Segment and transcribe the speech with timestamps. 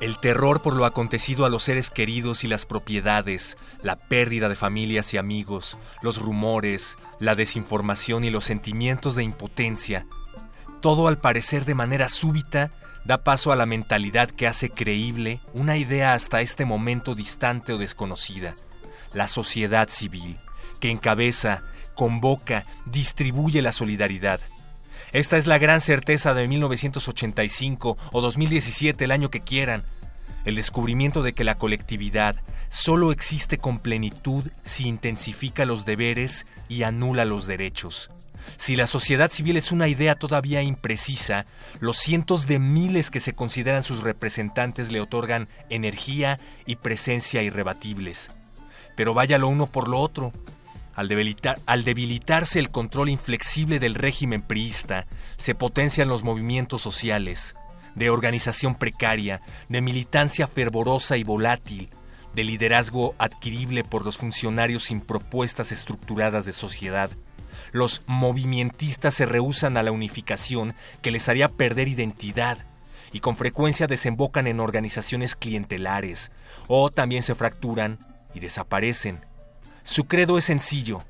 [0.00, 4.54] el terror por lo acontecido a los seres queridos y las propiedades, la pérdida de
[4.54, 10.06] familias y amigos, los rumores, la desinformación y los sentimientos de impotencia,
[10.80, 12.70] todo al parecer de manera súbita
[13.04, 17.78] da paso a la mentalidad que hace creíble una idea hasta este momento distante o
[17.78, 18.54] desconocida,
[19.12, 20.38] la sociedad civil,
[20.80, 21.62] que encabeza,
[21.94, 24.40] convoca, distribuye la solidaridad,
[25.14, 29.84] esta es la gran certeza de 1985 o 2017, el año que quieran.
[30.44, 32.34] El descubrimiento de que la colectividad
[32.68, 38.10] solo existe con plenitud si intensifica los deberes y anula los derechos.
[38.56, 41.46] Si la sociedad civil es una idea todavía imprecisa,
[41.78, 48.32] los cientos de miles que se consideran sus representantes le otorgan energía y presencia irrebatibles.
[48.96, 50.32] Pero vaya lo uno por lo otro.
[50.94, 51.08] Al,
[51.84, 55.06] debilitarse el control inflexible del régimen priista,
[55.36, 57.56] se potencian los movimientos sociales,
[57.96, 61.90] de organización precaria, de militancia fervorosa y volátil,
[62.34, 67.10] de liderazgo adquirible por los funcionarios sin propuestas estructuradas de sociedad.
[67.72, 72.58] Los movimientistas se rehusan a la unificación que les haría perder identidad
[73.12, 76.30] y con frecuencia desembocan en organizaciones clientelares
[76.66, 77.98] o también se fracturan
[78.32, 79.20] y desaparecen
[79.84, 81.02] su credo es sencillo.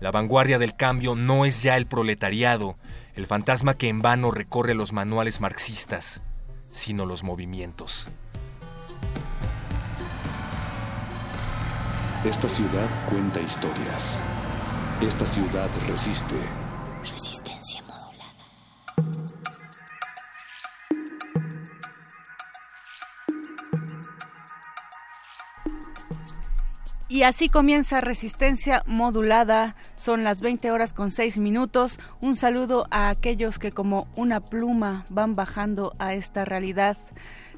[0.00, 2.74] La vanguardia del cambio no es ya el proletariado,
[3.14, 6.22] el fantasma que en vano recorre los manuales marxistas,
[6.66, 8.08] sino los movimientos.
[12.24, 14.20] Esta ciudad cuenta historias.
[15.00, 16.36] Esta ciudad resiste.
[17.08, 17.85] Resistencia
[27.08, 29.76] Y así comienza Resistencia Modulada.
[29.94, 32.00] Son las 20 horas con 6 minutos.
[32.20, 36.96] Un saludo a aquellos que como una pluma van bajando a esta realidad.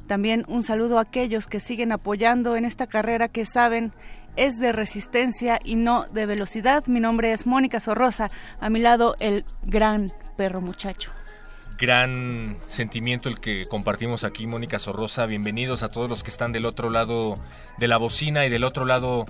[0.07, 3.93] También un saludo a aquellos que siguen apoyando en esta carrera que saben
[4.37, 6.87] es de resistencia y no de velocidad.
[6.87, 8.31] Mi nombre es Mónica Sorrosa.
[8.61, 11.18] A mi lado el gran perro muchacho
[11.79, 15.27] gran sentimiento el que compartimos aquí, Mónica Sorrosa.
[15.27, 17.37] Bienvenidos a todos los que están del otro lado
[17.79, 19.27] de la bocina y del otro lado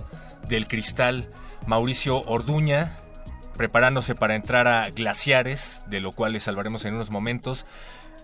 [0.47, 1.29] del cristal.
[1.67, 2.97] Mauricio Orduña,
[3.55, 7.67] preparándose para entrar a Glaciares, de lo cual les salvaremos en unos momentos.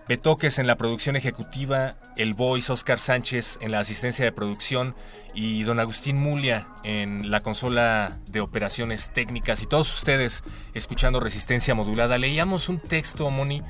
[0.08, 4.94] Betoques en la producción ejecutiva, el voice Oscar Sánchez en la asistencia de producción
[5.34, 11.74] y don Agustín Mulia en la consola de operaciones técnicas y todos ustedes escuchando Resistencia
[11.74, 12.18] Modulada.
[12.18, 13.62] Leíamos un texto, Moni,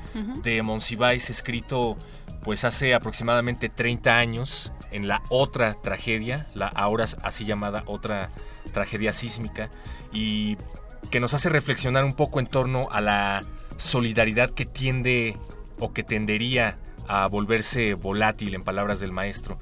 [0.43, 1.97] de Monsiváis escrito
[2.43, 8.29] pues hace aproximadamente 30 años en la otra tragedia, la ahora así llamada otra
[8.73, 9.71] tragedia sísmica
[10.13, 10.57] y
[11.09, 13.43] que nos hace reflexionar un poco en torno a la
[13.77, 15.35] solidaridad que tiende
[15.79, 16.77] o que tendería
[17.07, 19.59] a volverse volátil, en palabras del maestro.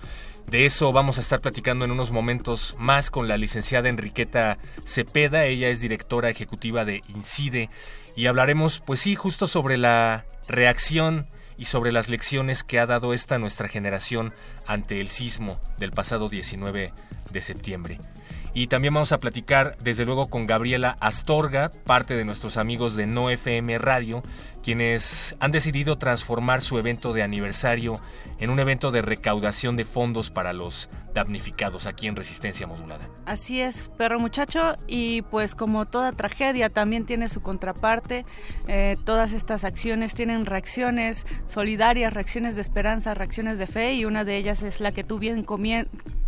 [0.48, 5.46] De eso vamos a estar platicando en unos momentos más con la licenciada Enriqueta Cepeda.
[5.46, 7.70] Ella es directora ejecutiva de Incide
[8.16, 11.28] y hablaremos, pues sí, justo sobre la reacción
[11.58, 14.34] y sobre las lecciones que ha dado esta nuestra generación
[14.68, 16.94] ante el sismo del pasado 19
[17.32, 18.00] de septiembre.
[18.54, 23.06] Y también vamos a platicar, desde luego, con Gabriela Astorga, parte de nuestros amigos de
[23.06, 24.24] No FM Radio,
[24.66, 27.98] quienes han decidido transformar su evento de aniversario
[28.40, 33.08] en un evento de recaudación de fondos para los damnificados aquí en Resistencia Modulada.
[33.28, 38.26] Así es, perro muchacho, y pues como toda tragedia también tiene su contraparte,
[38.68, 44.24] eh, todas estas acciones tienen reacciones solidarias, reacciones de esperanza, reacciones de fe, y una
[44.24, 45.46] de ellas es la que tú bien,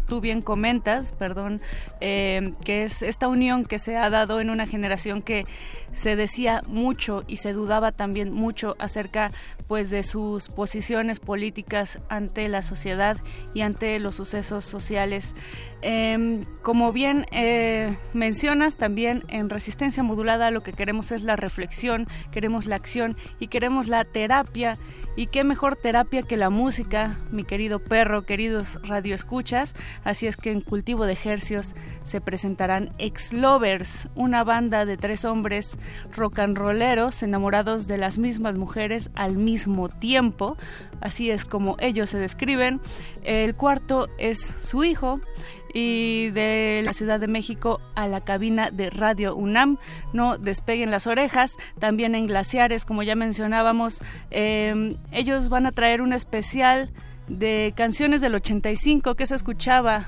[0.08, 1.60] tú bien comentas, perdón,
[2.02, 5.46] eh, que es esta unión que se ha dado en una generación que
[5.92, 9.32] se decía mucho y se dudaba también mucho acerca
[9.68, 13.18] pues de sus posiciones políticas ante la sociedad
[13.54, 15.36] y ante los sucesos sociales.
[15.82, 22.08] Em, como bien eh, mencionas, también en resistencia modulada lo que queremos es la reflexión,
[22.32, 24.78] queremos la acción y queremos la terapia.
[25.16, 29.74] Y qué mejor terapia que la música, mi querido perro, queridos radioescuchas.
[30.04, 31.74] Así es que en Cultivo de Ejercios
[32.04, 35.78] se presentarán Ex Lovers, una banda de tres hombres
[36.16, 40.58] rock and rolleros enamorados de las mismas mujeres al mismo tiempo.
[41.02, 42.82] Así es como ellos se describen.
[43.24, 45.20] El cuarto es su hijo
[45.74, 49.78] y de la Ciudad de México a la cabina de Radio UNAM.
[50.14, 51.54] No despeguen las orejas.
[51.80, 56.92] También en Glaciares, como ya mencionábamos, em, ellos van a traer un especial
[57.28, 60.06] de canciones del 85 que se escuchaba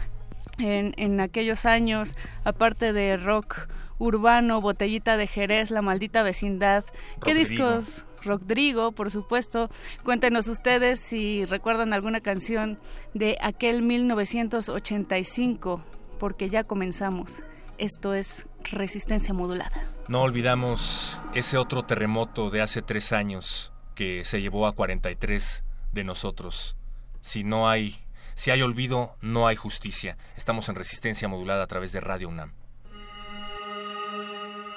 [0.58, 3.68] en, en aquellos años, aparte de rock
[4.00, 6.86] urbano, Botellita de Jerez, La Maldita Vecindad.
[7.24, 8.06] ¿Qué discos?
[8.24, 9.70] Rodrigo, por supuesto.
[10.04, 12.80] Cuéntenos ustedes si recuerdan alguna canción
[13.14, 15.82] de aquel 1985,
[16.18, 17.42] porque ya comenzamos.
[17.78, 19.90] Esto es Resistencia Modulada.
[20.08, 25.64] No olvidamos ese otro terremoto de hace tres años que se llevó a 43
[25.94, 26.76] de nosotros.
[27.22, 27.96] Si no hay,
[28.36, 30.18] si hay olvido, no hay justicia.
[30.36, 32.54] Estamos en Resistencia Modulada a través de Radio UNAM.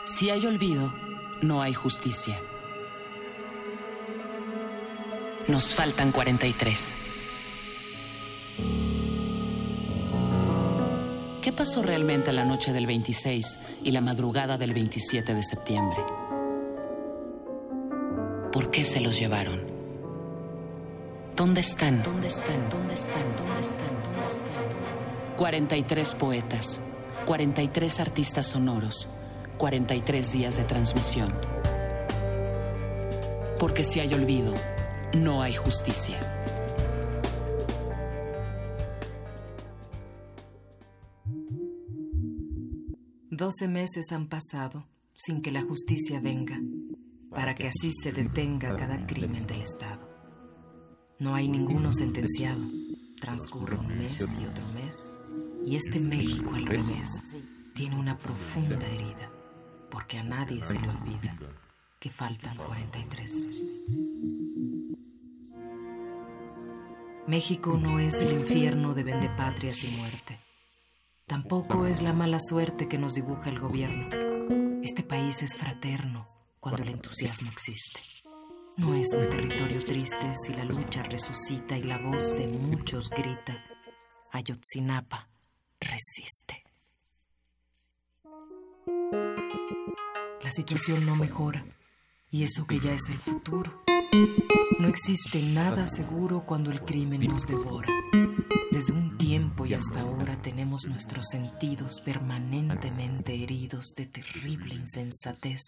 [0.05, 0.93] Si hay olvido,
[1.43, 2.39] no hay justicia.
[5.49, 6.97] Nos faltan 43.
[11.41, 15.99] ¿Qué pasó realmente la noche del 26 y la madrugada del 27 de septiembre?
[18.53, 19.61] ¿Por qué se los llevaron?
[21.37, 22.03] ¿Dónde están?
[22.03, 22.69] ¿Dónde están?
[22.71, 23.37] ¿Dónde están?
[23.37, 24.03] ¿Dónde están?
[24.05, 25.37] ¿Dónde están?
[25.37, 26.81] 43 poetas,
[27.25, 29.09] 43 artistas sonoros,
[29.63, 31.33] 43 días de transmisión.
[33.61, 34.53] Porque si hay olvido,
[35.17, 36.19] no hay justicia.
[43.31, 44.83] Doce meses han pasado
[45.15, 46.59] sin que la justicia venga,
[47.31, 50.11] para que así se detenga cada crimen del Estado.
[51.21, 52.63] No hay ninguno sentenciado.
[53.21, 55.13] Transcurre un mes y otro mes,
[55.65, 57.09] y este México al revés
[57.75, 59.32] tiene una profunda herida,
[59.93, 61.39] porque a nadie se le olvida
[62.01, 63.47] que faltan 43.
[67.27, 70.41] México no es el infierno de vendepatrias y muerte.
[71.27, 74.09] Tampoco es la mala suerte que nos dibuja el gobierno.
[74.83, 76.27] Este país es fraterno
[76.59, 78.01] cuando el entusiasmo existe.
[78.79, 83.63] No es un territorio triste si la lucha resucita y la voz de muchos grita.
[84.33, 85.29] Ayotzinapa
[85.81, 86.57] resiste.
[90.43, 91.65] La situación no mejora
[92.31, 93.83] y eso que ya es el futuro.
[94.79, 97.89] No existe nada seguro cuando el crimen nos devora.
[98.71, 105.61] Desde un tiempo y hasta ahora tenemos nuestros sentidos permanentemente heridos de terrible insensatez,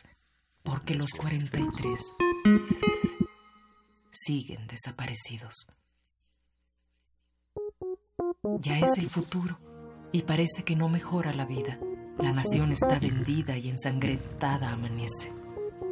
[0.62, 2.12] porque los 43
[4.10, 5.68] siguen desaparecidos.
[8.60, 9.58] Ya es el futuro
[10.12, 11.78] y parece que no mejora la vida.
[12.18, 15.32] La nación está vendida y ensangrentada amanece.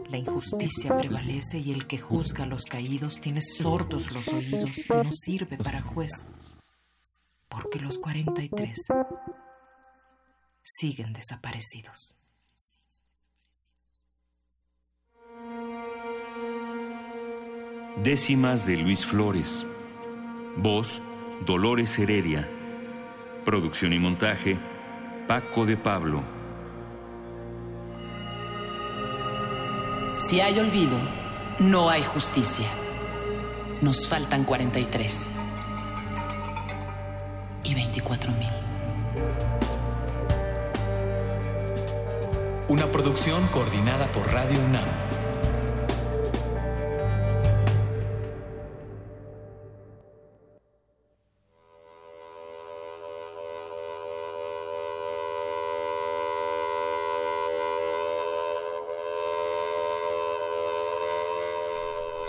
[0.09, 4.93] La injusticia prevalece y el que juzga a los caídos tiene sordos los oídos y
[4.93, 6.27] no sirve para juez.
[7.49, 8.77] Porque los 43
[10.63, 12.15] siguen desaparecidos.
[18.03, 19.67] Décimas de Luis Flores.
[20.57, 21.01] Voz,
[21.47, 22.49] Dolores Heredia.
[23.45, 24.59] Producción y montaje,
[25.27, 26.23] Paco de Pablo.
[30.17, 30.99] Si hay olvido,
[31.61, 32.67] no hay justicia.
[33.81, 35.31] Nos faltan 43
[37.65, 38.49] y 24 mil.
[42.69, 45.02] Una producción coordinada por Radio UNAM.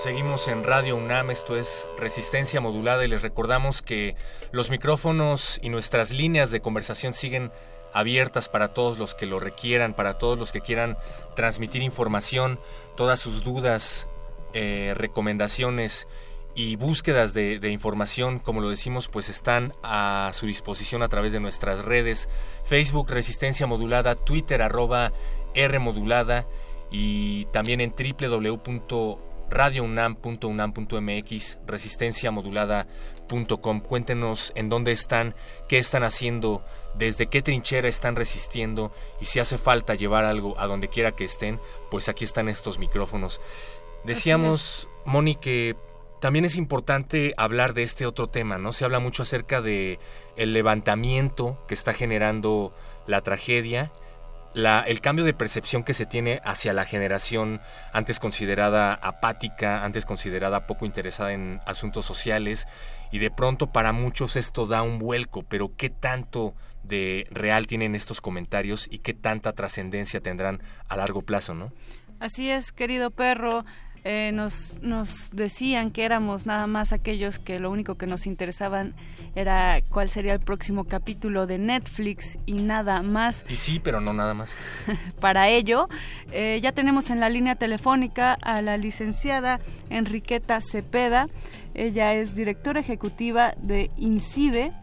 [0.04, 4.18] Seguimos en Radio UNAM, esto es Resistencia Modulada y les recordamos que
[4.52, 7.54] los micrófonos y nuestras líneas de conversación siguen
[7.94, 10.98] abiertas para todos los que lo requieran, para todos los que quieran
[11.38, 12.60] transmitir información,
[12.98, 14.10] todas sus dudas,
[14.54, 16.06] eh, recomendaciones
[16.54, 21.40] y búsquedas de, información, como lo decimos, pues están a su disposición a través de
[21.40, 22.28] nuestras redes,
[22.66, 25.14] Facebook Resistencia Modulada, Twitter arroba
[25.54, 26.46] R Modulada
[26.92, 27.94] y también en
[29.54, 33.80] www.radiounam.unam.mx, resistenciamodulada.com.
[33.82, 35.36] Cuéntenos en dónde están,
[35.68, 38.92] qué están haciendo, desde qué trinchera están resistiendo
[39.22, 42.80] y si hace falta llevar algo a donde quiera que estén, pues aquí están estos
[42.80, 43.42] micrófonos.
[44.04, 45.76] Decíamos, Moni, que
[46.20, 48.72] también es importante hablar de este otro tema, ¿no?
[48.72, 50.00] Se habla mucho acerca de
[50.36, 52.72] el levantamiento que está generando
[53.08, 53.92] la tragedia,
[54.54, 60.06] la, el cambio de percepción que se tiene hacia la generación antes considerada apática, antes
[60.06, 62.68] considerada poco interesada en asuntos sociales,
[63.12, 67.96] y de pronto para muchos esto da un vuelco, pero ¿qué tanto de real tienen
[67.96, 71.72] estos comentarios y qué tanta trascendencia tendrán a largo plazo, ¿no?
[72.20, 73.66] Así es, querido perro.
[74.06, 78.96] Eh, nos, nos decían que éramos nada más aquellos que lo único que nos interesaban
[79.34, 83.46] era cuál sería el próximo capítulo de Netflix y nada más.
[83.48, 84.54] Y sí, pero no nada más.
[85.22, 85.88] Para ello,
[86.32, 91.30] eh, ya tenemos en la línea telefónica a la licenciada Enriqueta Cepeda.
[91.74, 94.74] Ella es directora ejecutiva de INCIDE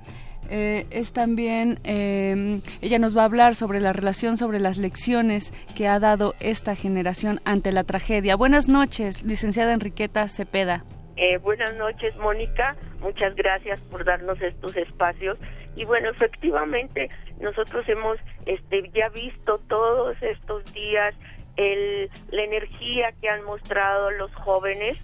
[0.51, 5.53] eh, es también, eh, ella nos va a hablar sobre la relación, sobre las lecciones
[5.77, 8.35] que ha dado esta generación ante la tragedia.
[8.35, 10.85] Buenas noches, licenciada Enriqueta Cepeda.
[11.17, 12.75] Eh, buenas noches, Mónica.
[13.01, 15.39] Muchas gracias por darnos estos espacios.
[15.77, 17.09] Y bueno, efectivamente,
[17.41, 21.15] nosotros hemos este, ya visto todos estos días
[21.57, 24.97] el, la energía que han mostrado los jóvenes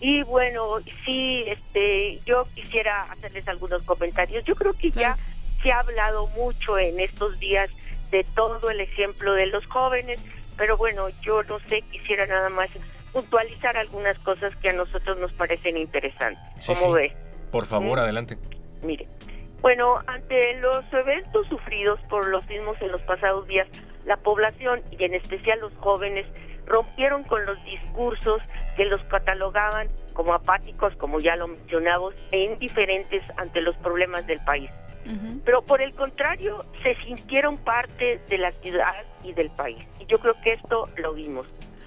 [0.00, 4.44] y bueno, sí, este, yo quisiera hacerles algunos comentarios.
[4.44, 5.16] Yo creo que ya
[5.62, 7.68] se ha hablado mucho en estos días
[8.10, 10.20] de todo el ejemplo de los jóvenes,
[10.56, 12.68] pero bueno, yo no sé, quisiera nada más
[13.12, 16.66] puntualizar algunas cosas que a nosotros nos parecen interesantes.
[16.66, 17.12] ¿Cómo ve?
[17.50, 18.02] Por favor, ¿Mm?
[18.02, 18.38] adelante.
[18.82, 19.08] Mire,
[19.60, 23.66] bueno, ante los eventos sufridos por los mismos en los pasados días,
[24.04, 26.26] la población y en especial los jóvenes
[26.68, 28.40] rompieron con los discursos
[28.76, 34.40] que los catalogaban como apáticos, como ya lo mencionamos, e indiferentes ante los problemas del
[34.40, 34.70] país.
[35.44, 39.78] Pero por el contrario, se sintieron parte de la ciudad y del país.
[40.00, 41.46] Y yo creo que esto lo vimos.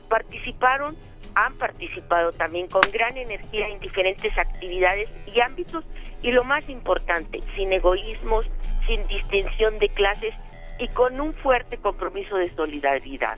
[0.09, 0.97] Participaron,
[1.35, 5.85] han participado también con gran energía en diferentes actividades y ámbitos
[6.23, 8.47] y lo más importante, sin egoísmos,
[8.87, 10.33] sin distinción de clases
[10.79, 13.37] y con un fuerte compromiso de solidaridad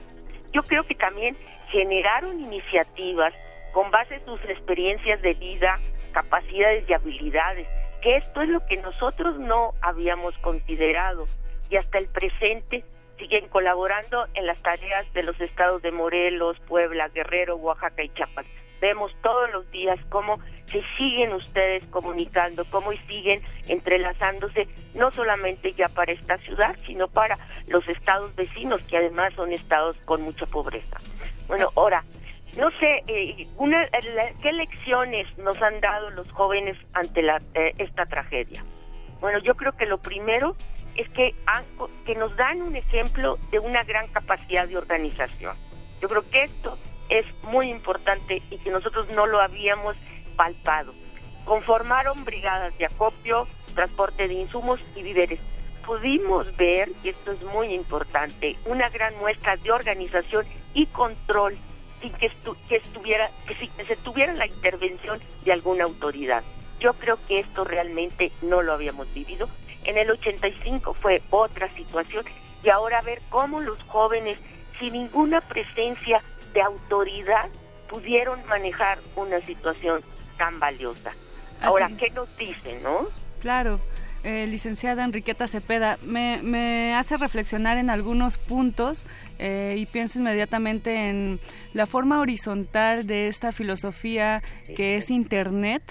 [0.54, 1.36] yo creo que también
[1.70, 3.34] generaron iniciativas
[3.74, 5.80] con base en sus experiencias de vida,
[6.14, 7.68] capacidades y habilidades,
[8.02, 11.28] que esto es lo que nosotros no habíamos considerado
[11.70, 12.84] y hasta el presente
[13.18, 18.46] siguen colaborando en las tareas de los estados de Morelos, Puebla, Guerrero, Oaxaca y Chiapas
[18.84, 25.88] vemos todos los días cómo se siguen ustedes comunicando, cómo siguen entrelazándose, no solamente ya
[25.88, 27.38] para esta ciudad, sino para
[27.68, 30.98] los estados vecinos, que además son estados con mucha pobreza.
[31.48, 32.04] Bueno, ahora,
[32.58, 33.88] no sé, eh, una,
[34.42, 38.66] ¿qué lecciones nos han dado los jóvenes ante la, eh, esta tragedia?
[39.22, 40.58] Bueno, yo creo que lo primero
[40.96, 41.34] es que,
[42.06, 45.56] que nos dan un ejemplo de una gran capacidad de organización.
[46.02, 46.78] Yo creo que esto
[47.14, 49.96] es muy importante y que nosotros no lo habíamos
[50.36, 50.94] palpado.
[51.46, 55.40] Conformaron brigadas de acopio, transporte de insumos y víveres.
[55.86, 61.56] Pudimos ver, y esto es muy importante, una gran muestra de organización y control
[62.02, 62.32] sin que,
[62.78, 66.44] estuviera, que, se tuviera la intervención de alguna autoridad.
[66.80, 69.48] Yo creo que esto realmente no lo habíamos vivido.
[69.84, 72.26] En el 85 fue otra situación
[72.64, 74.40] y ahora ver cómo los jóvenes
[74.80, 76.22] sin ninguna presencia
[76.54, 77.50] de autoridad
[77.90, 80.02] pudieron manejar una situación
[80.38, 81.12] tan valiosa.
[81.62, 83.08] Ahora, ¿qué nos dicen, no?
[83.40, 83.80] Claro.
[84.24, 89.06] Eh, licenciada Enriqueta Cepeda, me, me, hace reflexionar en algunos puntos
[89.38, 91.42] eh, y pienso inmediatamente en
[91.74, 94.42] la forma horizontal de esta filosofía
[94.78, 95.84] que es Internet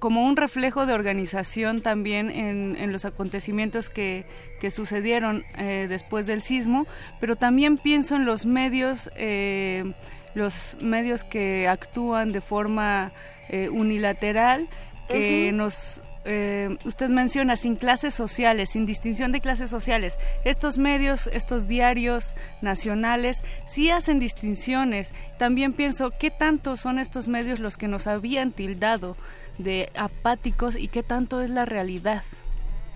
[0.00, 4.24] como un reflejo de organización también en, los acontecimientos que,
[4.70, 6.86] sucedieron eh, después del sismo,
[7.20, 9.92] pero también pienso en los medios, eh,
[10.34, 13.12] los medios que actúan de forma
[13.48, 14.68] eh, unilateral,
[15.08, 21.28] que nos eh, usted menciona sin clases sociales, sin distinción de clases sociales, estos medios,
[21.32, 25.14] estos diarios nacionales, sí hacen distinciones.
[25.38, 29.16] También pienso, ¿qué tanto son estos medios los que nos habían tildado
[29.62, 32.22] de apáticos y qué tanto es la realidad?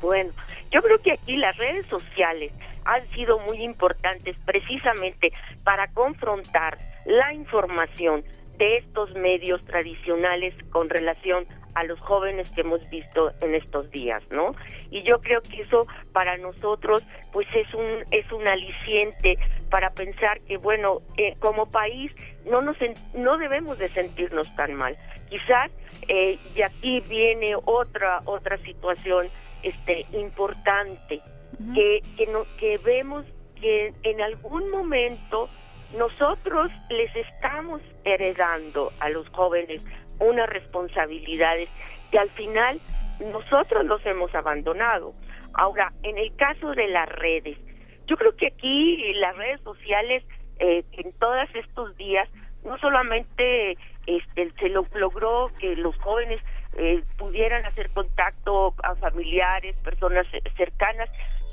[0.01, 0.33] Bueno,
[0.71, 2.53] yo creo que aquí las redes sociales
[2.85, 8.25] han sido muy importantes precisamente para confrontar la información
[8.59, 14.23] de estos medios tradicionales con relación a los jóvenes que hemos visto en estos días,
[14.31, 14.55] ¿no?
[14.91, 19.39] Y yo creo que eso para nosotros pues es un es un aliciente
[19.71, 22.13] para pensar que bueno, eh, como país
[22.49, 22.77] no nos
[23.15, 24.97] no debemos de sentirnos tan mal.
[25.29, 25.71] Quizás
[26.09, 29.29] eh, y aquí viene otra otra situación
[29.63, 31.21] este importante
[31.75, 33.25] que que no, que vemos
[33.61, 35.49] que en algún momento
[35.97, 39.81] nosotros les estamos heredando a los jóvenes
[40.19, 41.69] unas responsabilidades
[42.11, 42.81] que al final
[43.21, 45.15] nosotros los hemos abandonado.
[45.55, 47.59] Ahora, en el caso de las redes,
[48.07, 50.25] yo creo que aquí las redes sociales
[50.59, 52.29] eh, en todos estos días
[52.65, 56.41] no solamente este, se logró que los jóvenes
[56.77, 61.09] eh, pudieran hacer contacto a familiares, personas cercanas,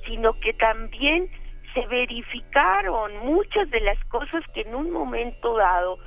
[0.06, 1.30] sino que también
[1.74, 5.98] se verificaron muchas de las cosas que en un momento dado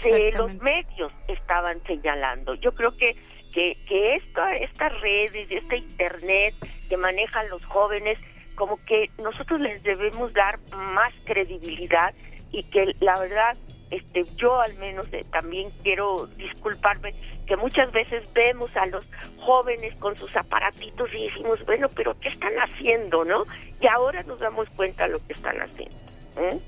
[0.00, 2.54] se, los medios estaban señalando.
[2.54, 3.16] Yo creo que
[3.54, 6.54] que, que esta, estas redes, este internet
[6.88, 8.18] que manejan los jóvenes,
[8.56, 12.12] como que nosotros les debemos dar más credibilidad
[12.50, 13.56] y que la verdad
[13.90, 17.14] este yo al menos eh, también quiero disculparme
[17.46, 19.04] que muchas veces vemos a los
[19.38, 23.44] jóvenes con sus aparatitos y decimos bueno pero qué están haciendo no
[23.80, 25.96] y ahora nos damos cuenta de lo que están haciendo
[26.36, 26.58] ¿eh?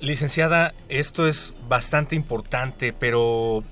[0.00, 3.62] licenciada esto es bastante importante pero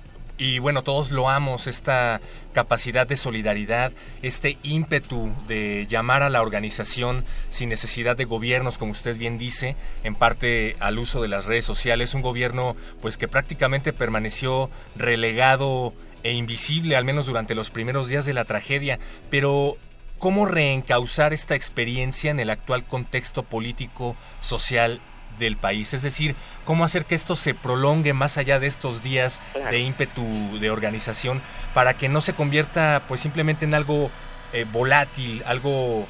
[0.43, 2.19] y bueno, todos loamos esta
[2.51, 8.91] capacidad de solidaridad, este ímpetu de llamar a la organización sin necesidad de gobiernos, como
[8.91, 13.29] usted bien dice, en parte al uso de las redes sociales, un gobierno pues que
[13.29, 19.77] prácticamente permaneció relegado e invisible, al menos durante los primeros días de la tragedia, pero
[20.19, 24.99] ¿cómo reencauzar esta experiencia en el actual contexto político, social
[25.39, 25.93] del país.
[25.93, 30.59] Es decir, cómo hacer que esto se prolongue más allá de estos días de ímpetu
[30.59, 31.41] de organización
[31.73, 34.11] para que no se convierta pues simplemente en algo
[34.53, 36.07] eh, volátil, algo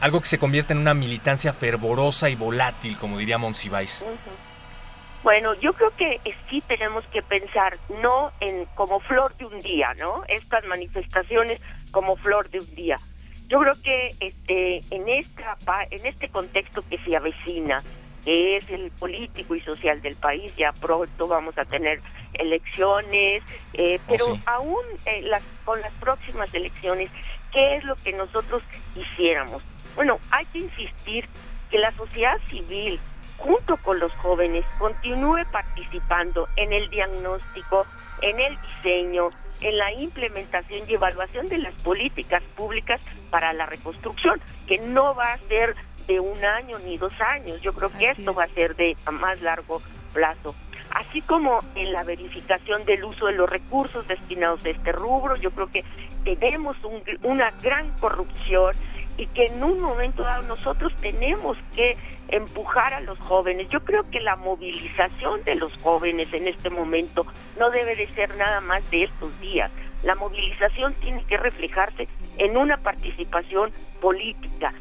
[0.00, 4.04] algo que se convierta en una militancia fervorosa y volátil, como diría Monsiváis.
[5.22, 9.92] Bueno, yo creo que sí tenemos que pensar no en como flor de un día,
[9.94, 10.22] ¿no?
[10.28, 12.96] Estas manifestaciones como flor de un día.
[13.48, 15.56] Yo creo que este en esta
[15.90, 17.82] en este contexto que se avecina,
[18.26, 20.52] que es el político y social del país.
[20.56, 22.02] Ya pronto vamos a tener
[22.34, 27.08] elecciones, eh, oh, pero aún eh, las, con las próximas elecciones,
[27.52, 29.62] ¿qué es lo que nosotros quisiéramos?
[29.94, 31.28] Bueno, hay que insistir
[31.70, 32.98] que la sociedad civil,
[33.38, 37.86] junto con los jóvenes, continúe participando en el diagnóstico,
[38.22, 44.40] en el diseño, en la implementación y evaluación de las políticas públicas para la reconstrucción,
[44.66, 47.60] que no va a ser de un año ni dos años.
[47.62, 50.54] Yo creo que esto va a ser de a más largo plazo.
[50.90, 55.50] Así como en la verificación del uso de los recursos destinados a este rubro, yo
[55.50, 55.84] creo que
[56.24, 56.76] tenemos
[57.22, 58.74] una gran corrupción
[59.18, 61.96] y que en un momento dado nosotros tenemos que
[62.28, 63.68] empujar a los jóvenes.
[63.68, 67.26] Yo creo que la movilización de los jóvenes en este momento
[67.58, 69.70] no debe de ser nada más de estos días.
[70.02, 74.72] La movilización tiene que reflejarse en una participación política,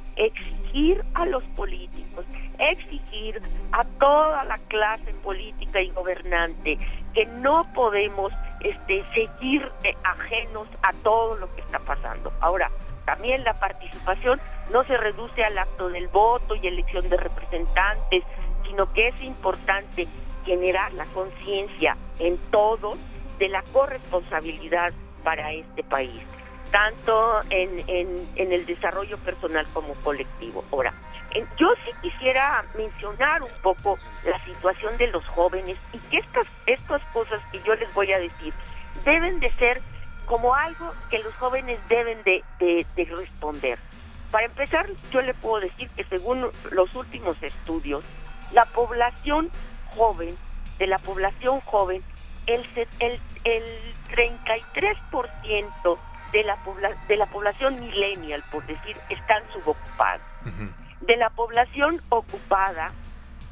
[0.76, 2.26] exigir a los políticos,
[2.60, 6.78] exigir a toda la clase política y gobernante
[7.14, 9.72] que no podemos este, seguir
[10.04, 12.32] ajenos a todo lo que está pasando.
[12.42, 12.70] Ahora,
[13.06, 18.24] también la participación no se reduce al acto del voto y elección de representantes,
[18.68, 20.08] sino que es importante
[20.46, 22.98] generar la conciencia en todos
[23.40, 24.92] de la corresponsabilidad
[25.24, 26.22] para este país
[26.72, 30.64] tanto en, en, el desarrollo personal como colectivo.
[30.72, 30.94] Ahora,
[31.58, 37.02] yo sí quisiera mencionar un poco la situación de los jóvenes y que estas, estas
[37.14, 38.54] cosas que yo les voy a decir
[39.04, 39.82] deben de ser
[40.26, 43.78] como algo que los jóvenes deben de, de responder.
[44.32, 48.04] Para empezar, yo le puedo decir que según los últimos estudios,
[48.52, 49.50] la población
[49.96, 50.38] joven,
[50.78, 52.04] de la población joven,
[52.48, 52.66] el,
[53.00, 53.64] el, el
[54.12, 55.98] 33%
[56.32, 56.58] de la,
[57.08, 60.22] de la población millennial, por decir, están subocupados.
[61.02, 62.92] De la población ocupada,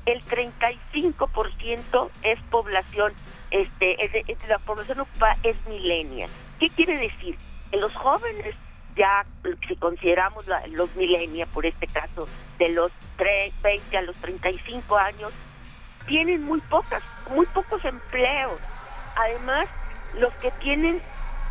[0.06, 3.14] el 35% es población,
[3.52, 6.30] este, es de, la población ocupada es millennial.
[6.60, 7.38] ¿Qué quiere decir?
[7.72, 8.56] Que los jóvenes
[8.96, 9.26] ya
[9.68, 12.28] si consideramos los milenios, por este caso,
[12.60, 12.92] de los
[13.64, 15.32] 20 a los 35 años,
[16.06, 18.60] tienen muy pocas, muy pocos empleos.
[19.16, 19.68] Además,
[20.16, 21.02] los que tienen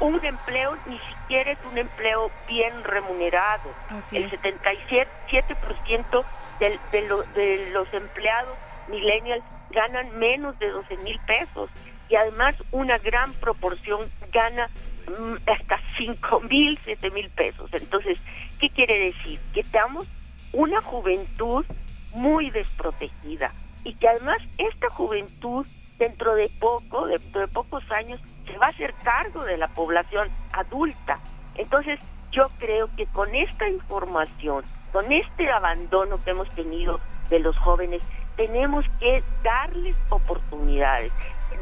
[0.01, 3.71] un empleo ni siquiera es un empleo bien remunerado.
[4.13, 6.25] El 77%
[6.59, 8.57] de, de, de los empleados
[8.89, 11.71] millennials ganan menos de 12 mil pesos
[12.09, 14.69] y además una gran proporción gana
[15.09, 17.71] mm, hasta 5 mil, 7 mil pesos.
[17.73, 18.19] Entonces,
[18.61, 19.41] ¿qué quiere decir?
[19.55, 20.07] Que estamos
[20.53, 21.65] una juventud
[22.13, 23.53] muy desprotegida
[23.85, 25.67] y que además esta juventud
[26.03, 30.29] dentro de poco, dentro de pocos años, se va a hacer cargo de la población
[30.53, 31.21] adulta.
[31.55, 32.01] Entonces,
[32.33, 36.99] yo creo que con esta información, con este abandono que hemos tenido
[37.31, 38.03] de los jóvenes,
[38.35, 41.13] tenemos que darles oportunidades.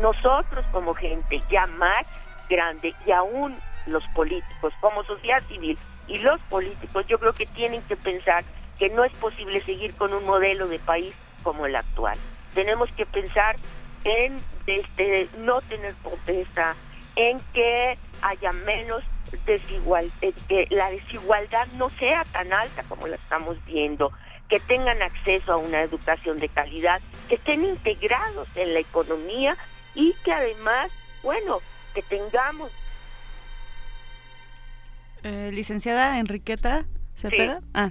[0.01, 2.07] Nosotros como gente ya más
[2.49, 3.55] grande y aún
[3.87, 8.43] los políticos, como sociedad civil y los políticos, yo creo que tienen que pensar
[8.79, 12.17] que no es posible seguir con un modelo de país como el actual.
[12.55, 13.57] Tenemos que pensar
[14.05, 16.75] en este, no tener pobreza,
[17.17, 19.03] en que haya menos
[19.47, 20.13] desigualdad,
[20.49, 24.13] que la desigualdad no sea tan alta como la estamos viendo,
[24.49, 29.57] que tengan acceso a una educación de calidad, que estén integrados en la economía
[29.95, 30.91] y que además,
[31.23, 31.61] bueno,
[31.95, 32.71] que tengamos.
[35.23, 37.61] Eh, licenciada Enriqueta Cepeda.
[37.75, 37.91] Ah,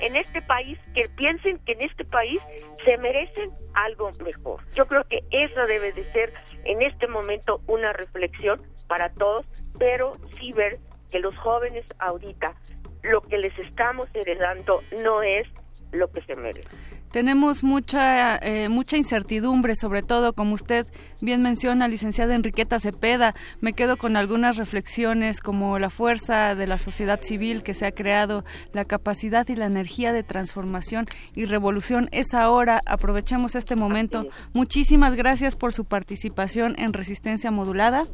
[0.00, 2.40] en este país, que piensen que en este país
[2.84, 4.60] se merecen algo mejor.
[4.74, 6.32] Yo creo que eso debe de ser
[6.64, 9.46] en este momento una reflexión para todos,
[9.78, 10.78] pero sí ver
[11.10, 12.54] que los jóvenes ahorita
[13.02, 15.46] lo que les estamos heredando no es
[15.92, 16.68] lo que se merece.
[17.12, 20.86] Tenemos mucha, eh, mucha incertidumbre, sobre todo, como usted
[21.20, 23.34] bien menciona, licenciada Enriqueta Cepeda.
[23.60, 27.92] Me quedo con algunas reflexiones como la fuerza de la sociedad civil que se ha
[27.92, 32.80] creado, la capacidad y la energía de transformación y revolución es ahora.
[32.86, 34.28] Aprovechemos este momento.
[34.52, 38.04] Muchísimas gracias por su participación en Resistencia Modulada.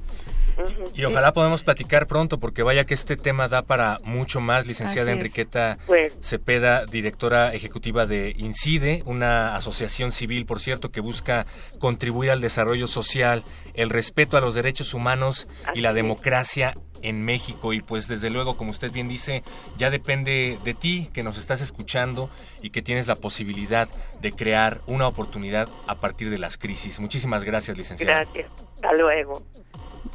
[0.94, 4.66] Y ojalá podamos platicar pronto, porque vaya que este tema da para mucho más.
[4.66, 6.16] Licenciada Enriqueta pues.
[6.20, 11.46] Cepeda, directora ejecutiva de INCIDE, una asociación civil, por cierto, que busca
[11.80, 17.72] contribuir al desarrollo social, el respeto a los derechos humanos y la democracia en México
[17.72, 19.42] y pues desde luego como usted bien dice
[19.76, 22.30] ya depende de ti que nos estás escuchando
[22.62, 23.88] y que tienes la posibilidad
[24.22, 26.98] de crear una oportunidad a partir de las crisis.
[27.00, 28.24] Muchísimas gracias, licenciada.
[28.24, 28.50] Gracias.
[28.76, 29.42] Hasta luego.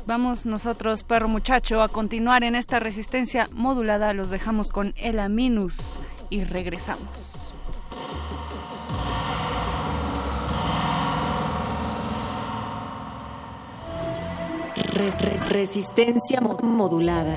[0.06, 4.14] Vamos nosotros, perro muchacho, a continuar en esta resistencia modulada.
[4.14, 7.54] Los dejamos con el Aminus y regresamos.
[15.50, 17.36] Resistencia modulada.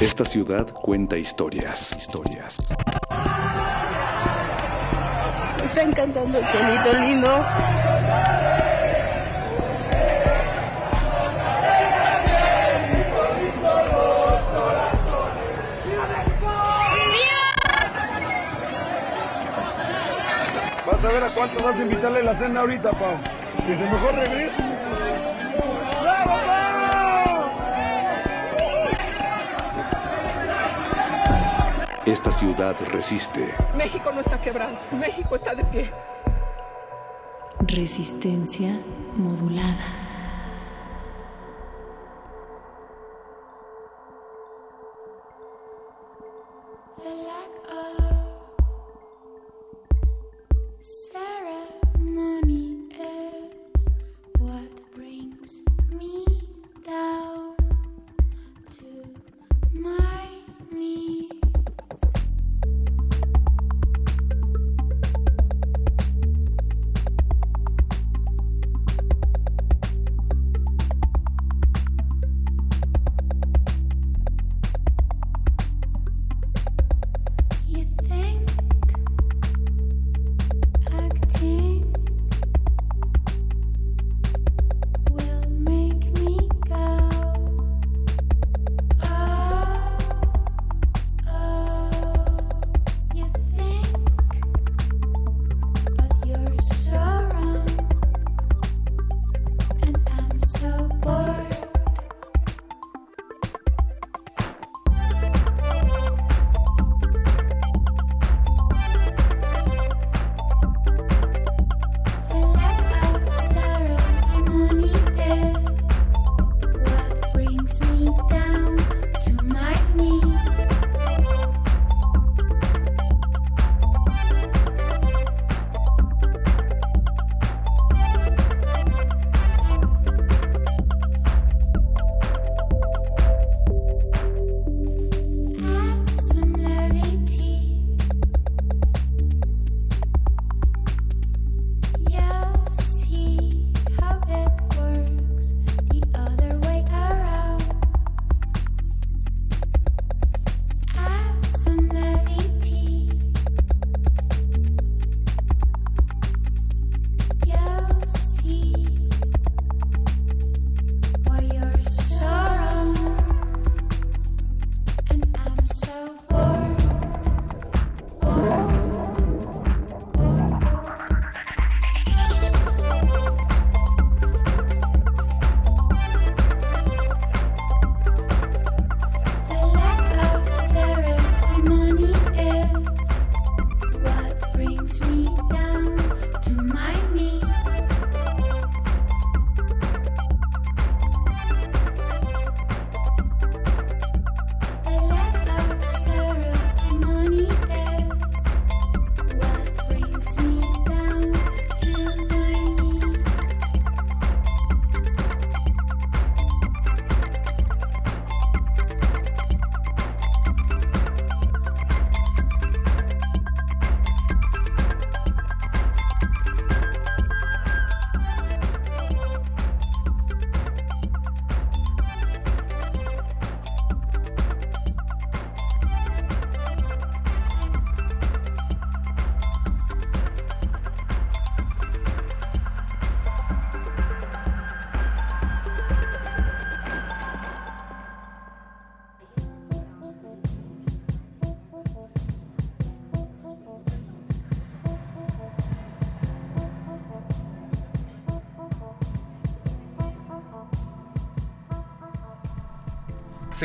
[0.00, 2.58] Esta ciudad cuenta historias, historias.
[5.76, 7.30] está encantando el cielito lindo.
[20.86, 23.16] Vas a ver a cuánto vas a invitarle la cena ahorita, Pau.
[23.66, 24.65] Que se mejor regrese.
[32.06, 33.52] Esta ciudad resiste.
[33.76, 34.76] México no está quebrado.
[34.92, 35.90] México está de pie.
[37.66, 38.80] Resistencia
[39.16, 40.05] modulada.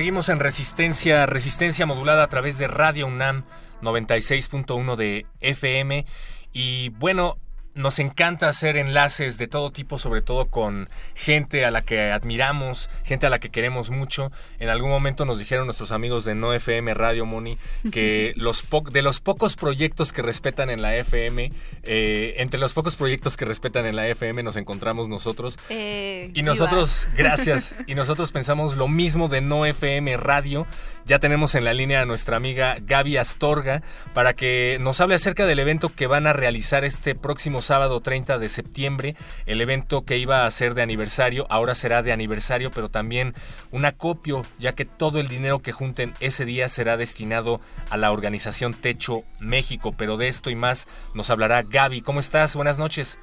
[0.01, 3.43] Seguimos en resistencia, resistencia modulada a través de Radio UNAM
[3.83, 6.07] 96.1 de FM.
[6.51, 7.37] Y bueno,
[7.73, 12.89] nos encanta hacer enlaces de todo tipo, sobre todo con gente a la que admiramos,
[13.03, 14.31] gente a la que queremos mucho.
[14.60, 17.57] En algún momento nos dijeron nuestros amigos de No FM Radio Moni
[17.91, 21.51] que los de los pocos proyectos que respetan en la FM,
[21.84, 25.57] eh, entre los pocos proyectos que respetan en la FM nos encontramos nosotros.
[25.69, 30.67] Eh, y nosotros, gracias, y nosotros pensamos lo mismo de No FM Radio.
[31.05, 33.81] Ya tenemos en la línea a nuestra amiga Gaby Astorga
[34.13, 38.39] para que nos hable acerca del evento que van a realizar este próximo sábado 30
[38.39, 39.15] de septiembre.
[39.45, 43.34] El evento que iba a ser de aniversario, ahora será de aniversario, pero también
[43.71, 48.12] un acopio, ya que todo el dinero que junten ese día será destinado a la
[48.12, 49.93] organización Techo México.
[49.97, 52.02] Pero de esto y más nos hablará Gaby.
[52.02, 52.56] ¿Cómo estás?
[52.56, 53.17] Buenas noches.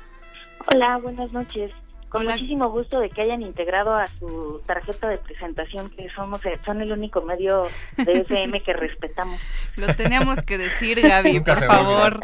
[0.66, 1.72] Hola, buenas noches
[2.08, 6.58] con muchísimo gusto de que hayan integrado a su tarjeta de presentación que somos eh,
[6.64, 7.64] son el único medio
[7.96, 9.40] de FM que respetamos.
[9.76, 12.20] Lo teníamos que decir, Gaby, por favor.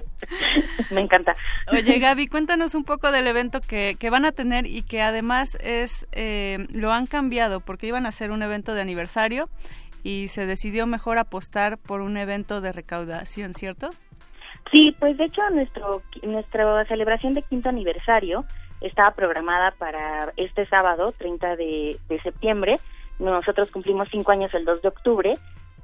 [0.90, 1.34] Me encanta.
[1.72, 5.56] Oye, Gaby, cuéntanos un poco del evento que, que van a tener y que además
[5.60, 9.48] es eh, lo han cambiado porque iban a hacer un evento de aniversario
[10.02, 13.90] y se decidió mejor apostar por un evento de recaudación, ¿cierto?
[14.72, 18.44] Sí, pues de hecho nuestro nuestra celebración de quinto aniversario
[18.80, 22.78] estaba programada para este sábado, 30 de, septiembre.
[23.18, 25.34] Nosotros cumplimos cinco años el 2 de octubre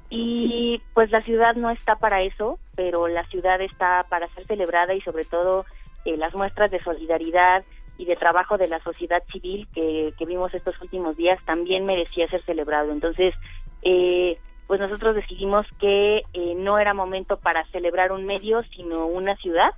[0.09, 4.93] y pues la ciudad no está para eso, pero la ciudad está para ser celebrada
[4.93, 5.65] y sobre todo
[6.05, 7.65] eh, las muestras de solidaridad
[7.97, 12.41] y de trabajo de la sociedad civil que, vimos estos últimos días también merecía ser
[12.43, 12.91] celebrado.
[12.91, 13.33] Entonces,
[13.81, 19.35] eh, pues nosotros decidimos que eh, no era momento para celebrar un medio, sino una
[19.37, 19.71] ciudad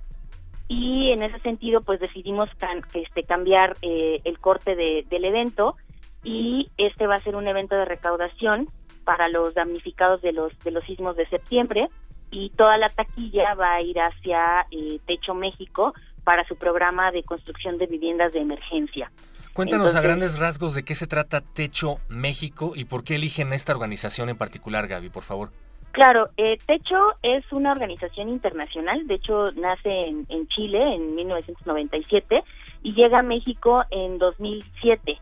[0.68, 2.48] y en ese sentido pues decidimos
[2.94, 5.76] este, cambiar eh, el corte del evento
[6.22, 8.68] y este va a ser un evento de recaudación
[9.04, 11.88] para los damnificados de los de los sismos de septiembre
[12.30, 17.22] y toda la taquilla va a ir hacia eh, Techo México para su programa de
[17.22, 19.10] construcción de viviendas de emergencia.
[19.54, 23.72] Cuéntanos a grandes rasgos de qué se trata Techo México y por qué eligen esta
[23.72, 25.50] organización en particular, Gaby, por favor.
[25.92, 32.44] Claro, eh, Techo es una organización internacional, de hecho nace en, Chile en 1997
[32.82, 35.18] y llega a México en 2007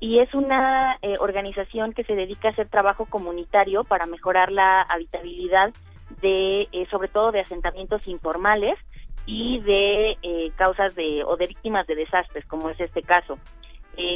[0.00, 4.82] y es una eh, organización que se dedica a hacer trabajo comunitario para mejorar la
[4.82, 5.72] habitabilidad
[6.22, 8.78] de eh, sobre todo de asentamientos informales
[9.26, 13.38] y de causas de o de víctimas de desastres como es este caso.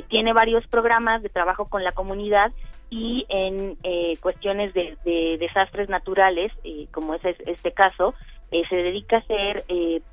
[0.09, 2.53] Tiene varios programas de trabajo con la comunidad
[2.91, 4.97] y en eh, cuestiones de,
[5.39, 8.15] desastres naturales, eh, como es este caso,
[8.51, 9.65] eh, se dedica a hacer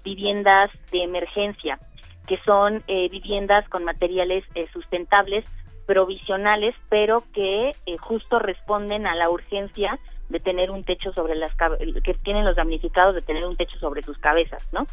[0.04, 1.80] viviendas de emergencia,
[2.28, 5.46] que son viviendas con materiales sustentables,
[5.88, 9.98] provisionales, pero que justo responden a la urgencia
[10.30, 11.56] de tener un techo sobre las
[12.04, 14.86] que tienen los damnificados de tener un techo sobre sus cabezas, ¿no?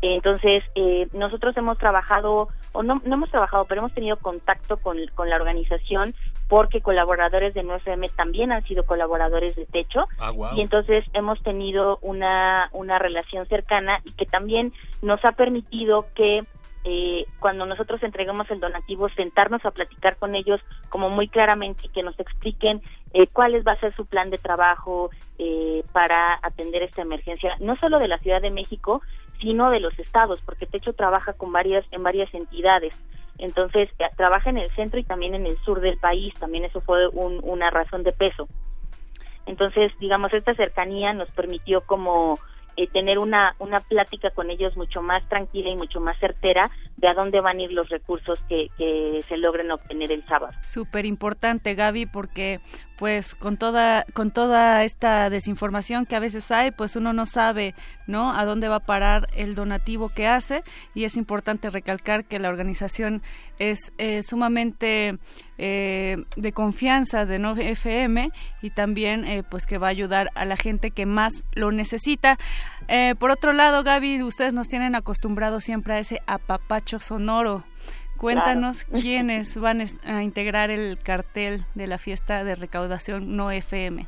[0.00, 4.96] Entonces, eh, nosotros hemos trabajado, o no, no hemos trabajado, pero hemos tenido contacto con,
[5.14, 6.14] con la organización
[6.48, 10.08] porque colaboradores de 9FM también han sido colaboradores de Techo.
[10.18, 16.06] Ah, y entonces hemos tenido una, una relación cercana y que también nos ha permitido
[16.14, 16.44] que
[16.84, 21.88] eh, cuando nosotros entregamos el donativo, sentarnos a platicar con ellos como muy claramente y
[21.90, 22.80] que nos expliquen
[23.12, 27.76] eh, cuál va a ser su plan de trabajo eh, para atender esta emergencia, no
[27.76, 29.02] solo de la Ciudad de México,
[29.40, 32.94] sino de los estados, porque Techo trabaja con varias en varias entidades.
[33.38, 36.80] Entonces, eh, trabaja en el centro y también en el sur del país, también eso
[36.80, 38.48] fue una razón de peso.
[39.46, 42.38] Entonces, digamos, esta cercanía nos permitió como
[42.76, 47.08] eh, tener una, una plática con ellos mucho más tranquila y mucho más certera de
[47.08, 50.52] a dónde van a ir los recursos que, que se logren obtener el sábado.
[50.66, 52.60] Súper importante, Gaby, porque
[52.98, 57.74] pues con toda con toda esta desinformación que a veces hay, pues uno no sabe,
[58.06, 58.34] ¿no?
[58.34, 62.48] a dónde va a parar el donativo que hace y es importante recalcar que la
[62.48, 63.22] organización
[63.58, 65.18] es eh, sumamente
[65.58, 68.30] eh, de confianza de no FM
[68.62, 72.38] y también eh, pues que va a ayudar a la gente que más lo necesita.
[73.18, 77.64] por otro lado, Gaby, ustedes nos tienen acostumbrados siempre a ese apapacho sonoro.
[78.18, 84.06] Cuéntanos quiénes van a integrar el cartel de la fiesta de recaudación No FM.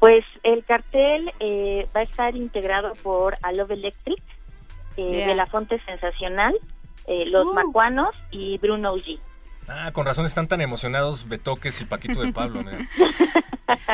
[0.00, 4.22] Pues el cartel eh, va a estar integrado por Love Electric,
[4.96, 6.54] eh, de la Fonte Sensacional,
[7.06, 7.54] eh, Los uh.
[7.54, 9.18] Macuanos y Bruno G.
[9.68, 12.62] Ah, con razón están tan emocionados Betoques y Paquito de Pablo.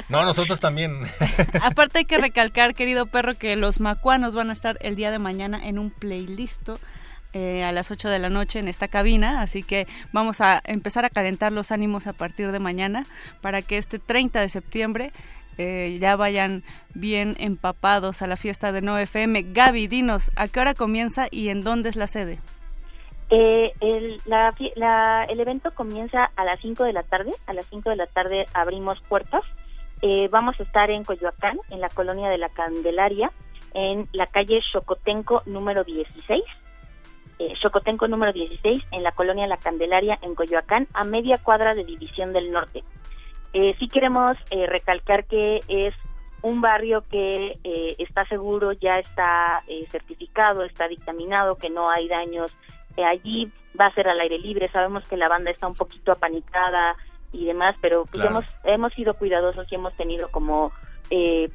[0.09, 1.01] No, nosotros también.
[1.63, 5.19] Aparte hay que recalcar, querido perro, que los macuanos van a estar el día de
[5.19, 6.69] mañana en un playlist
[7.35, 11.05] eh, a las 8 de la noche en esta cabina, así que vamos a empezar
[11.05, 13.05] a calentar los ánimos a partir de mañana
[13.43, 15.13] para que este 30 de septiembre
[15.59, 16.63] eh, ya vayan
[16.95, 19.53] bien empapados a la fiesta de No FM.
[19.53, 22.39] Gaby, dinos, ¿a qué hora comienza y en dónde es la sede?
[23.31, 24.21] Eh, el,
[25.29, 27.33] el evento comienza a las 5 de la tarde.
[27.47, 29.43] A las 5 de la tarde abrimos puertas.
[30.03, 33.33] Eh, vamos a estar en Coyoacán, en la colonia de la Candelaria,
[33.73, 36.45] en la calle Chocotenco número 16.
[37.45, 41.85] Eh, Chocotenco número 16, en la colonia La Candelaria, en Coyoacán, a media cuadra de
[41.85, 42.83] División del Norte.
[43.53, 45.95] Eh, sí queremos eh, recalcar que es
[46.43, 52.51] un barrio que eh, está seguro, ya está certificado, está dictaminado, que no hay daños
[52.97, 56.97] allí, va a ser al aire libre, sabemos que la banda está un poquito apanicada
[57.33, 60.73] y demás, pero pues hemos, hemos sido cuidadosos y hemos tenido como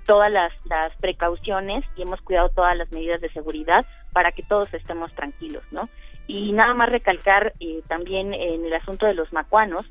[0.06, 4.74] todas las, las precauciones y hemos cuidado todas las medidas de seguridad para que todos
[4.74, 5.89] estemos tranquilos, ¿no?
[6.28, 7.54] Y nada más recalcar
[7.88, 9.86] también en el asunto de los macuanos,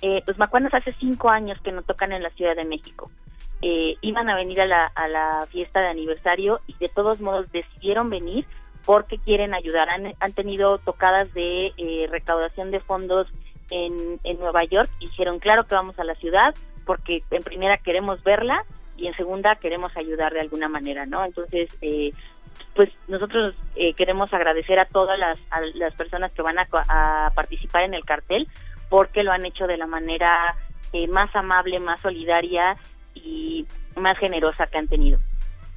[0.00, 3.10] eh, los macuanos hace cinco años que no tocan en la Ciudad de México.
[3.62, 7.50] Eh, iban a venir a la, a la fiesta de aniversario y de todos modos
[7.52, 8.44] decidieron venir
[8.84, 9.88] porque quieren ayudar.
[9.88, 13.28] Han, han tenido tocadas de eh, recaudación de fondos
[13.70, 16.54] en, en Nueva York y dijeron, claro que vamos a la ciudad
[16.84, 18.64] porque en primera queremos verla
[18.96, 21.24] y en segunda queremos ayudar de alguna manera, ¿no?
[21.24, 22.12] Entonces, eh,
[22.74, 27.30] pues nosotros eh, queremos agradecer a todas las, a las personas que van a, a
[27.34, 28.48] participar en el cartel
[28.88, 30.54] porque lo han hecho de la manera
[30.92, 32.76] eh, más amable, más solidaria
[33.14, 35.18] y más generosa que han tenido.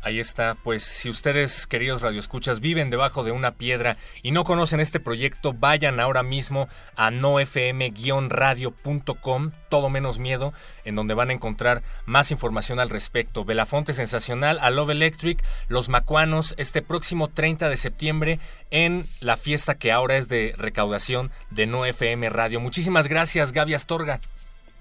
[0.05, 4.79] Ahí está, pues si ustedes, queridos radioescuchas, viven debajo de una piedra y no conocen
[4.79, 11.81] este proyecto, vayan ahora mismo a nofm-radio.com, todo menos miedo, en donde van a encontrar
[12.05, 13.45] más información al respecto.
[13.45, 18.37] Belafonte Sensacional, a Love Electric, Los Macuanos, este próximo 30 de septiembre
[18.69, 22.59] en la fiesta que ahora es de recaudación de No FM Radio.
[22.59, 24.19] Muchísimas gracias, Gaby Astorga.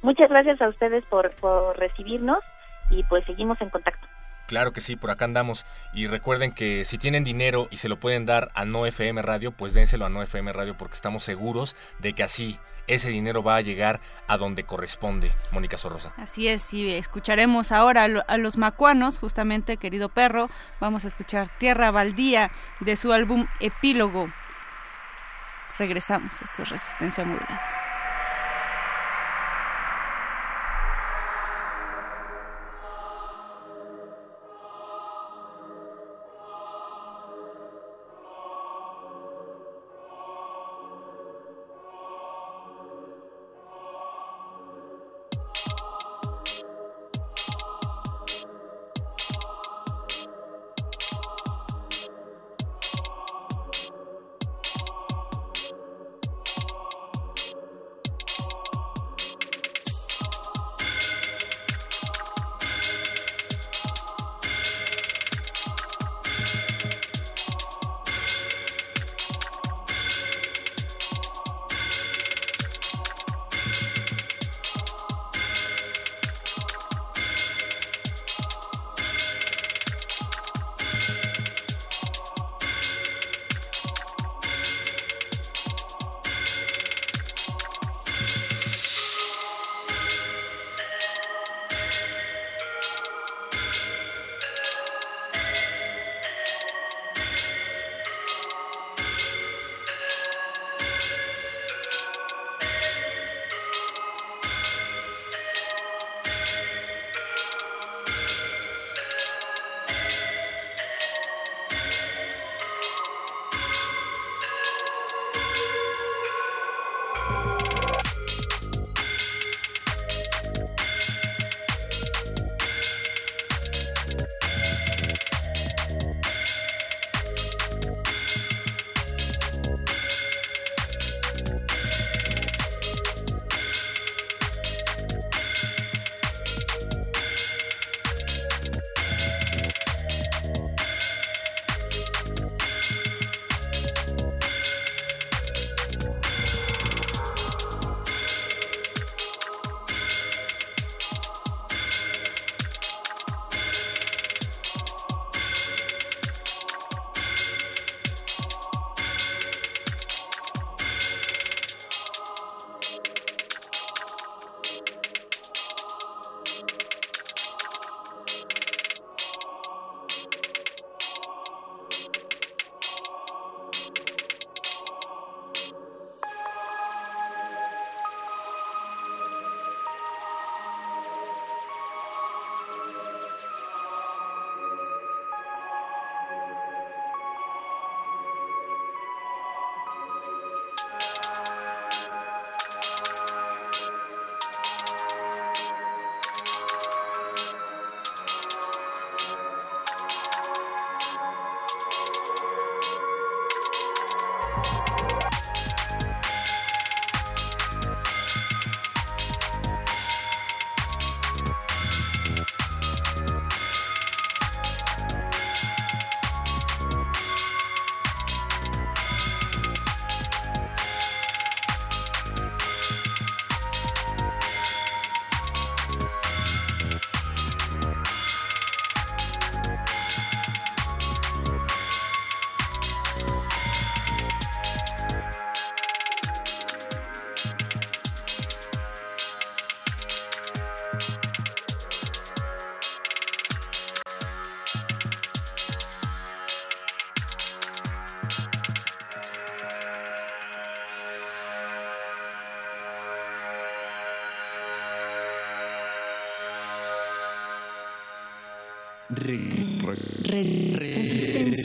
[0.03, 2.41] Muchas gracias a ustedes por, por recibirnos
[2.91, 4.07] y pues seguimos en contacto.
[4.47, 5.65] Claro que sí, por acá andamos.
[5.93, 9.53] Y recuerden que si tienen dinero y se lo pueden dar a No FM Radio,
[9.53, 13.57] pues dénselo a No FM Radio porque estamos seguros de que así ese dinero va
[13.57, 16.13] a llegar a donde corresponde, Mónica Sorrosa.
[16.19, 20.51] Así es, y escucharemos ahora a los macuanos, justamente, querido perro.
[20.81, 22.51] Vamos a escuchar Tierra Baldía
[22.81, 24.31] de su álbum Epílogo.
[25.79, 27.84] Regresamos, esto es Resistencia Modulada.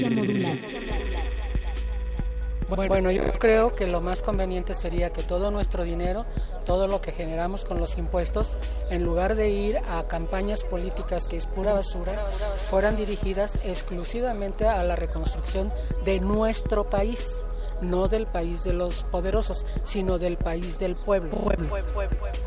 [0.08, 1.40] Resistencia modulada.
[2.70, 6.26] Bueno, yo creo que lo más conveniente sería que todo nuestro dinero,
[6.66, 8.60] todo lo que generamos con los impuestos,
[8.92, 12.28] en lugar de ir a campañas políticas que es pura basura,
[12.70, 15.74] fueran dirigidas exclusivamente a la reconstrucción
[16.06, 17.44] de nuestro país,
[17.82, 21.32] no del país de los poderosos, sino del país del pueblo.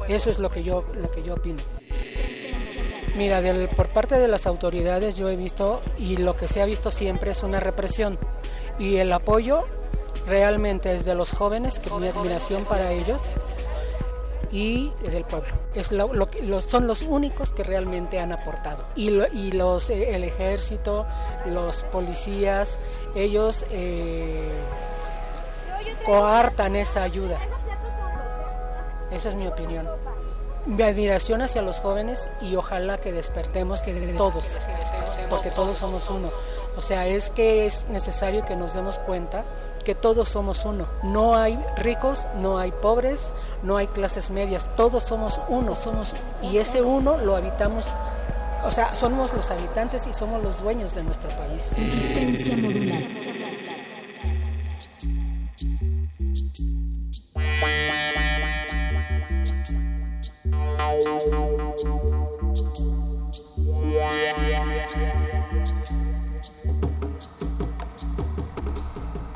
[0.06, 1.58] Eso es lo que yo, lo que yo opino.
[3.14, 3.42] Mira,
[3.76, 7.32] por parte de las autoridades yo he visto, y lo que se ha visto siempre
[7.32, 8.18] es una represión,
[8.78, 9.64] y el apoyo
[10.26, 13.22] realmente es de los jóvenes, que mi admiración para ellos,
[14.50, 15.52] y del pueblo.
[15.74, 18.84] Es lo, son los únicos que realmente han aportado.
[18.96, 21.06] Y, y los, eh, el ejército,
[21.46, 22.80] los policías,
[23.14, 24.50] ellos eh,
[26.04, 27.38] coartan esa ayuda.
[29.10, 29.86] Esa es mi opinión
[30.66, 34.58] mi admiración hacia los jóvenes y ojalá que despertemos que todos,
[35.28, 36.30] porque todos somos uno.
[36.76, 39.44] O sea, es que es necesario que nos demos cuenta
[39.84, 40.86] que todos somos uno.
[41.02, 43.32] No hay ricos, no hay pobres,
[43.62, 47.88] no hay clases medias, todos somos uno, somos y ese uno lo habitamos
[48.64, 51.74] o sea, somos los habitantes y somos los dueños de nuestro país.
[51.76, 53.02] Resistencia modular.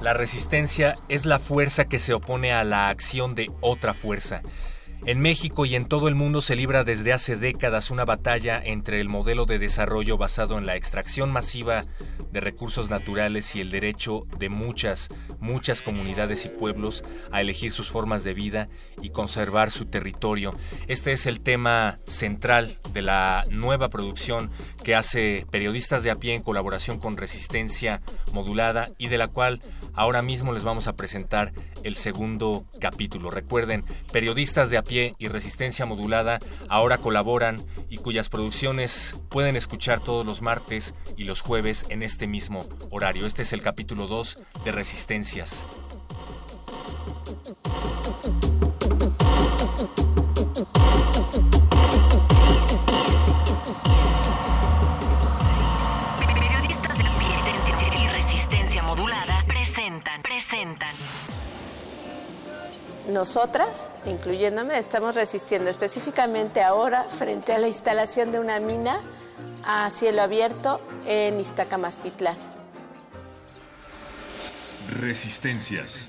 [0.01, 4.41] La resistencia es la fuerza que se opone a la acción de otra fuerza.
[5.05, 9.01] En México y en todo el mundo se libra desde hace décadas una batalla entre
[9.01, 11.85] el modelo de desarrollo basado en la extracción masiva
[12.33, 17.89] de recursos naturales y el derecho de muchas, muchas comunidades y pueblos a elegir sus
[17.89, 18.69] formas de vida
[19.01, 20.57] y conservar su territorio.
[20.89, 24.51] Este es el tema central de la nueva producción
[24.83, 29.61] que hace periodistas de a pie en colaboración con Resistencia Modulada y de la cual
[29.95, 31.53] ahora mismo les vamos a presentar
[31.87, 33.31] el segundo capítulo.
[33.31, 40.01] Recuerden, periodistas de a pie y Resistencia Modulada ahora colaboran y cuyas producciones pueden escuchar
[40.01, 43.25] todos los martes y los jueves en este mismo horario.
[43.25, 45.67] Este es el capítulo 2 de Resistencias.
[59.47, 61.36] Presentan, presentan.
[63.09, 69.01] Nosotras, incluyéndome, estamos resistiendo específicamente ahora frente a la instalación de una mina
[69.65, 72.37] a cielo abierto en Iztacamastitlán.
[75.01, 76.09] Resistencias.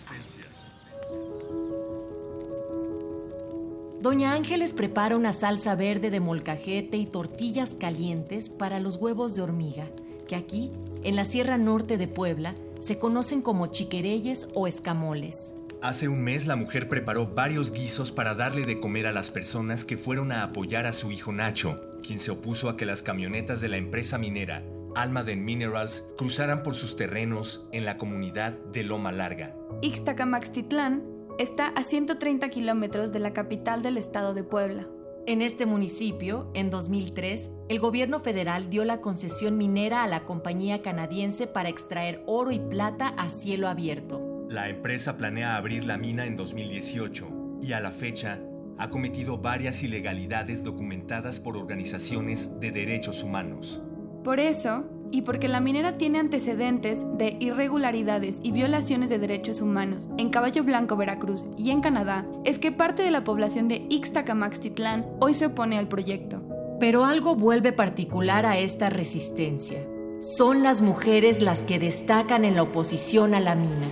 [4.00, 9.42] Doña Ángeles prepara una salsa verde de molcajete y tortillas calientes para los huevos de
[9.42, 9.88] hormiga,
[10.28, 10.72] que aquí,
[11.04, 15.54] en la Sierra Norte de Puebla, se conocen como chiquereyes o escamoles.
[15.82, 19.86] Hace un mes la mujer preparó varios guisos para darle de comer a las personas
[19.86, 23.62] que fueron a apoyar a su hijo Nacho, quien se opuso a que las camionetas
[23.62, 24.64] de la empresa minera
[24.96, 29.56] Almaden Minerals cruzaran por sus terrenos en la comunidad de Loma Larga.
[29.84, 31.04] Ixtacamaxtitlán
[31.38, 34.88] está a 130 kilómetros de la capital del estado de Puebla.
[35.28, 40.82] En este municipio, en 2003, el gobierno federal dio la concesión minera a la compañía
[40.82, 44.37] canadiense para extraer oro y plata a cielo abierto.
[44.50, 48.40] La empresa planea abrir la mina en 2018 y a la fecha
[48.78, 53.82] ha cometido varias ilegalidades documentadas por organizaciones de derechos humanos.
[54.24, 60.08] Por eso, y porque la minera tiene antecedentes de irregularidades y violaciones de derechos humanos
[60.18, 65.06] en Caballo Blanco, Veracruz y en Canadá, es que parte de la población de Ixtacamaxtitlán
[65.20, 66.42] hoy se opone al proyecto.
[66.80, 69.86] Pero algo vuelve particular a esta resistencia.
[70.20, 73.88] Son las mujeres las que destacan en la oposición a la mina.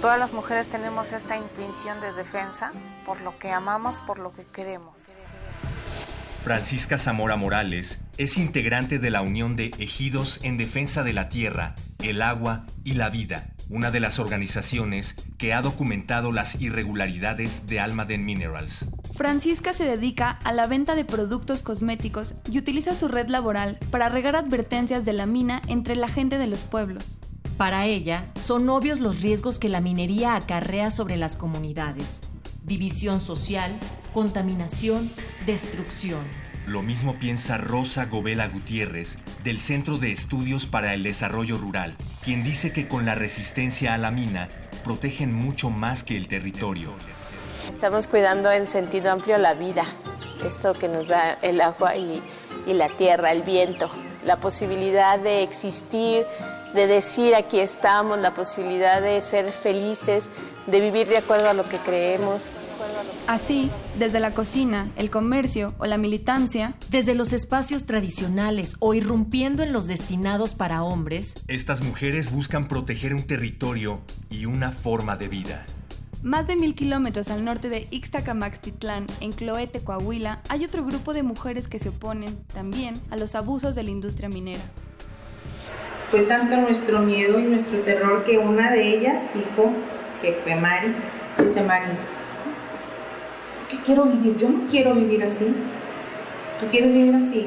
[0.00, 2.72] Todas las mujeres tenemos esta intuición de defensa
[3.04, 5.02] por lo que amamos, por lo que queremos.
[6.44, 11.74] Francisca Zamora Morales es integrante de la Unión de Ejidos en Defensa de la Tierra,
[12.02, 17.80] el Agua y la Vida, una de las organizaciones que ha documentado las irregularidades de
[17.80, 18.84] Almaden Minerals.
[19.16, 24.08] Francisca se dedica a la venta de productos cosméticos y utiliza su red laboral para
[24.08, 27.18] regar advertencias de la mina entre la gente de los pueblos.
[27.56, 32.20] Para ella, son obvios los riesgos que la minería acarrea sobre las comunidades.
[32.64, 33.78] División social,
[34.12, 35.10] contaminación,
[35.46, 36.20] destrucción.
[36.66, 42.42] Lo mismo piensa Rosa Govela Gutiérrez, del Centro de Estudios para el Desarrollo Rural, quien
[42.42, 44.48] dice que con la resistencia a la mina
[44.84, 46.92] protegen mucho más que el territorio.
[47.70, 49.84] Estamos cuidando en sentido amplio la vida,
[50.44, 52.20] esto que nos da el agua y,
[52.66, 53.88] y la tierra, el viento
[54.26, 56.26] la posibilidad de existir,
[56.74, 60.30] de decir aquí estamos, la posibilidad de ser felices,
[60.66, 62.48] de vivir de acuerdo a lo que creemos.
[63.26, 69.62] Así, desde la cocina, el comercio o la militancia, desde los espacios tradicionales o irrumpiendo
[69.62, 74.00] en los destinados para hombres, estas mujeres buscan proteger un territorio
[74.30, 75.66] y una forma de vida.
[76.22, 81.22] Más de mil kilómetros al norte de Ixtacamaxtitlán, en Cloete, Coahuila, hay otro grupo de
[81.22, 84.62] mujeres que se oponen también a los abusos de la industria minera.
[86.10, 89.72] Fue tanto nuestro miedo y nuestro terror que una de ellas dijo,
[90.22, 90.94] que fue Mari,
[91.38, 91.92] dice Mari,
[93.68, 94.36] ¿qué quiero vivir?
[94.36, 95.46] Yo no quiero vivir así.
[96.60, 97.46] ¿Tú quieres vivir así?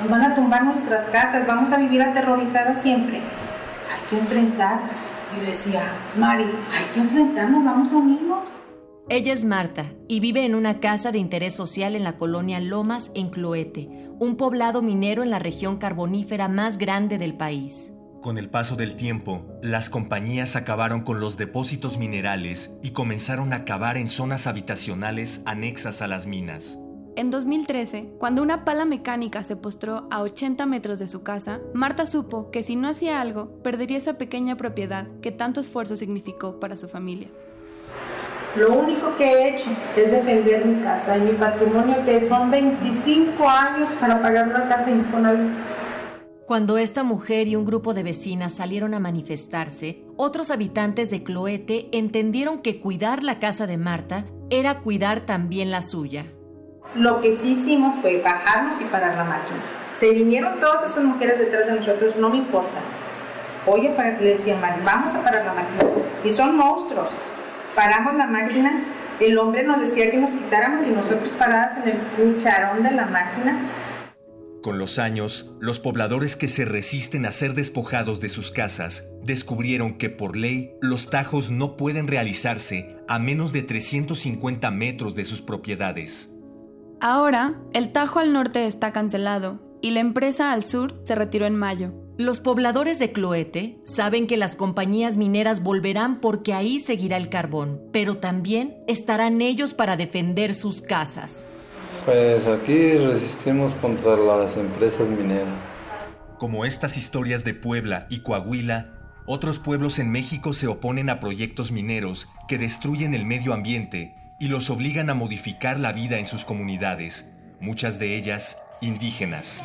[0.00, 3.16] nos van a tumbar nuestras casas, vamos a vivir aterrorizadas siempre.
[3.16, 4.80] Hay que enfrentar.
[5.36, 5.82] Y decía,
[6.16, 8.53] Mari, hay que enfrentarnos, vamos a unirnos.
[9.10, 13.10] Ella es Marta y vive en una casa de interés social en la colonia Lomas,
[13.14, 17.92] en Cloete, un poblado minero en la región carbonífera más grande del país.
[18.22, 23.66] Con el paso del tiempo, las compañías acabaron con los depósitos minerales y comenzaron a
[23.66, 26.78] cavar en zonas habitacionales anexas a las minas.
[27.14, 32.06] En 2013, cuando una pala mecánica se postró a 80 metros de su casa, Marta
[32.06, 36.78] supo que si no hacía algo, perdería esa pequeña propiedad que tanto esfuerzo significó para
[36.78, 37.28] su familia.
[38.56, 43.48] Lo único que he hecho es defender mi casa y mi patrimonio, que son 25
[43.48, 45.52] años para pagar una casa Infonavit.
[46.46, 51.88] Cuando esta mujer y un grupo de vecinas salieron a manifestarse, otros habitantes de Cloete
[51.90, 56.26] entendieron que cuidar la casa de Marta era cuidar también la suya.
[56.94, 59.62] Lo que sí hicimos fue bajarnos y parar la máquina.
[59.98, 62.80] Se vinieron todas esas mujeres detrás de nosotros, no me importa.
[63.66, 65.90] Oye, para que le decían, vamos a parar la máquina.
[66.22, 67.08] Y son monstruos.
[67.74, 68.84] Paramos la máquina,
[69.20, 73.06] el hombre nos decía que nos quitáramos y nosotros paradas en el cucharón de la
[73.06, 73.60] máquina
[74.64, 79.98] con los años, los pobladores que se resisten a ser despojados de sus casas descubrieron
[79.98, 85.42] que por ley los tajos no pueden realizarse a menos de 350 metros de sus
[85.42, 86.30] propiedades.
[86.98, 91.56] Ahora, el tajo al norte está cancelado y la empresa al sur se retiró en
[91.56, 91.92] mayo.
[92.16, 97.82] Los pobladores de Cloete saben que las compañías mineras volverán porque ahí seguirá el carbón,
[97.92, 101.44] pero también estarán ellos para defender sus casas.
[102.04, 105.48] Pues aquí resistimos contra las empresas mineras.
[106.38, 108.92] Como estas historias de Puebla y Coahuila,
[109.26, 114.46] otros pueblos en México se oponen a proyectos mineros que destruyen el medio ambiente y
[114.46, 117.24] los obligan a modificar la vida en sus comunidades,
[117.58, 119.62] muchas de ellas indígenas.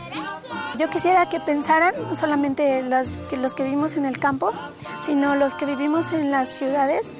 [0.78, 2.84] Yo quisiera que pensaran no solamente
[3.30, 4.52] que los que vivimos en el campo,
[5.02, 7.12] sino los que vivimos en las ciudades,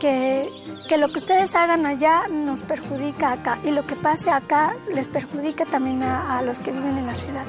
[0.00, 0.50] que
[0.86, 5.08] que lo que ustedes hagan allá nos perjudica acá y lo que pase acá les
[5.08, 7.44] perjudica también a, los que viven en la ciudad.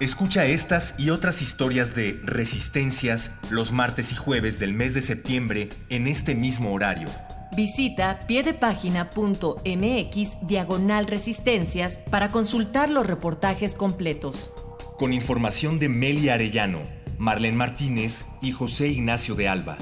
[0.00, 5.70] Escucha estas y otras historias de resistencias los martes y jueves del mes de septiembre
[5.88, 7.08] en este mismo horario.
[7.56, 14.52] Visita piedepágina.mx diagonal resistencias para consultar los reportajes completos.
[14.98, 16.82] Con información de Meli Arellano,
[17.16, 19.78] Marlene Martínez y José Ignacio de Alba.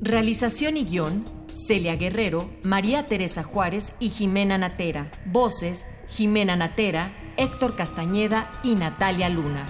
[0.00, 1.24] Realización y guion,
[1.54, 5.12] Celia Guerrero, María Teresa Juárez y Jimena Natera.
[5.24, 9.66] Voces, Jimena Natera, Héctor Castañeda y Natalia Luna.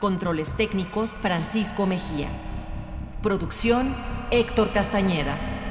[0.00, 2.30] Controles técnicos, Francisco Mejía.
[3.22, 3.94] Producción,
[4.32, 5.61] Héctor Castañeda.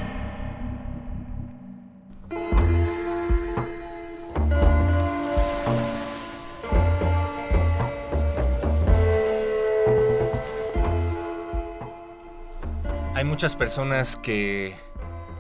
[13.22, 14.74] Hay muchas personas que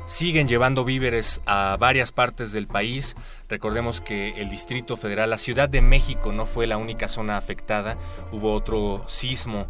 [0.05, 3.15] siguen llevando víveres a varias partes del país.
[3.49, 7.97] Recordemos que el Distrito Federal, la Ciudad de México, no fue la única zona afectada.
[8.32, 9.65] Hubo otro sismo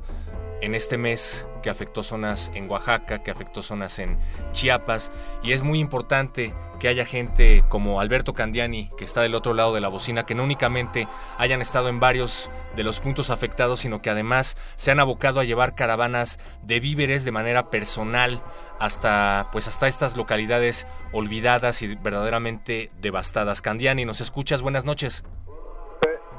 [0.61, 4.17] en este mes que afectó zonas en Oaxaca, que afectó zonas en
[4.51, 5.11] Chiapas,
[5.43, 9.73] y es muy importante que haya gente como Alberto Candiani, que está del otro lado
[9.73, 11.07] de la bocina, que no únicamente
[11.37, 15.43] hayan estado en varios de los puntos afectados, sino que además se han abocado a
[15.43, 18.41] llevar caravanas de víveres de manera personal
[18.79, 23.61] hasta pues hasta estas localidades olvidadas y verdaderamente devastadas.
[23.61, 24.63] Candiani, ¿nos escuchas?
[24.63, 25.23] Buenas noches.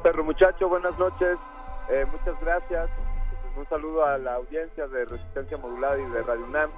[0.03, 1.39] Perro muchacho, buenas noches.
[1.89, 2.91] Eh, muchas gracias
[3.57, 6.71] un saludo a la audiencia de Resistencia Modulada y de Radio UNAM.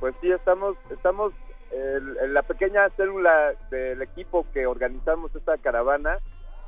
[0.00, 1.32] Pues sí, estamos, estamos
[1.70, 6.18] en la pequeña célula del equipo que organizamos esta caravana.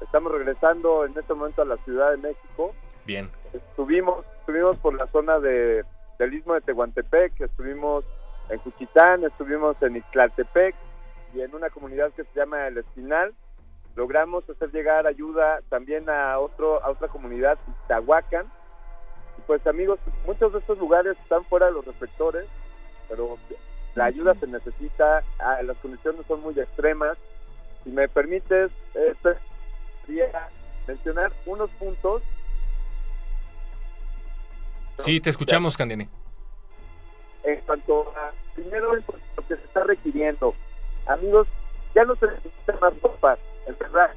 [0.00, 2.74] Estamos regresando en este momento a la Ciudad de México.
[3.04, 3.30] Bien.
[3.52, 5.84] Estuvimos, estuvimos por la zona de,
[6.18, 8.04] del Istmo de Tehuantepec, estuvimos
[8.48, 10.74] en Cuchitán, estuvimos en Ixtlaltepec
[11.34, 13.34] y en una comunidad que se llama El Espinal.
[13.96, 18.46] logramos hacer llegar ayuda también a otro a otra comunidad, Tahuacan.
[19.46, 22.46] Pues amigos, muchos de estos lugares están fuera de los reflectores,
[23.08, 23.38] pero
[23.94, 27.18] la ayuda se necesita, ah, las condiciones son muy extremas.
[27.84, 28.70] Si me permites,
[30.06, 30.48] quería
[30.86, 32.22] mencionar unos puntos.
[34.98, 36.08] Sí, te escuchamos, Candene.
[37.42, 40.54] En cuanto a, primero, en cuanto a lo que se está requiriendo.
[41.06, 41.46] Amigos,
[41.94, 44.10] ya no se necesita más ropa, en verdad.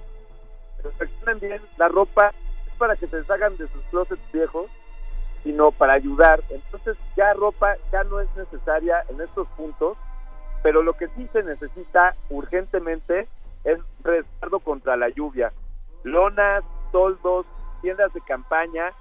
[0.83, 2.33] Reflexionen bien, la ropa
[2.67, 4.67] es para que se deshagan de sus closets viejos,
[5.47, 6.43] sino para ayudar.
[6.49, 9.97] Entonces ya ropa ya no es necesaria en estos puntos,
[10.61, 13.29] pero lo que sí se necesita urgentemente
[13.63, 15.53] es resguardo contra la lluvia.
[16.03, 17.45] Lonas, toldos,
[17.81, 18.91] tiendas de campaña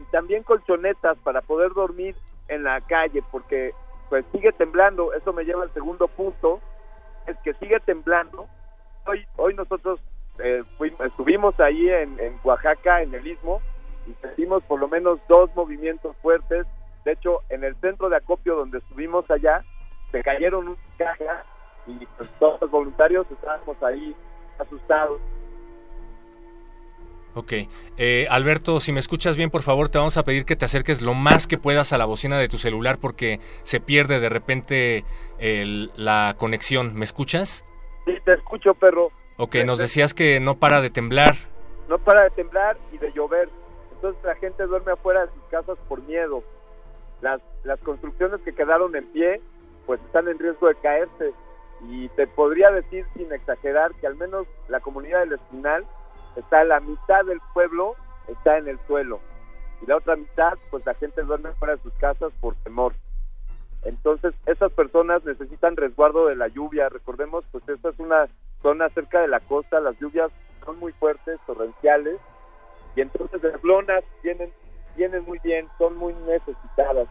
[0.00, 2.16] y también colchonetas para poder dormir
[2.48, 3.74] en la calle, porque
[4.08, 5.12] pues sigue temblando.
[5.12, 6.62] Eso me lleva al segundo punto,
[7.26, 8.46] es que sigue temblando.
[9.06, 10.00] Hoy, hoy nosotros
[10.38, 10.64] eh,
[11.04, 13.60] estuvimos ahí en, en Oaxaca, en el Istmo,
[14.06, 16.66] y sentimos por lo menos dos movimientos fuertes.
[17.04, 19.64] De hecho, en el centro de acopio donde estuvimos allá,
[20.12, 21.44] se cayeron un cajas
[21.86, 24.14] y pues, todos los voluntarios estábamos ahí
[24.58, 25.20] asustados.
[27.34, 27.52] Ok.
[27.98, 31.02] Eh, Alberto, si me escuchas bien, por favor, te vamos a pedir que te acerques
[31.02, 35.04] lo más que puedas a la bocina de tu celular porque se pierde de repente
[35.38, 36.94] el, la conexión.
[36.94, 37.62] ¿Me escuchas?
[38.06, 39.10] Sí, te escucho, perro.
[39.36, 41.34] Ok, nos decías que no para de temblar.
[41.90, 43.50] No para de temblar y de llover.
[43.96, 46.42] Entonces la gente duerme afuera de sus casas por miedo.
[47.20, 47.40] Las,
[47.82, 49.40] construcciones que quedaron en pie,
[49.86, 51.32] pues están en riesgo de caerse.
[51.88, 55.84] Y te podría decir, sin exagerar, que al menos la comunidad del Espinal
[56.36, 57.94] está la mitad del pueblo
[58.28, 59.20] está en el suelo
[59.82, 62.94] y la otra mitad pues la gente duerme fuera de sus casas por temor
[63.82, 68.26] entonces esas personas necesitan resguardo de la lluvia recordemos pues esta es una
[68.62, 70.30] zona cerca de la costa las lluvias
[70.64, 72.18] son muy fuertes torrenciales
[72.96, 74.52] y entonces las lonas vienen
[74.96, 77.06] vienen muy bien son muy necesitadas.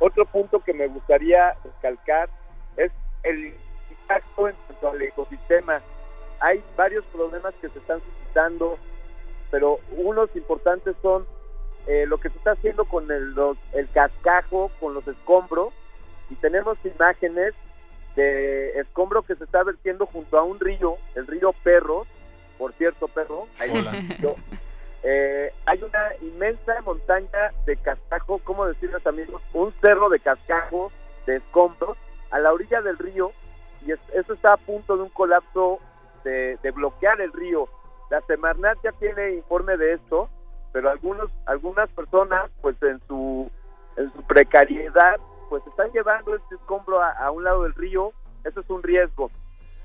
[0.00, 2.28] Otro punto que me gustaría recalcar
[2.76, 2.90] es
[3.22, 3.54] el
[3.90, 5.80] impacto en cuanto al ecosistema.
[6.40, 8.78] Hay varios problemas que se están suscitando,
[9.50, 11.26] pero unos importantes son
[11.86, 13.34] eh, lo que se está haciendo con el,
[13.72, 15.72] el cascajo, con los escombros,
[16.30, 17.54] y tenemos imágenes
[18.16, 22.06] de escombro que se está vertiendo junto a un río, el río Perro,
[22.58, 23.44] por cierto, Perro,
[25.02, 29.42] eh, hay una inmensa montaña de cascajo, ¿cómo decirles amigos?
[29.54, 30.92] Un cerro de cascajo,
[31.26, 31.96] de escombros,
[32.30, 33.32] a la orilla del río,
[33.84, 35.80] y eso está a punto de un colapso
[36.24, 37.68] de, bloquear el río.
[38.10, 40.28] La Semarnat ya tiene informe de esto,
[40.72, 43.50] pero algunos algunas personas pues en su
[43.96, 45.16] en su precariedad
[45.48, 48.12] pues están llevando este escombro a, un lado del río,
[48.44, 49.30] eso es un riesgo.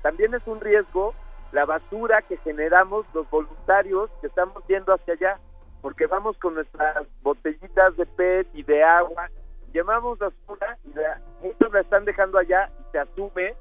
[0.02, 1.14] También es un riesgo
[1.52, 5.40] la basura que generamos los voluntarios que estamos yendo hacia allá,
[5.80, 9.30] porque vamos con nuestras botellitas de PET y de agua,
[9.72, 13.54] llevamos basura y la, muchos la están dejando allá y se asume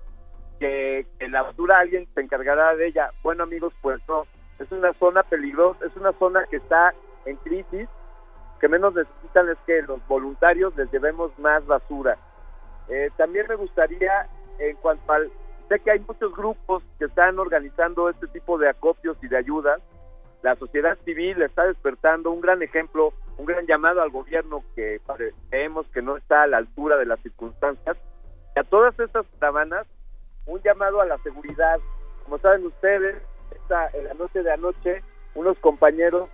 [0.60, 3.12] que en la basura alguien se encargará de ella.
[3.24, 4.26] Bueno, amigos, pues no.
[4.60, 6.94] Es una zona peligrosa, es una zona que está
[7.26, 7.90] en crisis.
[8.60, 12.18] Que menos necesitan es que los voluntarios les llevemos más basura.
[12.88, 14.28] Eh, también me gustaría,
[14.60, 15.32] en cuanto al.
[15.70, 19.82] Sé que hay muchos grupos que están organizando este tipo de acopios y de ayudas.
[20.44, 25.02] La sociedad civil está despertando un gran ejemplo, un gran llamado al gobierno que
[25.50, 27.98] creemos que no está a la altura de las circunstancias.
[28.56, 29.88] Y a todas estas caravanas
[30.46, 31.80] un llamado a la seguridad.
[32.24, 35.04] Como saben ustedes, esta, en la noche de anoche,
[35.34, 36.30] unos compañeros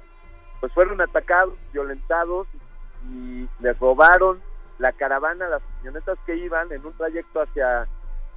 [0.60, 2.48] pues fueron atacados, violentados
[3.10, 4.40] y les robaron
[4.78, 7.88] la caravana, las camionetas que iban en un trayecto hacia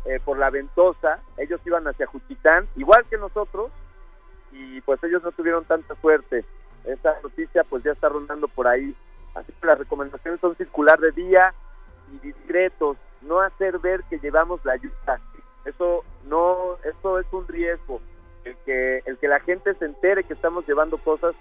[0.04, 3.70] eh, por la Ventosa, ellos iban hacia Juchitán, igual que nosotros,
[4.52, 6.44] y pues ellos no tuvieron tanta suerte.
[6.84, 8.94] Esta noticia pues ya está rondando por ahí.
[9.34, 11.54] Así que las recomendaciones son circular de día
[12.12, 15.20] y discretos, no hacer ver que llevamos la ayuda,
[15.64, 18.00] eso no, eso es un riesgo.
[18.44, 21.34] El que, el que la gente se entere que estamos llevando cosas.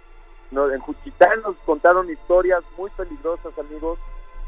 [0.51, 3.99] No, en Juchitán nos contaron historias muy peligrosas, amigos.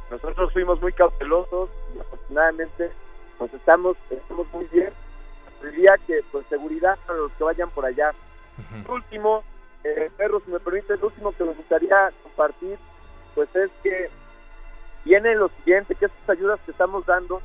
[0.09, 2.91] Nosotros fuimos muy cautelosos y afortunadamente
[3.39, 4.91] nos estamos, estamos muy bien.
[5.63, 8.11] Diría que, pues, seguridad para los que vayan por allá.
[8.87, 9.43] último,
[9.83, 12.77] eh, Perro, si me permite, el último que me gustaría compartir,
[13.33, 14.09] pues es que
[15.03, 17.41] viene lo siguiente, que estas ayudas que estamos dando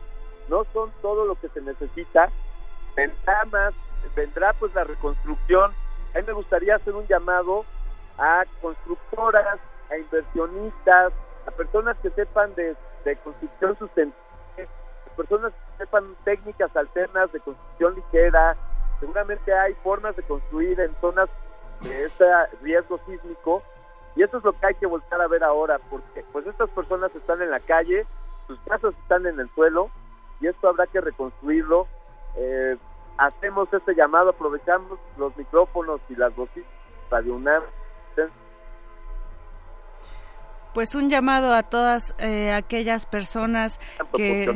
[0.49, 2.31] no son todo lo que se necesita.
[2.97, 3.75] Vendrá más,
[4.15, 5.73] vendrá pues la reconstrucción.
[6.15, 7.65] A mí me gustaría hacer un llamado
[8.19, 9.59] a constructoras,
[9.91, 11.13] a inversionistas,
[11.47, 12.77] a personas que sepan de,
[13.25, 14.30] construcción sustentable,
[15.21, 18.57] personas que sepan técnicas alternas de construcción ligera,
[19.01, 21.29] seguramente hay formas de construir en zonas
[21.83, 22.25] de este
[22.63, 23.63] riesgo sísmico
[24.17, 27.15] y eso es lo que hay que volver a ver ahora, porque pues estas personas
[27.15, 28.07] están en la calle,
[28.47, 29.91] sus casas están en el suelo
[30.41, 31.87] y esto habrá que reconstruirlo.
[32.37, 32.79] Eh,
[33.19, 36.69] hacemos este llamado, aprovechamos los micrófonos y las bocinas
[37.11, 37.63] Radio UNAM.
[40.73, 43.81] Pues un llamado a todas eh, aquellas personas
[44.15, 44.49] que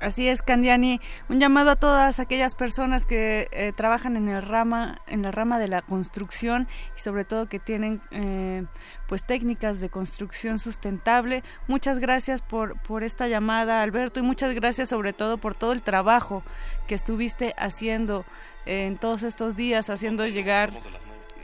[0.00, 1.00] Así es, Candiani.
[1.28, 5.58] Un llamado a todas aquellas personas que eh, trabajan en el rama, en la rama
[5.58, 8.64] de la construcción y sobre todo que tienen eh,
[9.08, 11.42] pues técnicas de construcción sustentable.
[11.66, 15.82] Muchas gracias por, por esta llamada, Alberto, y muchas gracias sobre todo por todo el
[15.82, 16.42] trabajo
[16.86, 18.24] que estuviste haciendo
[18.66, 20.72] en todos estos días, haciendo llegar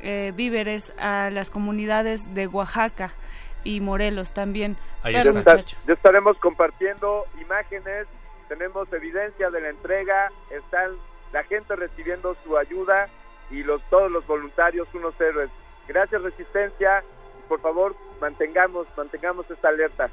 [0.03, 3.15] eh, víveres a las comunidades de Oaxaca
[3.65, 4.77] y Morelos también.
[5.03, 5.57] Ahí está.
[5.87, 8.09] ya estaremos compartiendo imágenes
[8.49, 10.97] tenemos evidencia de la entrega, están
[11.32, 13.09] la gente recibiendo su ayuda
[13.51, 15.51] y los todos los voluntarios unos héroes.
[15.88, 17.05] Gracias Resistencia
[17.38, 20.11] y por favor mantengamos mantengamos esta alerta.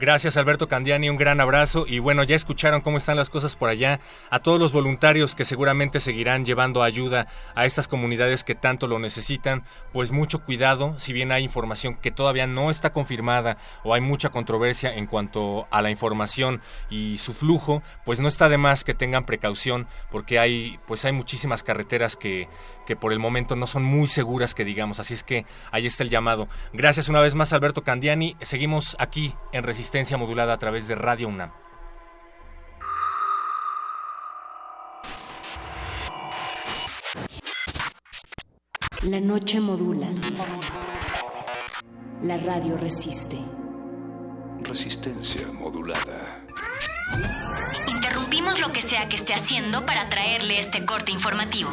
[0.00, 3.68] Gracias Alberto Candiani, un gran abrazo y bueno, ya escucharon cómo están las cosas por
[3.68, 4.00] allá.
[4.30, 8.98] A todos los voluntarios que seguramente seguirán llevando ayuda a estas comunidades que tanto lo
[8.98, 14.00] necesitan, pues mucho cuidado, si bien hay información que todavía no está confirmada o hay
[14.00, 18.84] mucha controversia en cuanto a la información y su flujo, pues no está de más
[18.84, 22.48] que tengan precaución porque hay pues hay muchísimas carreteras que
[22.90, 24.98] que por el momento no son muy seguras que digamos.
[24.98, 26.48] Así es que ahí está el llamado.
[26.72, 28.36] Gracias una vez más Alberto Candiani.
[28.42, 31.52] Seguimos aquí en Resistencia Modulada a través de Radio UNAM.
[39.02, 40.08] La noche modula.
[42.22, 43.38] La radio resiste.
[44.62, 46.44] Resistencia modulada.
[47.86, 51.70] Interrumpimos lo que sea que esté haciendo para traerle este corte informativo.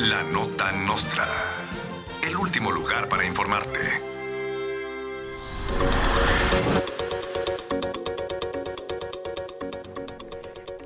[0.00, 1.26] La Nota Nostra.
[2.22, 3.80] El último lugar para informarte.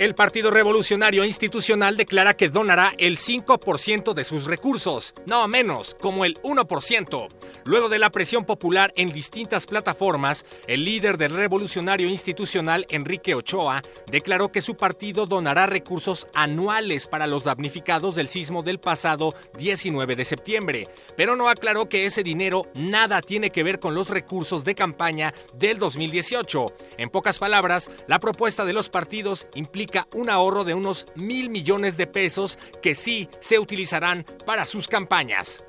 [0.03, 6.25] El Partido Revolucionario Institucional declara que donará el 5% de sus recursos, no menos, como
[6.25, 7.29] el 1%.
[7.65, 13.85] Luego de la presión popular en distintas plataformas, el líder del Revolucionario Institucional, Enrique Ochoa,
[14.09, 20.17] declaró que su partido donará recursos anuales para los damnificados del sismo del pasado 19
[20.17, 24.65] de septiembre, pero no aclaró que ese dinero nada tiene que ver con los recursos
[24.65, 26.73] de campaña del 2018.
[26.99, 31.97] En pocas palabras, la propuesta de los partidos implica un ahorro de unos mil millones
[31.97, 35.62] de pesos que sí se utilizarán para sus campañas.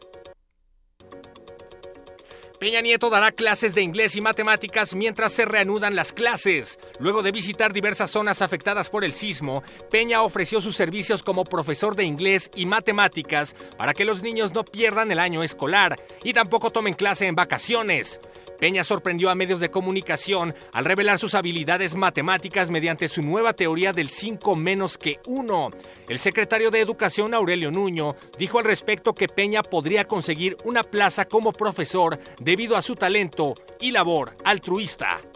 [2.63, 6.79] Peña Nieto dará clases de inglés y matemáticas mientras se reanudan las clases.
[6.97, 11.93] Luego de visitar diversas zonas afectadas por el sismo, Peña ofreció sus servicios como profesor
[11.97, 16.71] de inglés y matemáticas para que los niños no pierdan el año escolar y tampoco
[16.71, 18.21] tomen clase en vacaciones.
[18.63, 23.91] Peña sorprendió a medios de comunicación al revelar sus habilidades matemáticas mediante su nueva teoría
[23.91, 25.71] del 5 menos que 1.
[26.07, 31.25] El secretario de Educación, Aurelio Nuño, dijo al respecto que Peña podría conseguir una plaza
[31.25, 35.32] como profesor debido a su talento y labor altruista.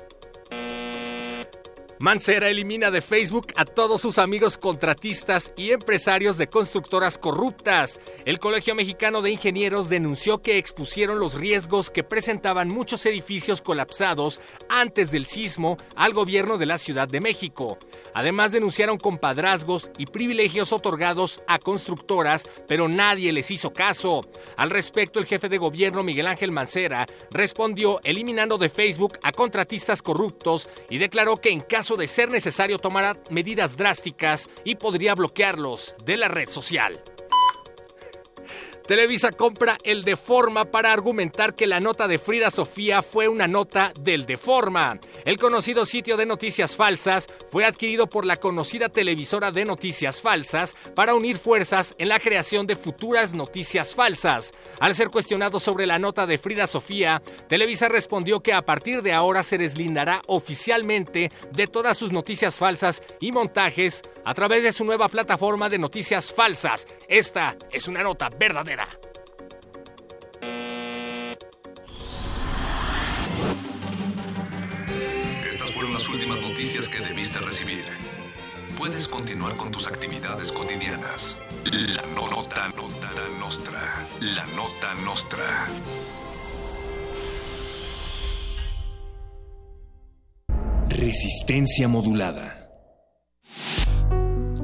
[1.99, 7.99] Mancera elimina de Facebook a todos sus amigos contratistas y empresarios de constructoras corruptas.
[8.23, 14.39] El Colegio Mexicano de Ingenieros denunció que expusieron los riesgos que presentaban muchos edificios colapsados
[14.69, 17.79] antes del sismo al gobierno de la Ciudad de México.
[18.13, 24.27] Además denunciaron compadrazgos y privilegios otorgados a constructoras, pero nadie les hizo caso.
[24.55, 30.03] Al respecto, el jefe de gobierno Miguel Ángel Mancera respondió eliminando de Facebook a contratistas
[30.03, 35.95] corruptos y declaró que en caso de ser necesario tomará medidas drásticas y podría bloquearlos
[36.03, 37.01] de la red social.
[38.87, 43.91] Televisa compra el Deforma para argumentar que la nota de Frida Sofía fue una nota
[43.99, 44.97] del Deforma.
[45.25, 50.73] El conocido sitio de noticias falsas fue adquirido por la conocida televisora de noticias falsas
[50.95, 54.53] para unir fuerzas en la creación de futuras noticias falsas.
[54.79, 59.11] Al ser cuestionado sobre la nota de Frida Sofía, Televisa respondió que a partir de
[59.11, 64.85] ahora se deslindará oficialmente de todas sus noticias falsas y montajes a través de su
[64.85, 66.87] nueva plataforma de noticias falsas.
[67.09, 68.76] Esta es una nota verdadera.
[75.49, 77.83] Estas fueron las últimas noticias que debiste recibir.
[78.77, 81.41] Puedes continuar con tus actividades cotidianas.
[81.65, 82.97] La nota, nota
[83.39, 84.07] nostra.
[84.21, 85.67] La nota nostra.
[90.89, 92.56] Resistencia modulada.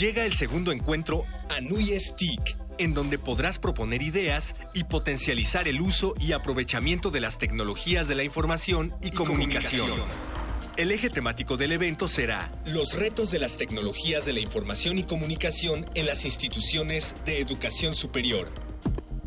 [0.00, 1.26] Llega el segundo encuentro
[1.58, 7.36] Anuyes TIC, en donde podrás proponer ideas y potencializar el uso y aprovechamiento de las
[7.36, 9.90] tecnologías de la información y, comunicación.
[10.78, 15.02] El eje temático del evento será Los retos de las tecnologías de la información y
[15.02, 18.48] comunicación en las instituciones de educación superior.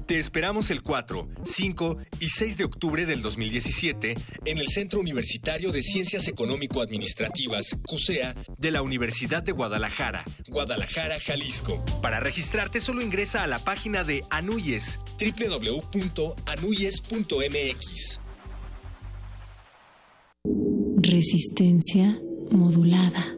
[0.06, 5.72] Te esperamos el 4, 5 y 6 de octubre del 2017 en el Centro Universitario
[5.72, 11.86] de Ciencias Económico-Administrativas, CUSEA, de la Universidad de Guadalajara, Guadalajara, Jalisco.
[12.02, 18.20] Para registrarte solo ingresa a la página de Anuyes, www.anuyes.mx.
[21.02, 22.20] Resistencia
[22.52, 23.38] modulada.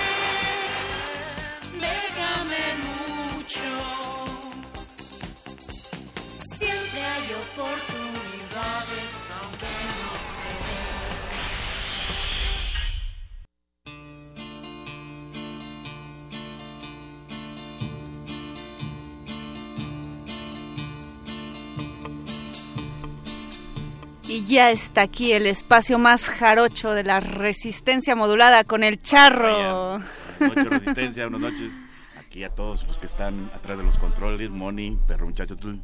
[24.31, 29.99] Y ya está aquí el espacio más jarocho de la resistencia modulada con el charro.
[30.39, 31.73] Buenas noches, Resistencia, buenas noches.
[32.17, 35.77] Aquí a todos los que están atrás de los controles, Moni, perro muchacho, tú.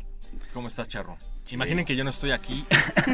[0.54, 1.18] ¿Cómo estás, Charro?
[1.52, 2.66] Imaginen que yo no estoy aquí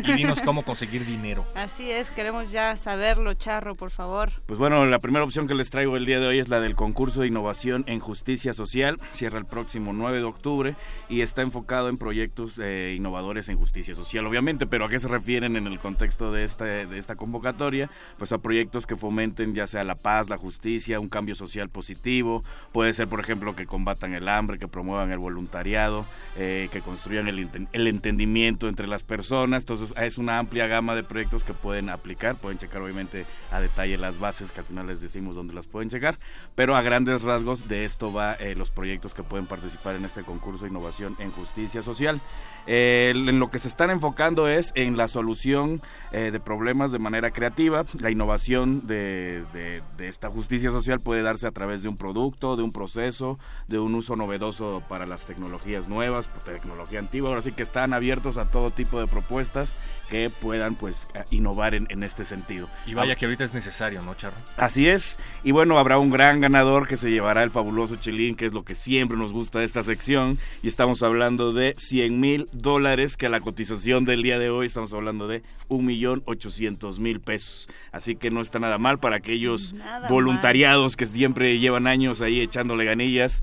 [0.04, 1.46] y dinos cómo conseguir dinero.
[1.54, 4.32] Así es, queremos ya saberlo, charro, por favor.
[4.48, 6.76] Pues bueno, la primera opción que les traigo el día de hoy es la del
[6.76, 9.00] concurso de innovación en justicia social.
[9.12, 10.76] Cierra el próximo 9 de octubre
[11.10, 15.08] y está enfocado en proyectos eh, innovadores en justicia social, obviamente, pero ¿a qué se
[15.08, 17.90] refieren en el contexto de esta, de esta convocatoria?
[18.18, 22.44] Pues a proyectos que fomenten ya sea la paz, la justicia, un cambio social positivo.
[22.72, 26.06] Puede ser, por ejemplo, que combatan el hambre, que promuevan el voluntariado,
[26.36, 29.64] eh, que construyan el, el entendimiento entre las personas.
[29.64, 32.36] Entonces es una amplia gama de proyectos que pueden aplicar.
[32.36, 35.90] Pueden checar obviamente a detalle las bases que al final les decimos dónde las pueden
[35.90, 36.18] checar.
[36.56, 40.24] Pero a grandes rasgos de esto va eh, los proyectos que pueden participar en este
[40.24, 42.22] concurso de innovación en justicia social.
[42.66, 47.00] Eh, en lo que se están enfocando es en la solución eh, de problemas de
[47.00, 47.86] manera creativa.
[48.00, 52.56] La innovación de, de- de esta justicia social puede darse a través de un producto,
[52.56, 57.30] de un proceso, de un uso novedoso para las tecnologías nuevas, tecnología antigua.
[57.30, 59.74] Ahora sí que están abiertos abiertos a todo tipo de propuestas
[60.08, 62.70] que puedan pues innovar en, en este sentido.
[62.86, 64.36] Y vaya que ahorita es necesario, ¿no, Charro?
[64.58, 65.18] Así es.
[65.44, 68.64] Y bueno, habrá un gran ganador que se llevará el fabuloso chelín, que es lo
[68.64, 70.38] que siempre nos gusta de esta sección.
[70.62, 74.68] Y estamos hablando de 100 mil dólares, que a la cotización del día de hoy
[74.68, 77.68] estamos hablando de un millón ochocientos mil pesos.
[77.92, 82.40] Así que no está nada mal para aquellos Nada voluntariados que siempre llevan años ahí
[82.42, 83.42] echándole ganillas.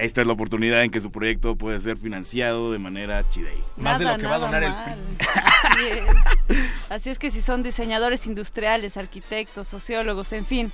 [0.00, 3.62] Esta es la oportunidad en que su proyecto puede ser financiado de manera chidei.
[3.76, 4.98] Más de lo que va a donar el mal.
[5.34, 6.60] Así es.
[6.90, 10.72] Así es que si son diseñadores industriales, arquitectos, sociólogos, en fin,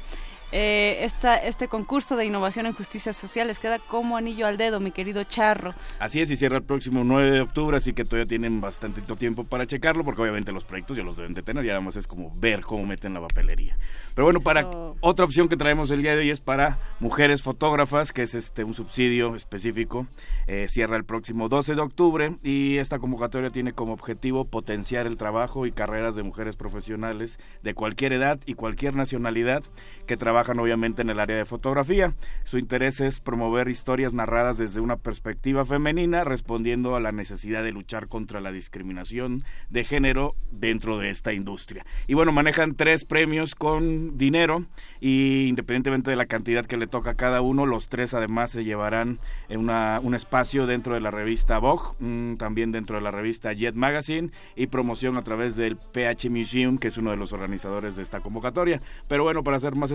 [0.53, 4.79] eh, esta, este concurso de innovación en justicia social les queda como anillo al dedo,
[4.79, 5.75] mi querido Charro.
[5.99, 9.43] Así es, y cierra el próximo 9 de octubre, así que todavía tienen bastante tiempo
[9.43, 12.07] para checarlo, porque obviamente los proyectos ya los deben de tener, ya nada más es
[12.07, 13.77] como ver cómo meten la papelería.
[14.15, 14.97] Pero bueno, para Eso.
[15.01, 18.63] otra opción que traemos el día de hoy es para mujeres fotógrafas, que es este
[18.63, 20.07] un subsidio específico,
[20.47, 25.17] eh, cierra el próximo 12 de octubre y esta convocatoria tiene como objetivo potenciar el
[25.17, 29.65] trabajo y carreras de mujeres profesionales de cualquier edad y cualquier nacionalidad
[30.07, 32.15] que trabajan obviamente en el área de fotografía.
[32.45, 37.73] Su interés es promover historias narradas desde una perspectiva femenina, respondiendo a la necesidad de
[37.73, 41.85] luchar contra la discriminación de género dentro de esta industria.
[42.07, 44.65] Y bueno, manejan tres premios con dinero
[45.01, 48.65] y independientemente de la cantidad que le toca a cada uno, los tres además se
[48.65, 49.19] llevarán
[49.49, 53.53] en una, un espacio dentro de la revista Vogue, mm, también dentro de la revista
[53.53, 57.97] Jet Magazine y promoción a través del PH Museum, que es uno de los organizadores
[57.97, 58.81] de esta convocatoria.
[59.09, 59.91] Pero bueno, para ser más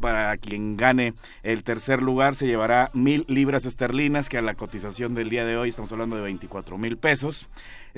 [0.00, 5.14] para quien gane el tercer lugar se llevará mil libras esterlinas, que a la cotización
[5.14, 7.48] del día de hoy estamos hablando de 24 mil pesos.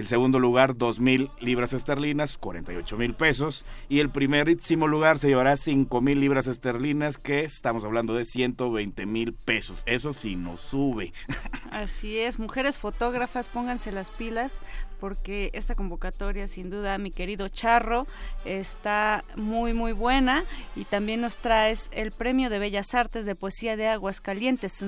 [0.00, 3.66] El segundo lugar, dos mil libras esterlinas, 48 mil pesos.
[3.90, 9.04] Y el primerísimo lugar se llevará cinco mil libras esterlinas, que estamos hablando de 120
[9.04, 9.82] mil pesos.
[9.84, 11.12] Eso sí nos sube.
[11.70, 14.62] Así es, mujeres fotógrafas, pónganse las pilas
[15.00, 18.06] porque esta convocatoria sin duda, mi querido Charro,
[18.44, 20.44] está muy muy buena
[20.76, 24.84] y también nos traes el Premio de Bellas Artes de Poesía de Aguascalientes.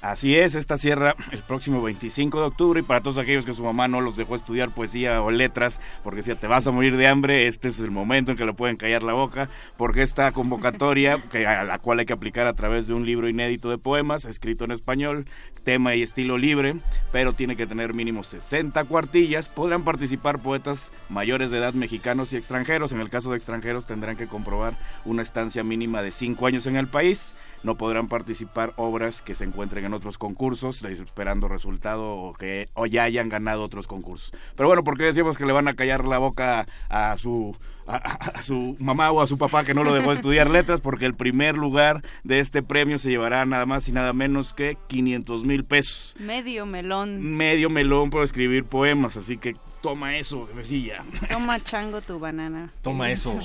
[0.00, 3.64] Así es, esta cierra el próximo 25 de octubre y para todos aquellos que su
[3.64, 7.06] mamá no los dejó estudiar poesía o letras porque si te vas a morir de
[7.06, 11.18] hambre, este es el momento en que le pueden callar la boca porque esta convocatoria
[11.30, 14.24] que a la cual hay que aplicar a través de un libro inédito de poemas
[14.24, 15.26] escrito en español,
[15.64, 16.76] tema y estilo libre,
[17.12, 19.48] pero tiene que tener mínimo 60 cuartillas.
[19.48, 22.92] Podrán participar poetas mayores de edad mexicanos y extranjeros.
[22.92, 26.76] En el caso de extranjeros tendrán que comprobar una estancia mínima de 5 años en
[26.76, 27.34] el país
[27.66, 32.86] no podrán participar obras que se encuentren en otros concursos esperando resultado o que o
[32.86, 34.32] ya hayan ganado otros concursos.
[34.54, 37.54] Pero bueno, ¿por qué decimos que le van a callar la boca a su
[37.88, 40.80] a, a- a su mamá o a su papá que no lo dejó estudiar letras?
[40.80, 44.76] Porque el primer lugar de este premio se llevará nada más y nada menos que
[44.88, 46.14] 500 mil pesos.
[46.18, 47.20] medio melón.
[47.36, 51.04] Medio melón por escribir poemas, así que toma eso, jefecilla.
[51.30, 52.70] Toma chango tu banana.
[52.82, 53.36] Toma eso.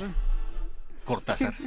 [1.06, 1.54] Cortázar.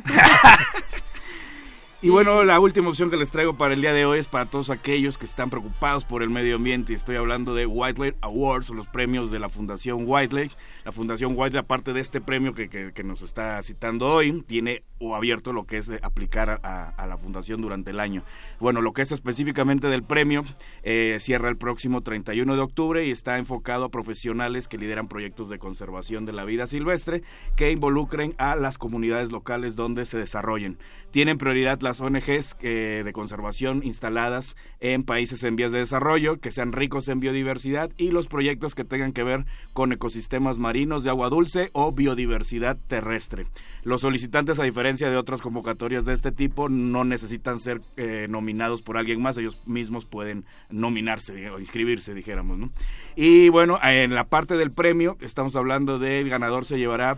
[2.05, 4.45] Y bueno, la última opción que les traigo para el día de hoy es para
[4.45, 6.93] todos aquellos que están preocupados por el medio ambiente.
[6.93, 10.55] Estoy hablando de White Lake Awards los premios de la Fundación White Lake.
[10.85, 15.15] La Fundación White aparte de este premio que, que- nos está citando hoy, tiene o
[15.15, 18.23] abierto lo que es de aplicar a- a la Fundación durante el año.
[18.61, 20.45] Bueno, lo que es específicamente del premio
[20.83, 25.49] eh, cierra el próximo 31 de octubre y está enfocado a profesionales que lideran proyectos
[25.49, 27.23] de conservación de la vida silvestre
[27.57, 30.77] que involucren a las comunidades locales donde se desarrollen.
[31.11, 36.51] Tienen prioridad las ONGs eh, de conservación instaladas en países en vías de desarrollo, que
[36.51, 41.11] sean ricos en biodiversidad y los proyectos que tengan que ver con ecosistemas marinos de
[41.11, 43.47] agua dulce o biodiversidad terrestre.
[43.83, 48.83] Los solicitantes, a diferencia de otras convocatorias de este tipo, no necesitan ser eh, nominados
[48.83, 52.55] por alguien más, ellos mismos pueden nominarse o inscribirse, dijéramos.
[53.17, 57.17] Y bueno, en la parte del premio, estamos hablando del ganador se llevará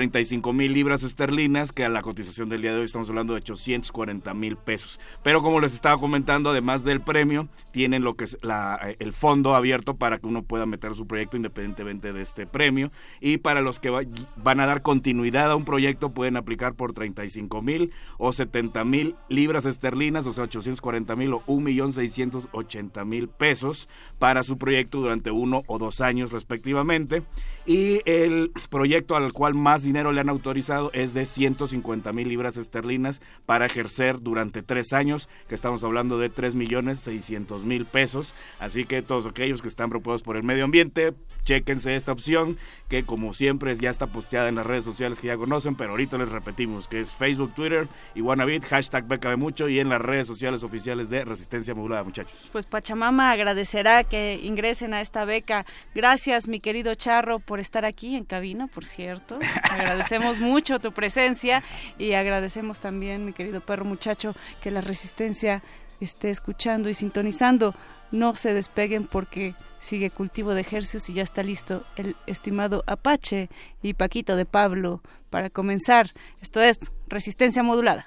[0.00, 3.38] 35 mil libras esterlinas, que a la cotización del día de hoy estamos hablando de
[3.38, 5.00] 840 mil pesos.
[5.22, 9.54] Pero como les estaba comentando, además del premio, tienen lo que es eh, el fondo
[9.54, 12.90] abierto para que uno pueda meter su proyecto independientemente de este premio.
[13.22, 14.02] Y para los que va-
[14.36, 19.14] van a dar continuidad a un proyecto, pueden aplicar por 35 mil o 70 mil
[19.30, 23.88] libras esterlinas, o sea, 840 mil o 1.680.000 pesos
[24.18, 27.22] para su proyecto durante uno o dos años respectivamente.
[27.64, 32.56] Y el proyecto al cual más dinero le han autorizado es de 150 mil libras
[32.56, 38.34] esterlinas para ejercer durante tres años, que estamos hablando de 3 millones 600 mil pesos.
[38.60, 41.14] Así que todos aquellos que están preocupados por el medio ambiente,
[41.44, 42.58] chéquense esta opción,
[42.88, 46.18] que como siempre ya está posteada en las redes sociales que ya conocen, pero ahorita
[46.18, 50.26] les repetimos que es Facebook, Twitter y Wanabit, hashtag Bécame Mucho y en las redes
[50.26, 52.48] sociales oficiales de Resistencia Modulada, muchachos.
[52.52, 55.64] Pues Pachamama agradecerá que ingresen a esta beca.
[55.94, 59.38] Gracias, mi querido Charro, por estar aquí en cabina, por cierto.
[59.76, 61.62] Agradecemos mucho tu presencia
[61.98, 65.62] y agradecemos también, mi querido perro muchacho, que la Resistencia
[66.00, 67.74] esté escuchando y sintonizando.
[68.10, 73.50] No se despeguen porque sigue cultivo de ejercicios y ya está listo el estimado Apache
[73.82, 76.12] y Paquito de Pablo para comenzar.
[76.40, 78.06] Esto es Resistencia Modulada.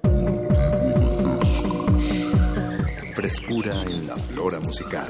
[3.31, 5.07] Frescura en la flora musical.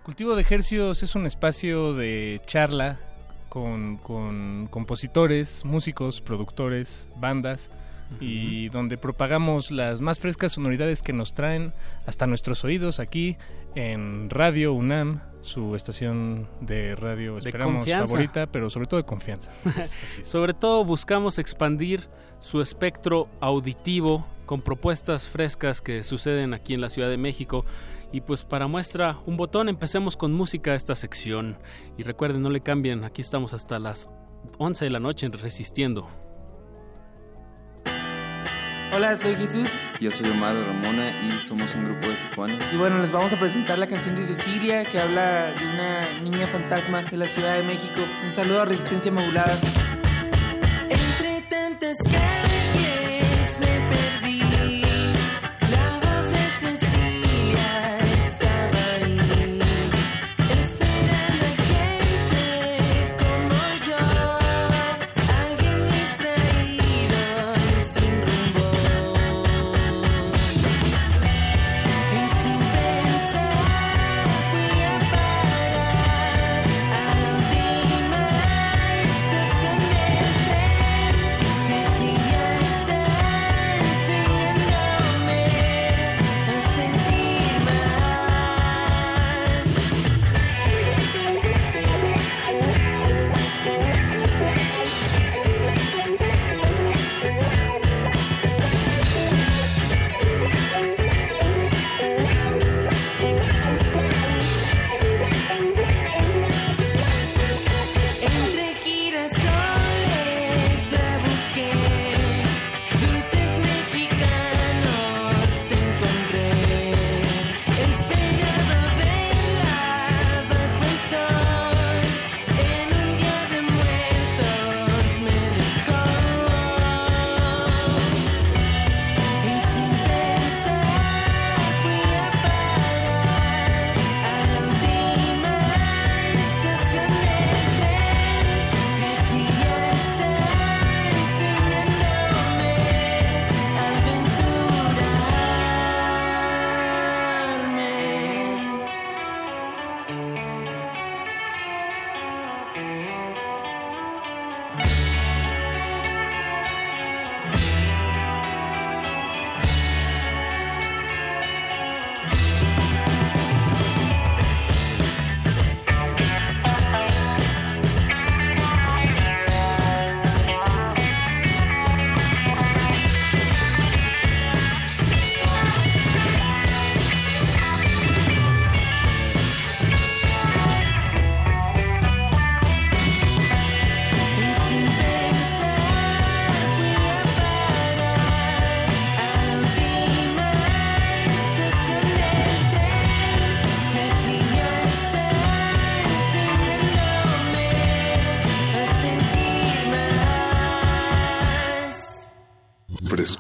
[0.04, 3.02] Cultivo de Hercios es un espacio de charla
[3.50, 7.70] con, con compositores, músicos, productores, bandas
[8.20, 11.74] y donde propagamos las más frescas sonoridades que nos traen
[12.06, 13.38] hasta nuestros oídos aquí
[13.76, 19.52] en Radio UNAM, su estación de radio esperamos favorita, pero sobre todo de confianza.
[20.24, 22.08] Sobre todo buscamos expandir
[22.40, 27.66] su espectro auditivo con propuestas frescas que suceden aquí en la Ciudad de México.
[28.12, 31.58] Y pues para muestra un botón, empecemos con música esta sección.
[31.98, 34.10] Y recuerden, no le cambien, aquí estamos hasta las
[34.60, 36.08] 11 de la noche en Resistiendo.
[38.96, 42.60] Hola, soy Jesús Yo soy Omar Ramona y somos un grupo de Tijuana.
[42.72, 46.46] y bueno, les vamos a presentar la canción de Cecilia que habla de una niña
[46.46, 48.02] fantasma de la Ciudad de México.
[48.24, 49.58] Un saludo a Resistencia Modulada.
[50.90, 52.53] Entre tantas calles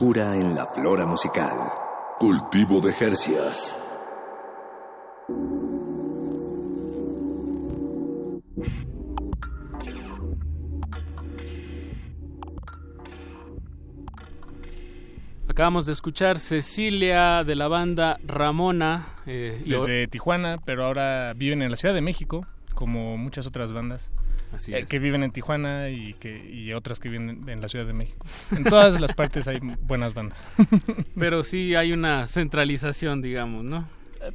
[0.03, 1.55] Frescura en la flora musical.
[2.19, 3.79] Cultivo de Jercias.
[15.47, 19.07] Acabamos de escuchar Cecilia de la banda Ramona.
[19.25, 24.11] eh, Desde Tijuana, pero ahora viven en la Ciudad de México, como muchas otras bandas.
[24.53, 24.85] Así eh, es.
[24.87, 28.25] que viven en Tijuana y que y otras que viven en la Ciudad de México.
[28.51, 30.43] En todas las partes hay buenas bandas.
[31.17, 33.87] Pero sí hay una centralización, digamos, ¿no?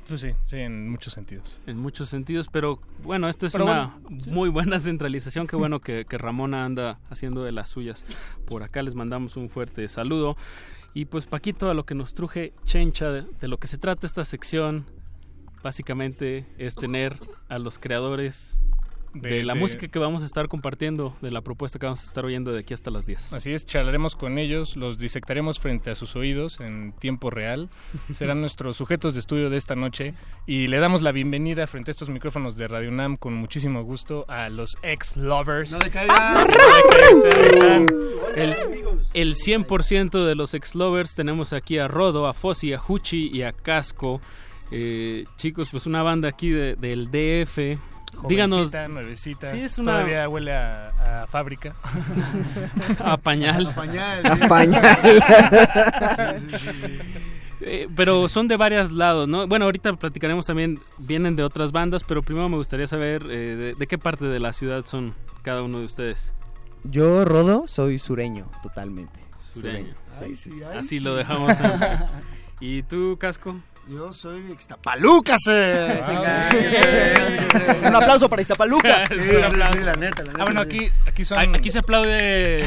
[0.06, 1.58] Pues sí, sí, en muchos sentidos.
[1.66, 4.30] En muchos sentidos, pero bueno, esto es Pero una bueno, sí.
[4.30, 5.46] muy buena centralización.
[5.46, 8.04] Qué bueno que, que Ramona anda haciendo de las suyas
[8.44, 8.82] por acá.
[8.82, 10.36] Les mandamos un fuerte saludo.
[10.92, 14.06] Y pues Paquito, a lo que nos truje Chencha, de, de lo que se trata
[14.06, 14.84] esta sección,
[15.62, 17.16] básicamente es tener
[17.48, 18.58] a los creadores
[19.20, 22.00] de, De- la de- música que vamos a estar compartiendo, de la propuesta que vamos
[22.02, 23.32] a estar oyendo de aquí hasta las 10.
[23.32, 27.68] Así es, charlaremos con ellos, los disectaremos frente a sus oídos en tiempo real.
[28.14, 30.14] Serán nuestros sujetos de estudio de esta noche
[30.46, 34.24] y le damos la bienvenida frente a estos micrófonos de Radio Nam con muchísimo gusto
[34.28, 35.72] a los ex-lovers.
[35.72, 36.46] No decaigan.
[38.36, 38.54] El,
[39.14, 43.52] el 100% de los ex-lovers tenemos aquí a Rodo, a Fossi, a Huchi y a
[43.52, 44.20] Casco.
[44.70, 47.78] Eh, chicos, pues una banda aquí de- del DF.
[48.28, 48.72] Díganos.
[48.72, 49.50] Nuevecita.
[49.50, 51.74] Sí, es una- Todavía huele a, a fábrica.
[53.00, 53.66] A pañal.
[53.66, 54.98] A pañal, A pañal.
[56.38, 56.98] Sí, sí, sí.
[57.60, 59.46] Eh, pero son de varios lados, ¿no?
[59.48, 63.74] Bueno, ahorita platicaremos también, vienen de otras bandas, pero primero me gustaría saber eh, de,
[63.74, 65.12] de qué parte de la ciudad son
[65.42, 66.32] cada uno de ustedes.
[66.84, 69.18] Yo, Rodo, soy sureño, totalmente.
[69.36, 69.94] Sureño.
[70.22, 71.00] Ay, sí, ay, Así sí.
[71.00, 71.58] lo dejamos.
[71.58, 71.72] en-
[72.60, 73.56] ¿Y tú, Casco?
[73.90, 75.36] Yo soy de Ixtapaluca,
[77.86, 79.04] Un aplauso para Iztapaluca.
[79.08, 79.78] Sí, Un sí, aplauso.
[79.78, 80.42] sí, la neta, la neta.
[80.42, 81.38] Ah, bueno, aquí, aquí son...
[81.38, 82.66] Ay, Aquí se aplaude.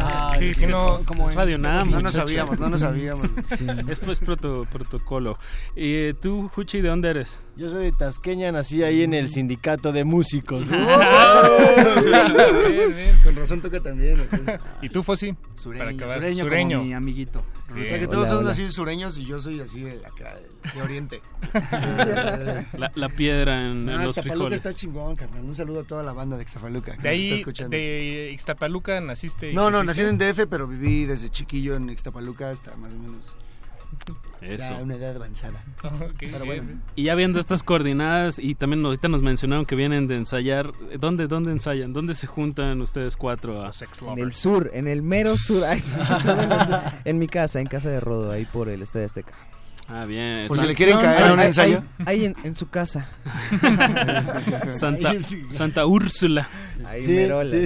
[0.00, 1.00] Ah, sí, si no...
[1.04, 1.90] como Radio Nam.
[1.90, 2.14] No nos muchachos.
[2.30, 3.26] sabíamos, no nos sabíamos.
[3.88, 5.38] Es pues proto- protocolo.
[5.76, 7.38] ¿Y eh, tú, Juchi, de dónde eres?
[7.60, 10.66] Yo soy de Tasqueña, nací ahí en el sindicato de músicos.
[10.70, 10.86] Bien,
[12.96, 14.26] bien, Con razón toca también.
[14.80, 15.36] ¿Y tú, Fossi?
[15.56, 16.16] Sureño, Para acabar.
[16.18, 16.78] sureño, Sureño.
[16.78, 17.42] como mi amiguito.
[17.70, 18.50] O sea que todos Hola, son hola.
[18.52, 21.20] así sureños y yo soy así de acá, de, de oriente.
[22.78, 24.56] La, la piedra en, en No, los Ixtapaluca frijoles.
[24.56, 25.44] está chingón, carnal.
[25.44, 27.76] Un saludo a toda la banda de Ixtapaluca que De nos está ahí, escuchando.
[27.76, 29.52] de Ixtapaluca naciste.
[29.52, 33.34] No, no, nací en DF, pero viví desde chiquillo en Ixtapaluca hasta más o menos
[34.40, 34.70] Eso.
[34.70, 35.62] ya una edad avanzada.
[36.18, 36.82] Pero bien.
[36.96, 40.72] Y ya viendo estas coordenadas, y también ahorita nos mencionaron que vienen de ensayar.
[40.98, 41.92] ¿Dónde, dónde ensayan?
[41.92, 43.62] ¿Dónde se juntan ustedes cuatro?
[43.64, 43.70] A...
[44.12, 45.62] En el sur, en el mero sur.
[45.76, 45.92] Sí,
[47.04, 49.34] en mi casa, en casa de Rodo, ahí por el Estadio Azteca.
[49.88, 50.46] Ah, bien.
[50.46, 51.82] Por si le quieren caer a un ensayo.
[51.98, 53.08] Ahí, ahí en, en su casa.
[54.72, 55.12] Santa,
[55.50, 56.48] Santa Úrsula.
[56.86, 57.56] Ahí merola.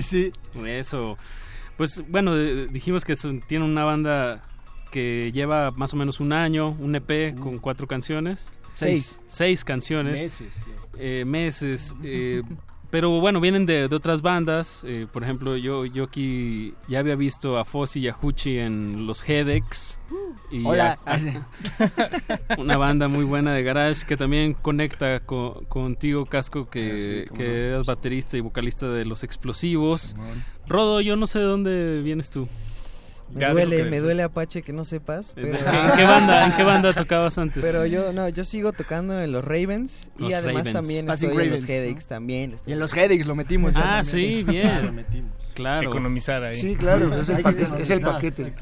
[0.67, 1.19] Eso.
[1.77, 4.43] Pues bueno, dijimos que son- tiene una banda
[4.95, 8.53] que lleva más o menos un año, un EP con cuatro canciones.
[8.77, 9.21] Seis.
[9.27, 10.21] Seis canciones.
[10.23, 10.55] Meses,
[10.99, 11.93] Eh, meses.
[12.05, 12.43] eh,
[12.91, 14.85] pero bueno, vienen de, de otras bandas.
[14.87, 19.05] eh, por ejemplo, yo, yo aquí ya había visto a Fossi y a Huchi en
[19.09, 19.99] los Hedex.
[20.53, 21.01] Y Hola.
[21.05, 21.19] a-
[22.59, 26.99] una banda muy buena de garage que también conecta co- contigo, Casco, que, Ah,
[27.29, 27.51] sí, que no.
[27.51, 30.15] eres baterista y vocalista de Los Explosivos.
[30.69, 32.47] Rodo, yo no sé de dónde vienes tú.
[33.35, 35.35] Me Gato, duele, me duele Apache que no sepas.
[35.37, 35.59] ¿En Pero...
[35.65, 37.63] qué- en qué banda- en qué banda tocabas antes?
[37.63, 40.73] Pero yo, no, yo sigo tocando en los Ravens Los y además Ravens.
[40.73, 42.57] también Passing estoy en los Ravens, Headaches también.
[42.67, 43.75] Y en los Headaches lo metimos.
[43.75, 44.05] ya Ah, también.
[44.39, 44.87] sí, bien.
[44.87, 45.31] Lo metimos.
[45.55, 45.89] Claro.
[45.89, 46.55] Economizar ahí.
[46.55, 48.53] Sí, claro, pues es el, es, es paquete.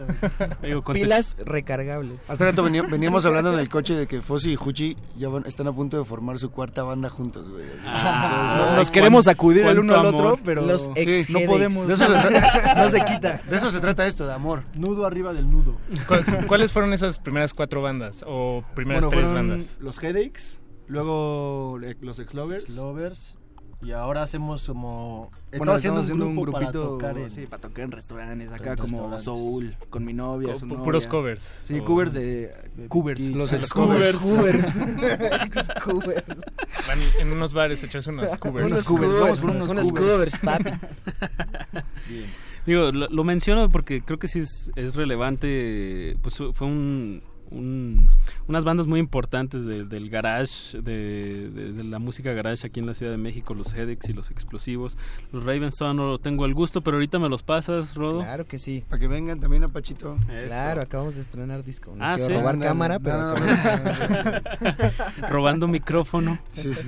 [0.93, 2.20] Pilas recargables.
[2.28, 5.44] Hace rato venía- veníamos hablando en el coche de que Fossi y Huchi ya van-
[5.47, 7.64] están a punto de formar su cuarta banda juntos, güey.
[7.86, 11.89] Ah, Nos ay, queremos acudir el uno al otro, pero Los Sí, no podemos.
[11.89, 13.40] De eso, se trata, no se quita.
[13.48, 14.64] de eso se trata esto, de amor.
[14.74, 15.77] Nudo arriba del nudo.
[16.06, 18.23] ¿Cu- ¿Cuáles fueron esas primeras cuatro bandas?
[18.27, 19.77] O primeras Bueno, tres bandas?
[19.81, 22.70] Los Headaches, luego eh, los Ex-Lovers.
[22.77, 23.39] Lovers.
[23.84, 25.30] Y ahora hacemos como.
[25.30, 27.90] Bueno, Estamos haciendo un, haciendo un grupo para grupito, tocar en, sí, para tocar en
[27.90, 29.24] restaurantes, acá en como restaurantes.
[29.24, 30.84] Soul, con mi novia, Co- su pu- novia.
[30.84, 31.59] puros covers.
[31.62, 32.54] Sí, O- covers de...
[32.88, 33.20] Covers.
[33.20, 34.16] Y- Los los ex-covers.
[34.16, 34.76] Cubers.
[35.46, 36.24] Ex-cubers.
[36.86, 38.66] Van en unos bares a echarse unos covers.
[38.66, 40.38] Unos covers, vamos por unos Unos covers.
[40.38, 40.70] covers, papi.
[42.66, 46.16] Digo, lo, lo menciono porque creo que sí es, es relevante.
[46.22, 47.22] Pues fue un,
[47.52, 48.08] un-
[48.48, 52.86] unas bandas muy importantes de- del garage, de, de- de la música garage aquí en
[52.86, 54.96] la Ciudad de México, los Hedex y los Explosivos.
[55.32, 58.20] Los Ravens no lo tengo el gusto, pero ahorita me los pasas, Rodo.
[58.20, 58.84] Claro que sí.
[58.88, 60.16] Para que vengan también a Pachito.
[60.30, 60.46] Eso.
[60.48, 61.94] Claro, acabamos de estrenar disco.
[61.96, 62.40] No Ah, quiero ¿sí?
[62.40, 63.18] robar cámara, No, pero...
[63.18, 63.34] no,
[65.20, 66.38] no, Robando micrófono.
[66.52, 66.86] Sí, sí.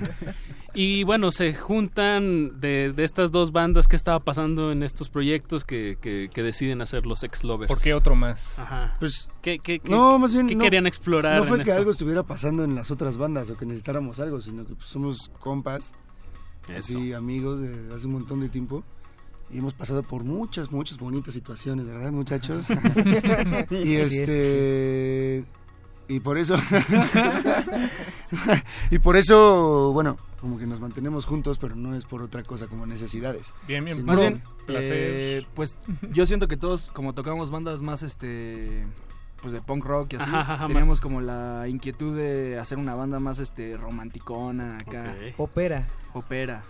[0.74, 5.64] Y bueno, se juntan de, de estas dos bandas que estaba pasando en estos proyectos
[5.64, 7.68] que, que- que deciden hacer los ex-lovers.
[7.68, 8.59] ¿Por qué otro más?
[8.59, 8.96] Ajá.
[8.98, 11.38] Pues ¿Qué, qué- qué- no, más bien qué no- querían explorar?
[11.38, 11.78] No fue en que esto?
[11.78, 15.30] algo estuviera pasando en las otras bandas o que necesitáramos algo, sino que pues, somos
[15.38, 15.94] compas,
[16.76, 18.82] así amigos de hace un montón de tiempo.
[19.51, 22.66] Y hemos pasado por muchas, muchas bonitas situaciones, ¿verdad, muchachos?
[23.70, 25.44] y este.
[26.09, 26.56] Y por eso.
[28.90, 32.66] y por eso, bueno, como que nos mantenemos juntos, pero no es por otra cosa
[32.66, 33.55] como necesidades.
[33.66, 34.05] Bien, bien.
[34.05, 34.93] Más bien, placer.
[34.93, 35.78] eh, pues
[36.12, 38.86] yo siento que todos, como tocamos bandas más este
[39.40, 40.31] pues de punk rock y así.
[40.31, 45.14] Ajá, ajá, Teníamos más- como la inquietud de hacer una banda más este romanticona acá.
[45.35, 45.40] Ok.
[45.40, 45.86] Opera.
[46.14, 46.64] Opera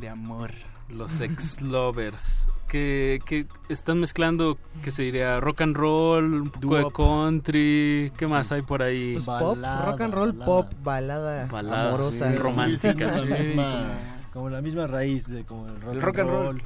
[0.00, 0.50] de amor.
[0.88, 2.48] Los ex lovers.
[2.68, 8.12] Que, que están mezclando, que se diría rock and roll, un poco de country.
[8.16, 9.12] ¿Qué más hay por ahí?
[9.14, 13.12] Pues pop, rock and roll, pop, balada, Balada, amorosa, sí, romántica.
[13.12, 13.84] Como la Sí, misma-
[14.32, 16.62] como la misma raíz de como el rock, El rock and roll.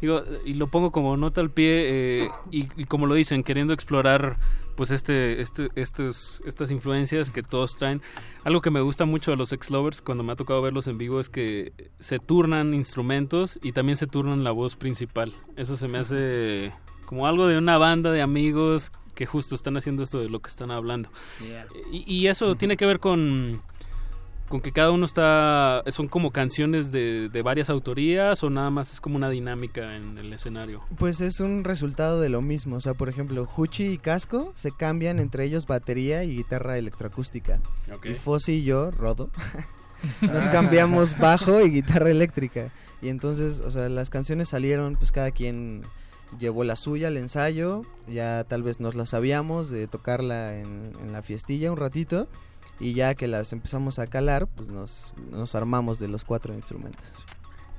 [0.00, 3.72] Digo, y lo pongo como nota al pie eh, y, y como lo dicen, queriendo
[3.72, 4.38] explorar
[4.78, 8.00] pues este, este, estos, estas influencias que todos traen.
[8.44, 10.98] Algo que me gusta mucho de los ex lovers cuando me ha tocado verlos en
[10.98, 15.34] vivo es que se turnan instrumentos y también se turnan la voz principal.
[15.56, 16.72] Eso se me hace
[17.06, 20.48] como algo de una banda de amigos que justo están haciendo esto de lo que
[20.48, 21.10] están hablando.
[21.90, 23.60] Y, y eso tiene que ver con,
[24.48, 25.82] con que cada uno está...
[25.88, 30.18] Son como canciones de, de varias autorías o nada más es como una dinámica en
[30.18, 30.82] el escenario.
[30.98, 32.76] Pues es un resultado de lo mismo.
[32.76, 37.60] O sea, por ejemplo, Huchi y Casco se cambian entre ellos batería y guitarra electroacústica.
[38.04, 39.30] Y Fossi y yo, Rodo,
[40.20, 42.72] nos cambiamos bajo y guitarra eléctrica.
[43.00, 45.82] Y entonces, o sea, las canciones salieron, pues cada quien
[46.38, 47.82] llevó la suya al ensayo.
[48.06, 52.28] Ya tal vez nos la sabíamos de tocarla en, en la fiestilla un ratito.
[52.80, 57.06] Y ya que las empezamos a calar, pues nos, nos armamos de los cuatro instrumentos.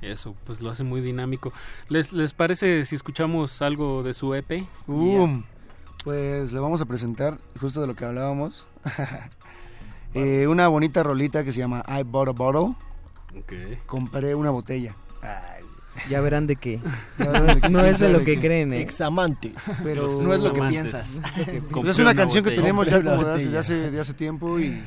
[0.02, 1.52] Eso, pues lo hace muy dinámico.
[1.88, 4.64] ¿Les, les parece si escuchamos algo de su EP?
[4.86, 5.42] Um,
[6.04, 8.66] Pues le vamos a presentar justo de lo que hablábamos.
[10.12, 12.74] Eh, una bonita rolita que se llama I Bought a Bottle.
[13.86, 14.96] Compré una botella.
[16.08, 16.80] Ya verán de qué.
[17.18, 18.80] Verán no es de lo que creen, ¿eh?
[18.80, 19.52] Examantes.
[19.82, 21.20] Pero No es lo que piensas.
[21.86, 23.60] Es una canción que tenemos ya como de hace, de botella.
[23.60, 24.82] hace, de hace tiempo y,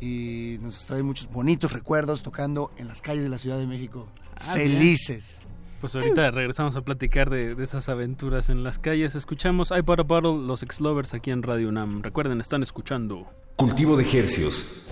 [0.00, 4.08] y nos trae muchos bonitos recuerdos tocando en las calles de la Ciudad de México.
[4.36, 5.40] Ah, Felices.
[5.80, 9.14] Pues ahorita regresamos a platicar de, de esas aventuras en las calles.
[9.14, 12.02] Escuchamos I Bought a Bottle, los ex lovers aquí en Radio UNAM.
[12.02, 13.30] Recuerden, están escuchando.
[13.56, 14.84] Cultivo de Hercios.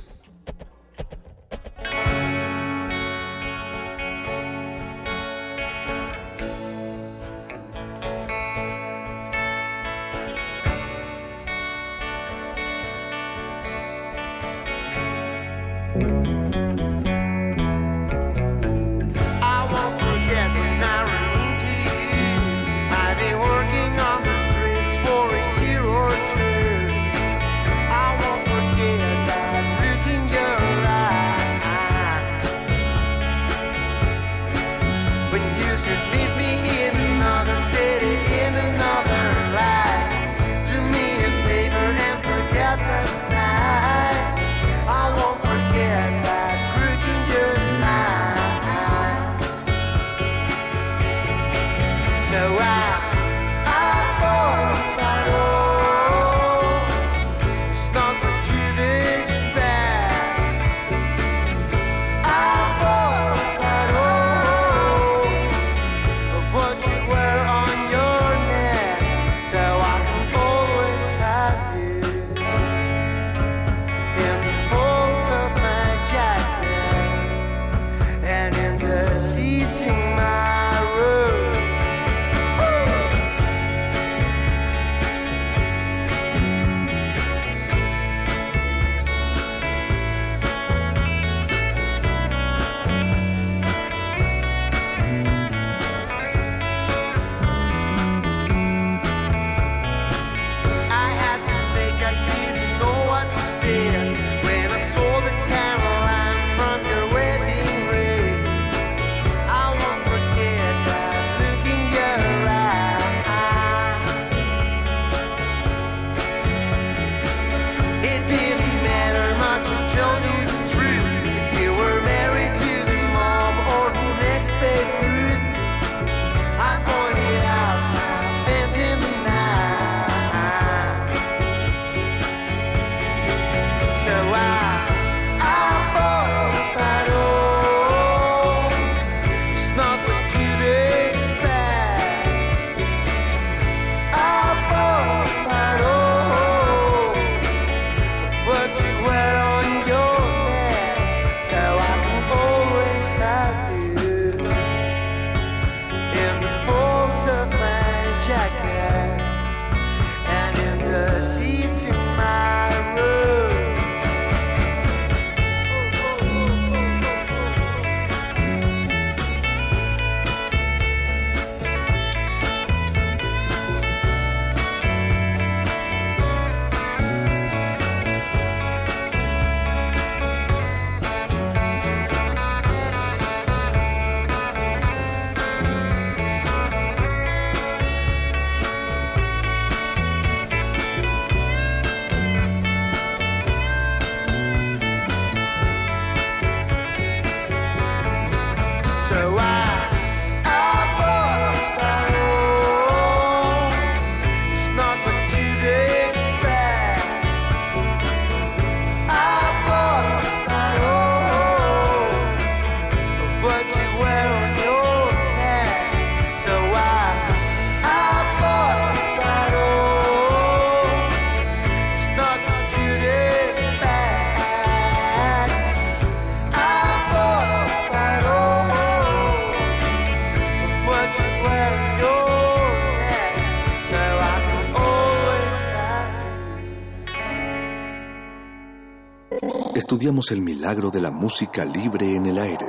[240.04, 242.66] Estudiamos el milagro de la música libre en el aire.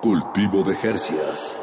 [0.00, 1.60] Cultivo de Jercias.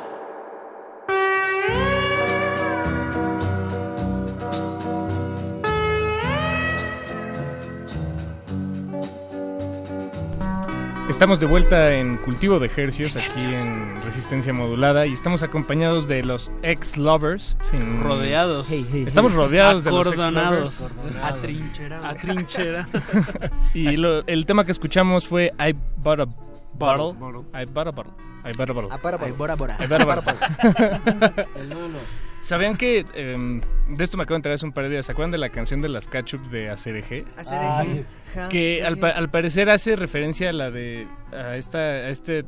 [11.10, 16.23] Estamos de vuelta en Cultivo de Ejercios, aquí en Resistencia Modulada, y estamos acompañados de
[16.23, 17.57] los ex-lovers.
[17.61, 18.69] sin- Rodeados.
[18.72, 20.81] Estamos rodeados de los Acordonados.
[20.81, 21.23] ex-lovers.
[21.23, 22.06] Atrincherados.
[22.06, 22.88] Atrinchera.
[23.74, 26.26] y lo- el tema que escuchamos fue I Bought a
[26.74, 27.18] Bottle.
[27.60, 28.14] I Bought a Bottle.
[28.46, 28.90] I Bought a Bottle.
[28.94, 29.76] I bought a bottle.
[29.80, 31.46] I bought a bottle.
[31.56, 31.98] El no, no.
[32.41, 33.60] ¿Sabían que em,
[33.90, 35.06] de esto me acabo de enterar hace un par de días?
[35.06, 37.26] ¿Se acuerdan de la canción de las ketchup de ACRG?
[37.38, 38.06] ACRG.
[38.50, 42.44] Que al, pa- al parecer hace referencia a la de a esta a este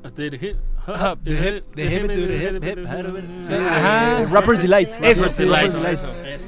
[0.85, 2.79] The hip, the hip, to the hip, hip,
[3.41, 4.17] Sí, ajá.
[4.17, 4.25] ajá.
[4.33, 4.89] Rappers Delight.
[5.01, 5.27] Eso.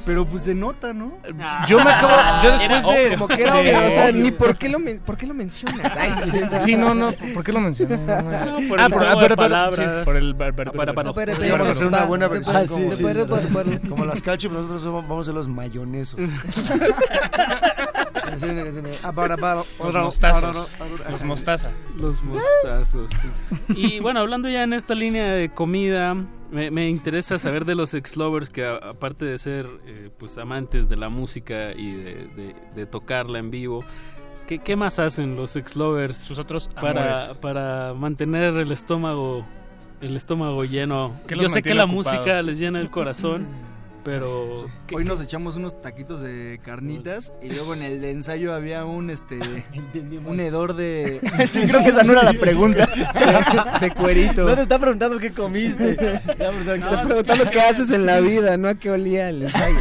[0.06, 1.20] Pero pues se nota, ¿no?
[1.68, 3.10] Yo me acabo yo después de.
[3.18, 5.92] Como que era obvio, o sea, ni por qué lo, por qué lo mencionas.
[6.64, 6.76] Sí.
[6.76, 7.98] No, no, ¿por qué lo mencioné?
[8.54, 9.04] No, por ah, el por,
[9.54, 10.52] ah, sí, por el Ah,
[11.52, 12.64] Vamos a hacer una buena versión Ah,
[13.88, 16.20] como, las ketchup, nosotros somos- vamos a ser los mayonesos.
[19.80, 20.70] Los para, mostazos.
[20.78, 21.72] para, Los mostaza.
[21.96, 23.10] Los mostazos.
[23.22, 23.74] sí.
[23.76, 26.16] Y bueno, hablando ya en esta línea de comida,
[26.52, 30.90] me, me interesa saber de los ex-lovers que a- aparte de ser eh, pues amantes
[30.90, 33.84] de la música y de, de- de tocarla en vivo,
[34.48, 37.38] ¿qué, qué más hacen los ex-lovers Sus otros para, amores.
[37.38, 39.46] para mantener el estómago
[40.02, 41.14] el estómago lleno?
[41.28, 43.48] ¿Qué Yo sé que la música les llena el corazón,
[44.04, 44.68] pero...
[44.88, 48.86] ¿qué- Hoy qué- nos echamos unos taquitos de carnitas y luego en el ensayo había
[48.86, 49.40] un este
[50.26, 51.20] un hedor de
[51.52, 52.88] Sí, creo que esa no era la pregunta.
[53.82, 54.44] De cuerito.
[54.48, 55.96] No te está preguntando qué comiste.
[55.96, 59.78] Te está preguntando qué haces en la vida, no a qué olía el ensayo.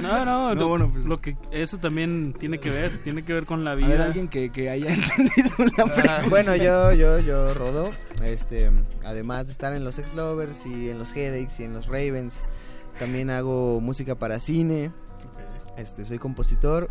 [0.00, 3.32] No, no, No, lo, bueno, pues- lo que eso también tiene que ver, tiene que
[3.32, 3.88] ver con la vida.
[3.88, 6.22] ver, alguien que, que haya entendido la pregunta.
[6.30, 7.90] Bueno, yo, yo, yo rodo.
[8.22, 8.70] Este,
[9.04, 12.40] además de estar en los Ex Lovers y en los Headaches y en los Ravens,
[12.98, 14.92] también hago música para cine.
[15.76, 16.90] Este, soy compositor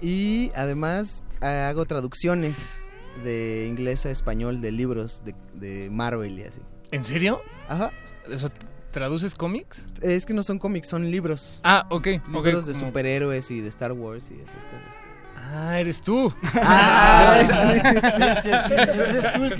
[0.00, 2.80] y además hago traducciones
[3.24, 6.60] de inglés a español de libros de, de Marvel y así.
[6.92, 7.40] ¿En serio?
[7.68, 7.90] Ajá.
[8.30, 8.50] ¿Eso,
[8.90, 9.84] ¿Traduces cómics?
[10.00, 11.60] Es que no son cómics, son libros.
[11.62, 12.06] Ah, ok.
[12.32, 14.96] Libros de como- superhéroes y de Star Wars y esas cosas.
[15.52, 16.32] Ah, eres tú.
[16.54, 17.40] Ah,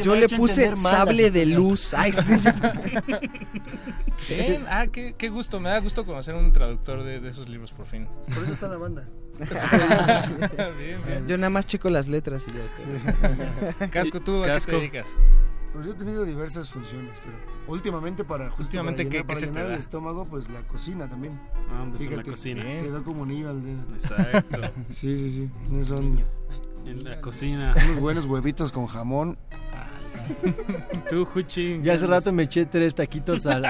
[0.03, 1.95] Yo le puse sable de luz.
[1.95, 2.35] Ay, sí.
[4.29, 5.59] Bien, Ah, qué, qué gusto.
[5.61, 8.07] Me da gusto conocer un traductor de, de esos libros por fin.
[8.33, 9.09] Por eso está la banda.
[10.79, 11.27] bien, bien.
[11.27, 13.89] Yo nada más checo las letras y ya está.
[13.91, 14.73] Casco, ¿tú a qué Casco.
[14.73, 15.07] te dedicas?
[15.73, 17.37] Pues yo he tenido diversas funciones, pero
[17.69, 19.77] últimamente para justo Últimamente, para ¿qué- llenar, qué para llenar el da?
[19.79, 21.39] estómago, pues la cocina también.
[21.73, 22.65] Ah, en la Fíjate, cocina.
[22.65, 22.83] Bien.
[22.83, 23.83] quedó como anillo al dedo.
[23.95, 24.59] Exacto.
[24.91, 25.51] Sí, sí, sí.
[25.69, 26.25] Tienes son
[26.87, 27.75] En la cocina.
[27.87, 29.39] unos buenos huevitos con jamón.
[31.09, 31.81] Tú, Juchi.
[31.83, 33.63] Ya hace rato me eché tres taquitos al.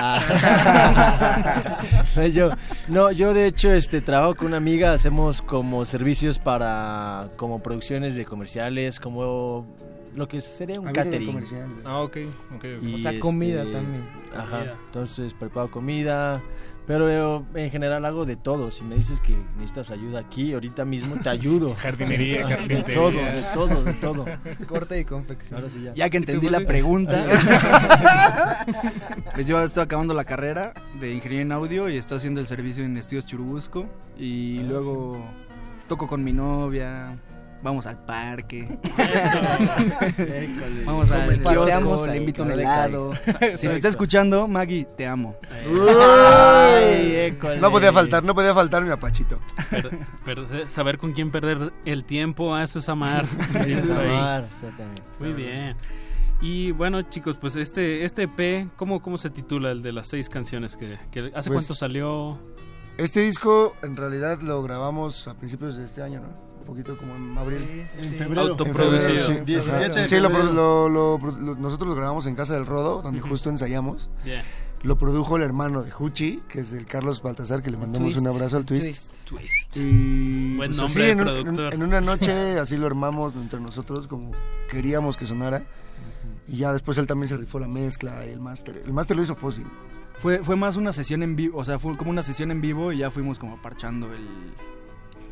[2.16, 2.50] No, yo,
[2.88, 8.14] no, yo de hecho este trabajo con una amiga, hacemos como servicios para como producciones
[8.14, 9.66] de comerciales, como
[10.14, 11.26] lo que sería un catering.
[11.26, 11.68] comercial.
[11.84, 12.18] Ah, ok.
[12.56, 12.82] ok, ok.
[12.82, 14.08] Y, O sea, comida también.
[14.36, 14.58] Ajá.
[14.58, 14.78] Comida.
[14.86, 16.42] Entonces preparo comida,
[16.86, 18.70] pero yo, en general hago de todo.
[18.72, 21.74] Si me dices que necesitas ayuda aquí, ahorita mismo te ayudo.
[21.78, 22.84] Jardinería, carpintería.
[22.84, 24.24] De todo, de todo, de todo.
[24.66, 25.60] Corte y confección.
[25.60, 25.94] Ahora sí ya.
[25.94, 27.26] Ya que entendí ¿Tú, la pregunta,
[29.34, 32.84] pues yo estoy acabando la carrera de ingeniería en audio y estoy haciendo el servicio
[32.84, 33.86] en Estudios Churubusco
[34.18, 35.24] y luego
[35.86, 37.18] toco con mi novia,
[37.62, 38.78] vamos al parque,
[40.86, 43.10] vamos al Paseamos kiosco, le invito un helado.
[43.56, 45.36] Si me está escuchando, Maggie, te amo.
[45.66, 47.38] Ay.
[47.60, 49.38] No podía faltar, no podía faltar mi apachito.
[50.24, 53.24] Per- saber con quién perder el tiempo, ah, eso es amar.
[55.18, 55.76] Muy bien.
[56.42, 60.28] Y bueno, chicos, pues este este EP, ¿cómo, cómo se titula el de las seis
[60.30, 62.38] canciones que, que hace Pues- cuánto salió?
[62.96, 66.49] Este disco en realidad lo grabamos a principios de este año, ¿no?
[66.70, 67.66] Poquito como en abril.
[67.88, 68.40] Sí, sí, En febrero.
[68.52, 69.26] Autoproducido.
[69.26, 70.52] Sí, 17 de Sí, lo, febrero.
[70.52, 74.08] lo- lo- lo- nosotros lo grabamos en Casa del Rodo, donde justo ensayamos.
[74.24, 74.44] Yeah.
[74.82, 78.20] Lo produjo el hermano de Huchi, que es el Carlos Baltasar, que le mandamos Twist.
[78.24, 79.12] un abrazo al Twist.
[79.24, 79.76] Twist.
[79.78, 83.58] Y Buen pues, nombre así, en, un- en- en una noche así lo armamos entre
[83.60, 84.30] nosotros como
[84.70, 85.64] queríamos que sonara.
[86.46, 88.80] Y ya después él también se rifó la mezcla y el máster.
[88.86, 89.66] El máster lo hizo Fósil.
[90.18, 92.92] Fue, fue más una sesión en vivo, o sea, fue como una sesión en vivo
[92.92, 94.28] y ya fuimos como parchando el,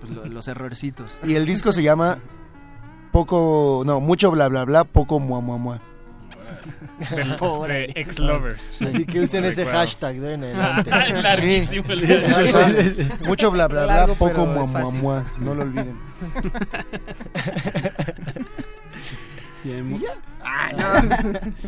[0.01, 1.19] pues, lo- los errorcitos.
[1.25, 2.19] Y el disco se llama
[3.12, 5.81] Poco, no, mucho bla bla bla, poco mua mua mua.
[7.11, 7.75] Del- Órale.
[7.89, 8.83] de ex-lovers.
[8.83, 10.91] Así que usen ese hashtag de en adelante.
[11.66, 12.93] Sí, eso sale.
[13.27, 15.97] Mucho bla bla bla, Largo, poco mua mua no lo olviden.
[19.65, 20.15] Bien, ¿Y ya?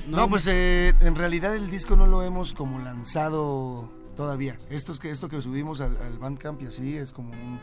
[0.07, 0.17] No.
[0.19, 4.57] No, pues eh, en realidad el disco no lo hemos como lanzado todavía.
[4.71, 7.59] Esto, es que, esto que subimos al, al Bandcamp y así es como un,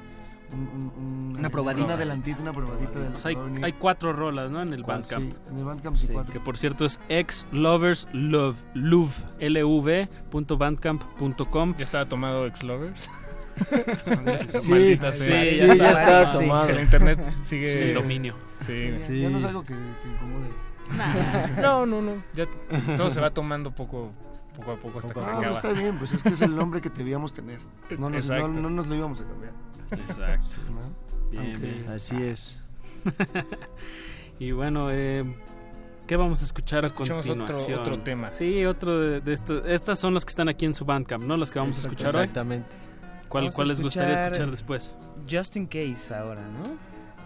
[0.52, 0.94] un- un-
[1.32, 1.86] un- Una probadita.
[1.86, 4.62] Un adelantito, una probadita de lo Pues que hay, hay cuatro rolas, ¿no?
[4.62, 5.00] En el ¿Cuál?
[5.02, 5.24] Bandcamp.
[5.32, 6.34] Sí, en el Bandcamp sí, cuatro.
[6.34, 11.76] Que por cierto es ex lovers love love lv punto bandcamp.com.
[11.78, 13.10] ¿Ya estaba tomado ex-lovers?
[14.62, 15.44] Sí, Maldita sí, sea.
[15.44, 16.70] ya Sí, ya está tomado.
[16.70, 17.74] El internet sigue...
[17.74, 18.36] Sí, el dominio.
[18.62, 19.20] Sí.
[19.22, 21.62] Ya no es algo que te incomode.
[21.62, 22.12] No, no, no.
[22.36, 22.46] Ya
[22.96, 24.12] todo se va tomando poco,
[24.56, 25.46] poco a poco hasta que se Ah, acaba.
[25.48, 27.60] pues está bien, pues es que es el nombre que debíamos tener.
[27.98, 29.54] No nos, no, no nos lo íbamos a cambiar.
[29.92, 30.56] Exacto.
[30.72, 31.30] ¿No?
[31.32, 31.86] Bien, bien.
[31.90, 32.56] Así es.
[34.40, 35.24] y bueno, eh,
[36.08, 37.80] ¿qué vamos a escuchar a otro- continuación?
[37.80, 38.32] otro tema.
[38.32, 39.66] Sí, otro de, de estos.
[39.68, 41.38] Estas son los que están aquí en su Bandcamp, ¿no?
[41.38, 42.22] Los que vamos a escuchar hoy.
[42.24, 42.70] Exactamente.
[43.30, 44.98] ¿Cuál, cuál les gustaría escuchar después?
[45.30, 46.64] Just in case ahora, ¿no?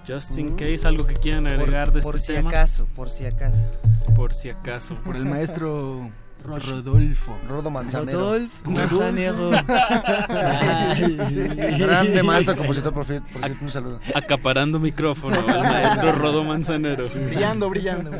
[0.07, 2.49] Just in case, algo que quieran agregar por, de por este si tema.
[2.49, 3.67] acaso, por si acaso.
[4.15, 4.95] Por si acaso.
[5.05, 6.09] Por el maestro
[6.43, 7.38] Rodolfo.
[7.47, 8.19] Rodo Manzanero.
[8.19, 9.51] Rodolfo Manzanero.
[11.77, 13.99] Grande maestro, compositor, por fin, por cierto, un saludo.
[14.15, 17.05] Acaparando micrófono, el maestro Rodo Manzanero.
[17.09, 18.11] Brillando, brillando.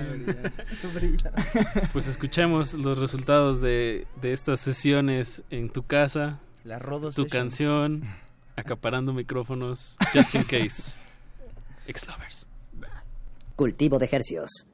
[1.94, 6.40] Pues escuchemos los resultados de, de estas sesiones en tu casa.
[6.64, 7.32] La Rodo Tu Sessions.
[7.32, 8.04] canción,
[8.56, 11.00] acaparando micrófonos, just in case.
[11.88, 12.48] Ex-lovers.
[13.56, 14.68] Cultivo de hercios.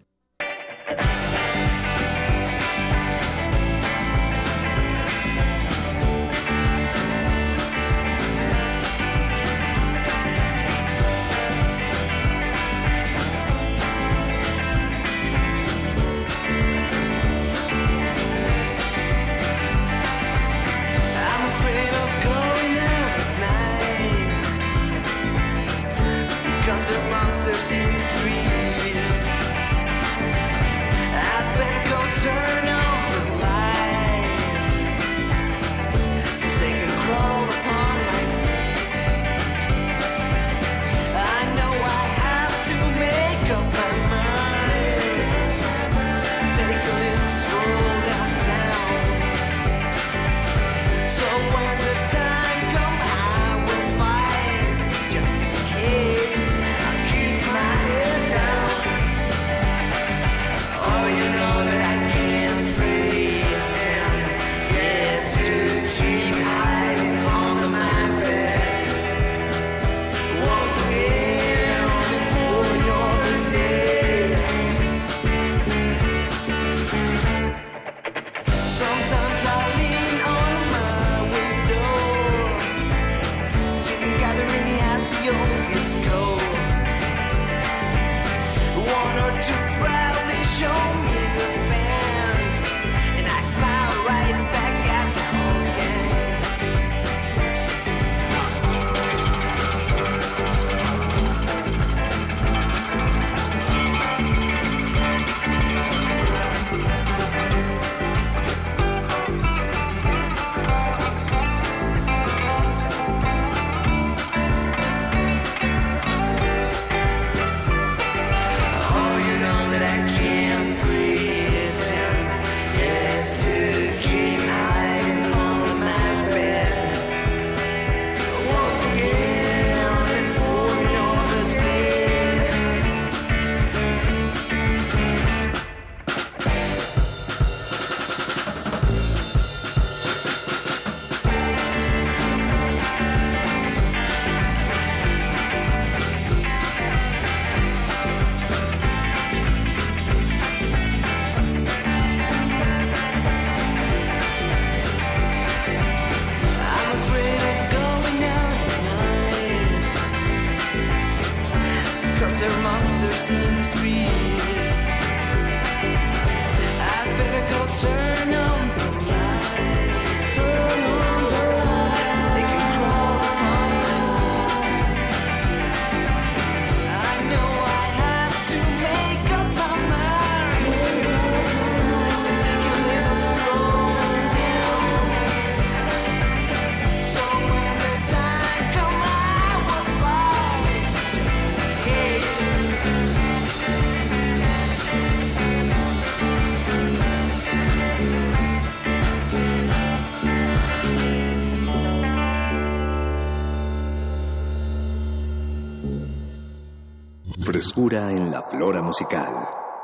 [207.77, 209.31] Frescura en la flora musical.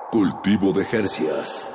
[0.09, 1.71] Cultivo de Jercias.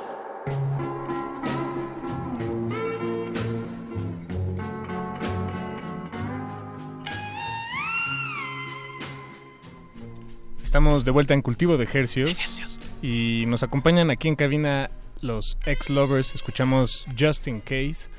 [10.61, 12.37] Estamos de vuelta en Cultivo de Hercios.
[13.01, 14.91] Y nos acompañan aquí en cabina
[15.21, 16.35] los ex-lovers.
[16.35, 18.09] Escuchamos Just in Case.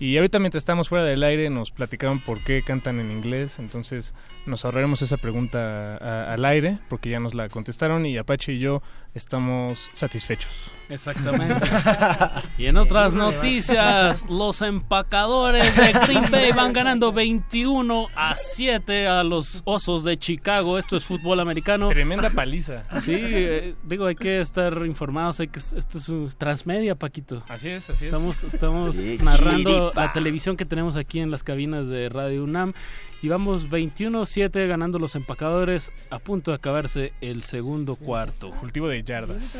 [0.00, 3.58] Y ahorita mientras estamos fuera del aire nos platicaron por qué cantan en inglés.
[3.58, 4.14] Entonces
[4.46, 8.58] nos ahorraremos esa pregunta a- al aire porque ya nos la contestaron y Apache y
[8.60, 8.80] yo
[9.18, 10.72] estamos satisfechos.
[10.88, 11.66] Exactamente.
[12.58, 19.22] y en otras noticias, los empacadores de Green Bay van ganando 21 a 7 a
[19.22, 20.78] los Osos de Chicago.
[20.78, 21.88] Esto es fútbol americano.
[21.88, 22.84] Tremenda paliza.
[23.00, 25.40] Sí, eh, digo, hay que estar informados.
[25.40, 27.42] Hay que, esto es un transmedia, Paquito.
[27.48, 28.12] Así es, así es.
[28.12, 30.00] Estamos, estamos narrando chiripa.
[30.00, 32.72] la televisión que tenemos aquí en las cabinas de Radio UNAM.
[33.20, 38.52] Y vamos 21-7 ganando los empacadores a punto de acabarse el segundo cuarto.
[38.52, 39.58] Cultivo de yardas.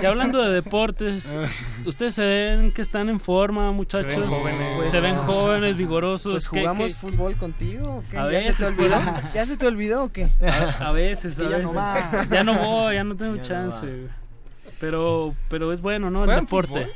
[0.00, 1.30] Y hablando de deportes,
[1.84, 4.14] ustedes se ven que están en forma, muchachos.
[4.14, 4.90] Se ven jóvenes.
[4.90, 6.32] Se ven jóvenes, vigorosos.
[6.32, 7.96] Pues ¿Qué- jugamos qué- fútbol contigo.
[7.96, 8.16] ¿o qué?
[8.16, 8.96] A ¿Ya veces, se te olvidó?
[9.00, 9.32] pues.
[9.34, 10.30] ¿Ya se te olvidó o qué?
[10.42, 11.64] A, a veces, a ya veces.
[11.64, 12.26] no va.
[12.30, 13.86] Ya no voy, ya no tengo Ya chance.
[14.80, 16.20] pero, pero es bueno, ¿no?
[16.20, 16.68] El ¿Juegan deporte.
[16.72, 16.92] fútbol?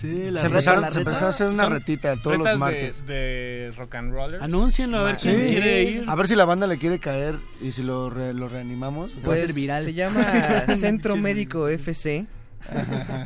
[0.00, 3.06] Sí, Se empezaron- se empezó a hacer una Son retita todos los retas de- martes.
[3.06, 4.42] De, rock and rollers.
[4.42, 5.46] Anúncienlo a ver quién Sí.
[5.48, 6.04] quiere ir.
[6.06, 9.10] A ver si la banda le quiere caer y si lo, re- lo reanimamos.
[9.24, 10.20] Pues se llama
[10.76, 12.26] Centro Médico FC.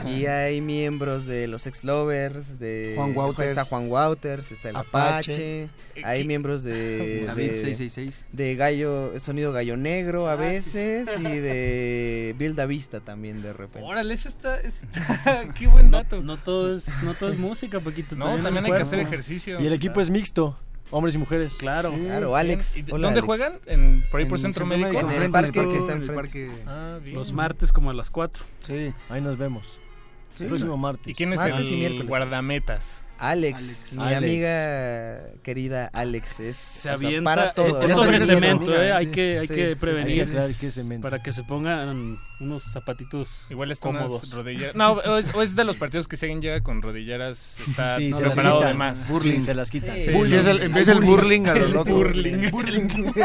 [0.06, 3.48] Y hay miembros de los ex-lovers, de Juan Wouters.
[3.50, 6.04] está Juan Wouters, está el Apache, Apache.
[6.04, 8.26] hay miembros de David de, 666.
[8.32, 13.86] de Gallo, sonido Gallo Negro Ah, a veces y de Bill Davista también de repente.
[13.88, 16.22] Órale, eso está, está- Qué buen dato.
[16.22, 18.16] No todo es, no todo es música, Paquito.
[18.16, 19.60] No, también hay que hacer ejercicio.
[19.60, 20.58] Y el equipo es mixto,
[20.90, 21.54] hombres y mujeres.
[21.58, 21.92] Claro.
[21.92, 22.76] Claro, Alex.
[22.76, 23.26] ¿Y de- Hola, ¿Dónde Alex.
[23.26, 23.58] juegan?
[23.66, 25.02] En, por ahí por En Centro Centro Médico.
[25.06, 25.78] Médico, En el parque que parque.
[25.78, 26.22] está En el enfrente.
[26.48, 26.50] parque.
[26.66, 27.14] Ah, bien.
[27.16, 28.44] Los martes como a las 4.
[28.66, 28.92] Sí.
[29.08, 29.78] Ahí nos vemos.
[30.36, 30.44] Sí.
[30.44, 31.06] El próximo martes.
[31.06, 32.06] ¿Y quién es Martes y miércoles.
[32.08, 32.98] guardametas?
[33.18, 33.92] Alex, Alex.
[33.92, 34.16] mi Alex.
[34.18, 37.80] amiga querida Alex es Se o sea, avienta para todo.
[37.82, 38.92] es sobre nuestra cemento, ¿eh?
[38.92, 39.10] Hay sí.
[39.12, 40.28] que, hay Sí, que sí, prevenir
[40.60, 41.08] es cemento.
[41.08, 44.30] para que se pongan unos zapatitos Igual está cómodos.
[44.30, 44.74] rodilleras.
[44.74, 47.96] No, o es, o es de los partidos que si alguien llega con rodilleras está
[47.98, 49.08] Sí, no, se las preparado de más.
[49.08, 49.40] Burling.
[49.40, 49.94] Sí, se las quita.
[49.94, 50.04] Sí.
[50.04, 50.10] Sí.
[50.12, 51.90] Bull- empieza el, empieza el burling a lo El loco.
[51.94, 52.50] burling.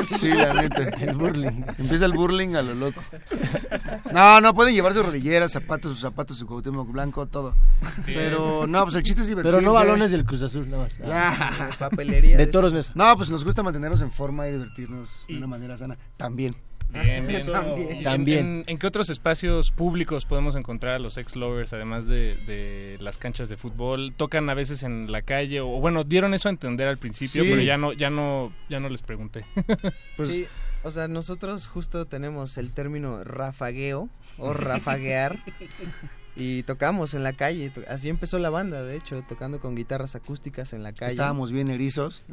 [0.06, 0.84] Sí, la neta.
[1.02, 1.64] El burling.
[1.78, 3.02] Empieza el burling a lo loco.
[4.12, 7.56] No, no, pueden llevar sus rodilleras, zapatos, sus zapatos, su Cuauhtémoc blanco, todo.
[8.06, 9.58] Pero no, pues el chiste es divertirse.
[9.60, 11.78] Pero no balones del Cruz Azul, nada más.
[11.78, 12.92] Papelería De de toros.
[12.96, 15.98] No, pues nos gusta mantenernos en forma y divertirnos de una manera sana.
[16.18, 16.56] También.
[16.94, 17.46] Bien, bien.
[17.52, 17.90] También.
[17.90, 18.46] ¿Y en- También.
[18.46, 23.18] En, en qué otros espacios públicos podemos encontrar a los ex-lovers, además de, de las
[23.18, 24.14] canchas de fútbol?
[24.16, 25.62] ¿Tocan a veces en la calle?
[25.62, 27.50] O bueno, dieron eso a entender al principio, Sí.
[27.50, 29.46] pero ya no, ya no, ya no les pregunté.
[30.18, 30.48] Pues- sí,
[30.84, 35.38] o sea, nosotros justo tenemos el término rafagueo o rafaguear
[36.36, 37.72] y tocamos en la calle.
[37.90, 41.12] Así empezó la banda, de hecho, tocando con guitarras acústicas en la calle.
[41.12, 42.24] Estábamos bien erizos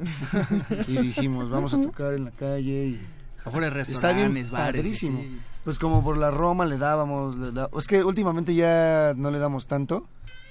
[0.86, 3.00] y dijimos, vamos a tocar en la calle y
[3.44, 4.80] Afuera de está bien restaurantes, bares.
[4.82, 5.24] padrísimo.
[5.64, 9.38] Pues como por la Roma le dábamos, le da- es que últimamente ya no le
[9.38, 10.06] damos tanto.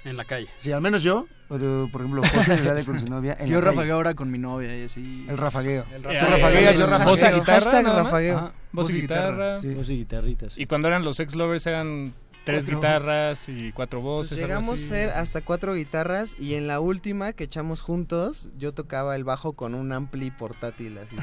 [0.06, 0.49] En la calle.
[0.57, 3.56] Sí, al menos yo, pero por ejemplo, José le sale con su novia en Yo
[3.60, 3.72] la calle.
[3.78, 5.26] rafagueo ahora con mi novia y así.
[5.30, 5.86] El rafagueo.
[5.94, 7.10] El Tú rafagueas, yo rafagueo.
[7.10, 8.38] voz y guitarra, Hashtag rafagueo.
[8.38, 8.53] Ajá.
[8.74, 9.57] Voz y guitarra.
[9.60, 9.74] Sí.
[9.74, 10.57] Voz y guitarritas.
[10.57, 12.14] Y cuando eran los ex-lovers eran
[12.44, 12.78] tres Cuatro.
[12.80, 14.38] guitarras y cuatro Pues voces.
[14.38, 19.15] llegamos a ser hasta cuatro guitarras y en la última que echamos juntos yo tocaba
[19.15, 21.15] el bajo con un ampli portátil así.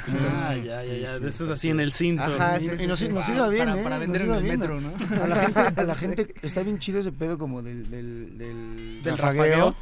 [0.43, 1.19] Ah, ya, ya, ya.
[1.19, 2.23] De esos así en el cinto.
[2.25, 3.09] Ajá, Y, sí, sí, y nos, sí.
[3.09, 3.83] nos iba bien, para, ¿eh?
[3.85, 4.59] para vender en el bien.
[4.61, 4.93] metro, ¿no?
[5.23, 9.03] A la gente, a la gente está bien chido ese pedo como del, del, del,
[9.03, 9.75] ¿Del rafagueo, rafagueo?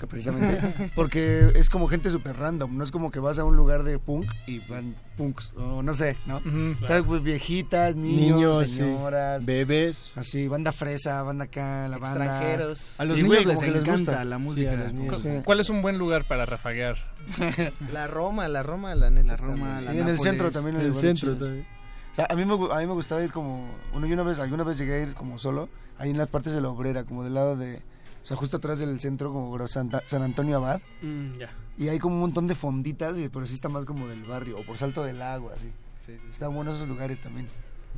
[0.00, 3.54] Que precisamente, porque es como gente súper random, no es como que vas a un
[3.56, 6.40] lugar de punk y van punks, o no sé, ¿no?
[6.80, 8.74] O sea, pues, viejitas, niños, Niños, sí.
[8.76, 10.10] señoras, Bebés.
[10.16, 12.24] así, banda fresa, banda acá, la banda...
[12.24, 12.94] Extranjeros.
[12.98, 14.24] A los Y, niños güey, les como que les encanta gusta.
[14.24, 14.70] la música.
[14.72, 15.14] a los niños.
[15.14, 15.42] Cu- Sí.
[15.44, 16.96] ¿Cuál es un buen lugar para rafaguear?
[17.92, 19.28] La Roma, la Roma, la neta.
[19.28, 20.76] La está Roma, muy- la Sí, en el centro también.
[20.76, 21.44] En el centro chido.
[21.46, 21.66] también.
[22.12, 24.38] O sea, a mí, me, a mí me gustaba ir como, bueno, yo una vez,
[24.38, 25.68] alguna vez llegué a ir como solo,
[25.98, 27.82] ahí en las partes de la obrera, como del lado de,
[28.22, 31.50] o sea, justo atrás del centro, como Santa- San Antonio Abad, Mm, ya.
[31.78, 34.58] y hay como un montón de fonditas, y pero sí está más como del barrio,
[34.58, 35.70] o por Salto del Agua, así.
[36.04, 36.28] Sí, sí.
[36.30, 37.46] Están buenos esos lugares también.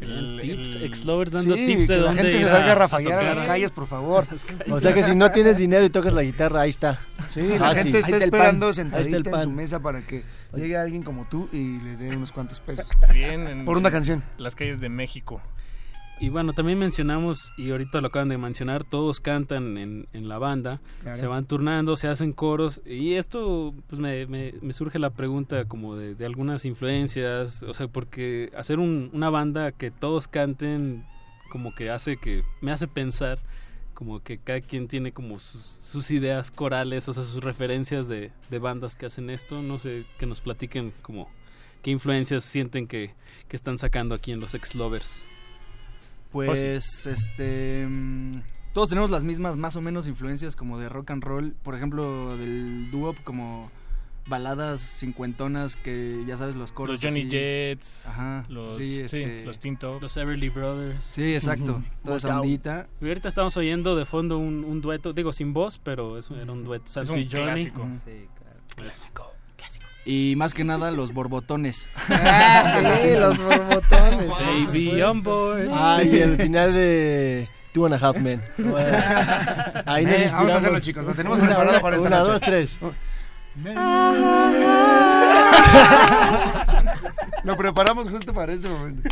[0.01, 2.73] El- tips, el- ex-lovers dando sí, tips de que la dónde gente se salga a
[2.73, 4.27] a rafaguear a, las calles, por favor.
[4.71, 6.99] O sea que si no tienes dinero y tocas la guitarra, ahí está.
[7.29, 7.83] Sí, la Fácil.
[7.85, 8.79] gente está esperando pan.
[8.79, 10.25] Ahí está sentadita en su mesa para que
[10.57, 12.87] llegue alguien como tú y le dé unos cuantos pesos.
[13.13, 14.25] Bien, en Por una canción.
[14.39, 15.41] las calles de México.
[16.23, 20.39] Y bueno, también mencionamos, y ahorita lo acaban de mencionar, todos cantan en, en la
[20.39, 21.19] banda, Claro.
[21.19, 25.65] se van turnando, se hacen coros, y esto pues me, me, me surge la pregunta
[25.65, 31.05] como de, de algunas influencias, o sea, porque hacer un- una banda que todos canten
[31.51, 33.41] como que hace que, me hace pensar
[33.95, 38.31] como que cada quien tiene como sus, sus ideas corales, o sea, sus referencias de,
[38.49, 41.29] de bandas que hacen esto, no sé, que nos platiquen como
[41.83, 43.13] qué influencias sienten que,
[43.49, 45.25] que están sacando aquí en los ex-lovers.
[46.33, 47.87] Pues, este...
[47.89, 48.41] mm,
[48.73, 51.55] Todos tenemos las mismas, más o menos, influencias como de rock and roll.
[51.63, 53.71] Por ejemplo, del dúo como
[54.25, 57.31] baladas cincuentonas que ya sabes los coros Los Johnny así.
[57.31, 59.99] Jets, Ajá, los, sí, sí, este, los Tinto.
[60.01, 61.05] Los Everly Brothers.
[61.05, 61.83] Sí, exacto.
[62.05, 62.87] Toda esa ondita.
[63.01, 66.53] Y ahorita estamos oyendo de fondo un, un dueto, digo sin voz, pero es, era
[66.53, 66.85] un dueto.
[66.87, 67.29] Es un Journey.
[67.29, 67.89] clásico.
[68.05, 68.61] Sí, claro.
[68.77, 69.32] Clásico.
[70.05, 71.89] Y más que nada los borbotones.
[72.11, 74.29] Ah, sí, los borbotones.
[74.69, 75.69] Baby on board.
[75.73, 78.43] Ah, y el final de Two and a Half Men.
[79.87, 82.19] Ahí nos Eh, vamos a hacerlo, chicos, lo tenemos Una, preparado una, para esta una,
[82.19, 82.31] noche.
[82.33, 82.77] dos, tres.
[87.45, 89.09] Lo preparamos justo para este momento.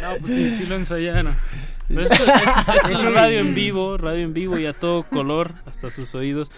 [0.00, 1.36] No, pues sí, sí lo ensayaron.
[1.88, 3.06] Pero esto, esto- esto es Sí.
[3.08, 6.50] radio en vivo, radio en vivo y a todo color, hasta sus oídos.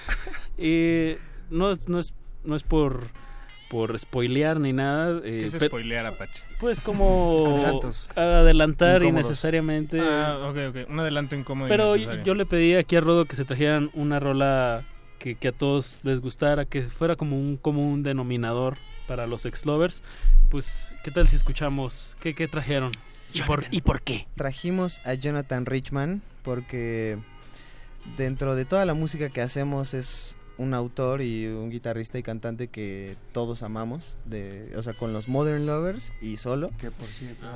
[0.56, 1.16] Y
[1.51, 2.14] no, es- no es,
[2.44, 3.01] no es por,
[3.69, 5.19] por spoilear ni nada.
[5.25, 6.43] eh, ¿Qué es spoilear, Apache?
[6.61, 8.09] Pues como Adelantos.
[8.15, 9.27] adelantar Incómodos.
[9.27, 10.01] innecesariamente.
[10.01, 10.91] Ah, ok, ok.
[10.91, 11.69] Un adelanto incómodo.
[11.69, 14.85] Pero yo le pedí aquí a Rodo que se trajeran una rola
[15.19, 18.77] que, que a todos les gustara, que fuera como un común denominador
[19.09, 20.03] para los ex-lovers.
[20.49, 22.17] Pues, ¿qué tal si escuchamos?
[22.21, 22.93] ¿Qué, qué trajeron?
[23.35, 24.27] ¿Y por, ¿Y por qué?
[24.37, 27.19] Trajimos a Jonathan Richman porque
[28.17, 32.69] dentro de toda la música que hacemos es un autor y un guitarrista y cantante
[32.69, 36.70] que todos amamos, de, o sea, con los Modern Lovers y solo.
[36.78, 37.47] Que por cierto.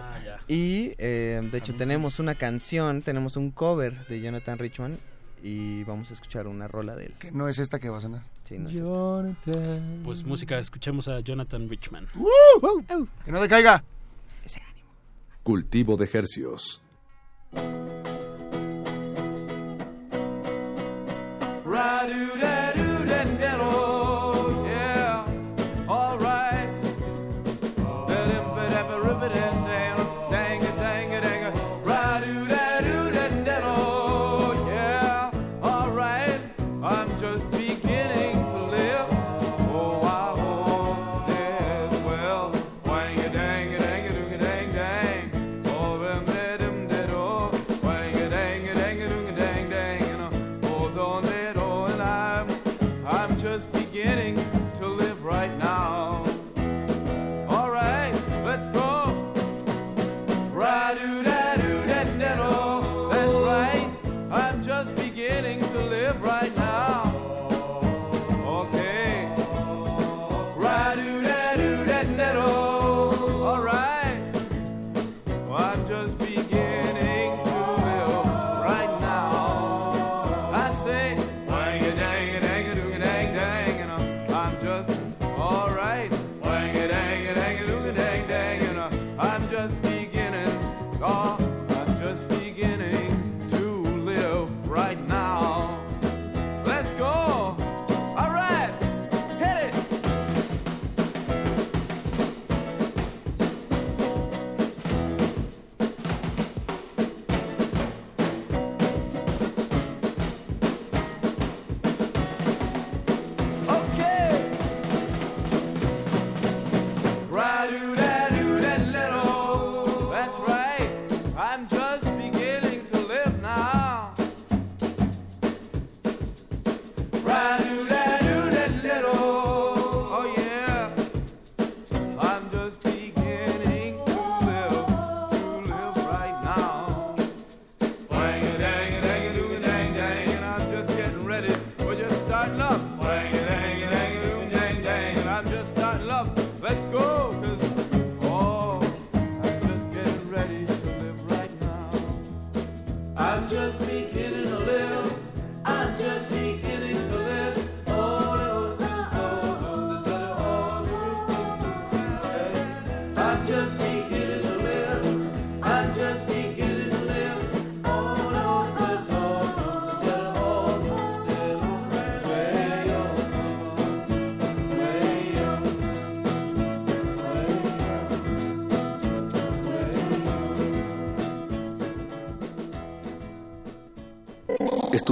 [0.48, 4.98] Y eh, de hecho tenemos una canción, tenemos un cover de Jonathan Richman
[5.42, 7.14] y vamos a escuchar una rola de él.
[7.18, 8.22] Que no es esta que va a sonar.
[8.44, 10.02] Sí, no es esta.
[10.04, 12.06] Pues música, escuchemos a Jonathan Richman.
[13.24, 13.82] Que no decaiga.
[15.42, 16.82] Cultivo de hercios.
[21.64, 22.69] Ra-do-da-do-da-da-do,
[37.32, 37.89] just beginning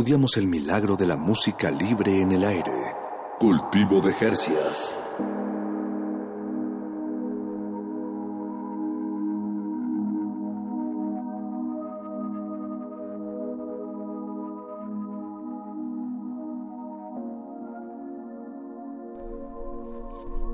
[0.09, 2.73] estudiamos el milagro de la música libre en el aire.
[3.39, 4.99] Cultivo de Jercias.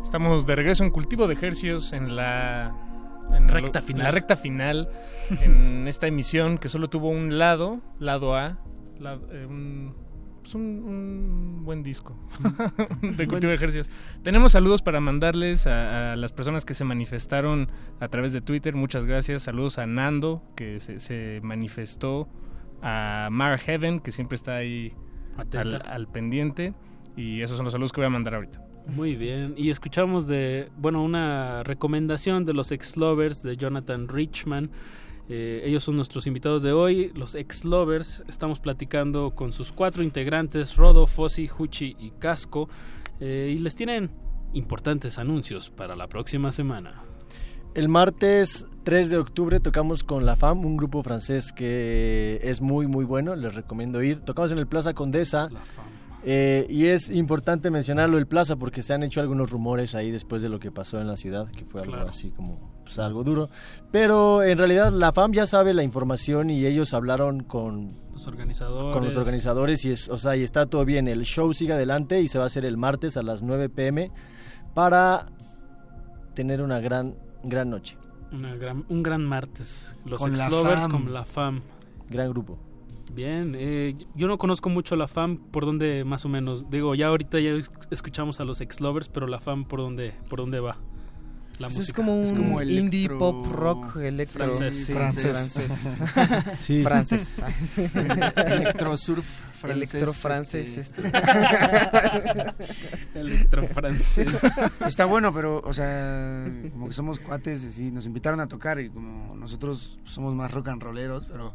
[0.03, 2.73] Estamos de regreso en Cultivo de Hercios en la
[3.35, 4.05] en Recta lo- final.
[4.05, 4.89] La recta final
[5.43, 8.59] en esta emisión que solo tuvo un lado, lado A,
[9.01, 9.95] la- eh, un,
[10.43, 12.17] pues un, un buen disco
[13.03, 13.89] de Cultivo de Ejercicios.
[14.23, 17.69] Tenemos saludos para mandarles a, a las personas que se manifestaron
[18.01, 18.75] a través de Twitter.
[18.75, 19.43] Muchas gracias.
[19.43, 22.29] Saludos a Nando, que se, se manifestó.
[22.87, 24.93] A Mar Heaven, que siempre está ahí
[25.57, 26.75] al, al pendiente.
[27.17, 28.61] Y esos son los saludos que voy a mandar ahorita.
[28.89, 34.71] Muy bien, y escuchamos de, bueno, una recomendación de los ex-lovers de Jonathan Richman.
[35.29, 38.23] Eh, ellos son nuestros invitados de hoy, los ex-lovers.
[38.29, 42.69] Estamos platicando con sus cuatro integrantes, Rodo, Fossi, Huchi y Casco,
[43.21, 44.11] eh, y les tienen
[44.53, 47.03] importantes anuncios para la próxima semana.
[47.75, 52.87] El martes 3 de octubre tocamos con La Fam, un grupo francés que es muy
[52.87, 54.21] muy bueno, les recomiendo ir.
[54.21, 55.49] Tocamos en el Plaza Condesa.
[56.27, 60.41] eh, y es importante mencionarlo el Plaza porque se han hecho algunos rumores ahí después
[60.43, 62.09] de lo que pasó en la ciudad, que fue algo Claro.
[62.11, 63.49] así como pues, algo duro.
[63.91, 68.95] Pero en realidad la FAM ya sabe la información y ellos hablaron con Los organizadores.
[68.95, 71.09] con los organizadores y es, o sea, y está todo bien.
[71.09, 74.11] El show sigue adelante y se va a hacer el martes a las 9 pm
[74.75, 75.27] para
[76.35, 77.97] tener una gran gran noche.
[78.33, 79.95] Una gran- un gran martes.
[80.07, 80.91] Los Con la fam.
[80.91, 81.61] con la FAM.
[82.11, 82.59] Gran grupo.
[83.13, 86.69] Bien, eh, yo no conozco mucho la FAM, por dónde más o menos.
[86.71, 90.41] Digo, ya ahorita ya es- escuchamos a los ex-lovers, pero la FAM, ¿por dónde, por
[90.41, 90.79] dónde va?
[91.59, 94.87] La Pues es como un como indie pop rock electro Francés.
[94.87, 95.53] sí, Francés.
[95.55, 96.59] francés.
[96.59, 96.83] Sí.
[96.83, 97.39] francés.
[98.35, 99.25] Electrosurf
[99.61, 99.95] francés.
[99.95, 100.77] Electro francés.
[100.79, 101.07] este.
[101.07, 101.23] este.
[103.15, 104.43] Electro francés.
[104.85, 108.81] Está bueno, pero, o sea, como que somos cuates y sí, nos invitaron a tocar
[108.81, 111.55] y como nosotros somos más rock and rolleros, pero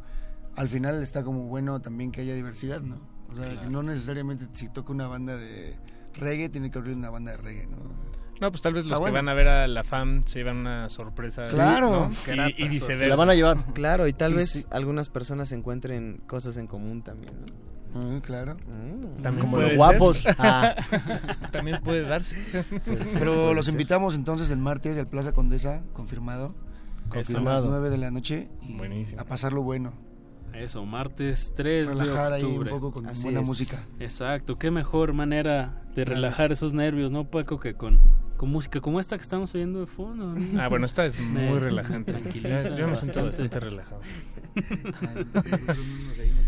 [0.55, 2.99] al final está como bueno también que haya diversidad, ¿no?
[3.31, 5.75] O sea, que no necesariamente si toca una banda de
[6.13, 7.77] reggae, tiene que abrir una banda de reggae, ¿no?
[8.39, 9.15] No, pues tal vez los que bueno.
[9.15, 11.43] van a ver a la FAM se llevan una sorpresa.
[11.45, 12.09] Claro.
[12.27, 13.03] Y- Y, viceversa.
[13.03, 13.65] Se la van a llevar.
[13.73, 14.65] Claro, y tal Y vez sí.
[14.71, 17.33] algunas personas encuentren cosas en común también.
[17.93, 17.99] ¿no?
[18.01, 18.55] Ah, claro.
[18.55, 19.21] Mm.
[19.21, 20.23] También Como puede los guapos.
[20.37, 20.75] Ah.
[21.51, 22.35] También puede darse.
[22.85, 23.73] Puede ser, Pero puede los ser.
[23.73, 26.53] invitamos entonces el martes al Plaza Condesa, confirmado.
[27.11, 27.65] A las Confirmado.
[27.67, 29.19] 9 de la noche y Buenísimo.
[29.19, 29.93] a pasarlo bueno.
[30.53, 32.69] Eso, martes 3 Relajar de ahí un octubre.
[32.71, 33.47] poco con Así buena es.
[33.47, 33.77] música.
[33.99, 37.59] Exacto, qué mejor manera de relajar esos nervios, ¿no, Paco?
[37.59, 37.99] Que con,
[38.39, 40.33] con música como esta que estamos oyendo de fondo.
[40.33, 40.61] ¿no?
[40.61, 42.13] Ah, bueno, esta es Me- muy relajante.
[42.13, 43.59] tranquiliza yo me siento bastante.
[43.59, 44.01] bastante relajado.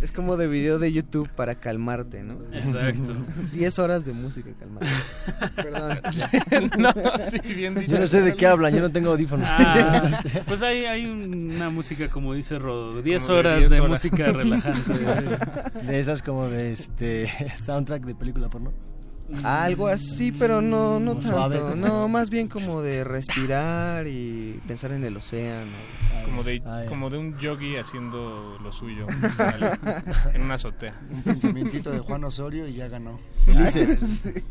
[0.02, 2.34] Es como de video de YouTube para calmarte, ¿no?
[2.52, 3.14] Exacto.
[3.54, 4.88] 10 horas de música calmarte.
[5.56, 6.00] Perdón.
[6.80, 6.92] no,
[7.30, 7.92] sí, bien dicho.
[7.92, 9.46] Yo no sé de qué hablan, yo no tengo audífonos.
[9.50, 13.80] Ah, pues hay, hay una música, como dice Rodo, 10 Como de horas 10 de
[13.80, 13.90] horas.
[13.92, 14.94] música relajante.
[15.86, 18.74] De esas como de este soundtrack de película porno.
[19.44, 21.58] Algo así, pero no, no Como tanto.
[21.58, 21.76] suave.
[21.78, 25.72] No, más bien como de respirar y pensar en el océano.
[26.26, 29.08] Como de, como de un yogi haciendo lo suyo
[30.34, 31.00] en una azotea.
[31.10, 33.20] Un pensamientito de Juan Osorio y ya ganó.
[33.46, 34.04] Felices.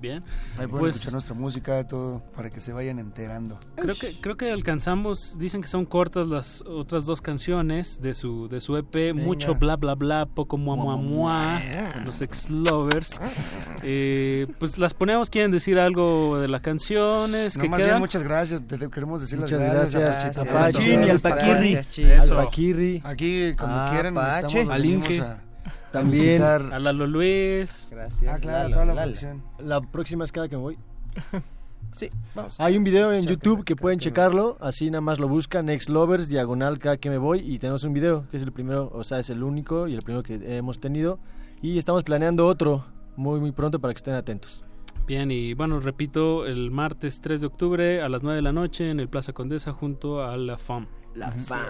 [0.00, 0.22] Bien.
[0.58, 3.58] Ahí pueden Pues- escuchar nuestra música, todo, para que se vayan enterando.
[3.76, 8.48] Creo que, creo que alcanzamos, dicen que son cortas las otras dos canciones de su,
[8.48, 11.60] de su EP, mucho bla bla bla, poco mua mua mua,
[12.04, 13.20] los ex lovers.
[13.82, 18.00] Eh, pues las ponemos, quieren decir algo de las canciones No, que más bien, quedan.
[18.00, 18.62] muchas gracias.
[18.66, 20.42] Te te queremos decir Muchas las gracias, gracias, a.
[20.42, 21.76] Apachín y al Paquirri.
[21.76, 23.02] Al Paquirri.
[23.04, 24.46] Aquí, cuando Ah, quieran, Pache.
[24.60, 25.20] estamos Al Inge.
[25.20, 25.40] a, a
[25.92, 26.24] También.
[26.24, 26.72] visitar.
[26.72, 27.88] A Lalo Luis.
[27.90, 28.34] Gracias.
[28.34, 29.06] Ah, claro, Lalo, toda la Lalo.
[29.06, 29.42] producción.
[29.58, 30.78] La próxima es cada que me voy.
[31.92, 32.60] Sí, vamos.
[32.60, 36.28] Hay un video en YouTube que pueden checarlo, así nada más lo buscan, Ex Lovers,
[36.28, 39.18] diagonal cada que me voy, y tenemos un video, que es el primero, o sea,
[39.18, 41.18] es el único y el primero que hemos tenido,
[41.60, 42.84] y estamos planeando otro
[43.16, 44.62] muy muy pronto para que estén atentos.
[45.08, 48.90] Bien, y bueno, repito, el martes 3 de octubre a las 9 de la noche
[48.90, 50.86] en el Plaza Condesa junto a la FAM.
[51.16, 51.64] La fama.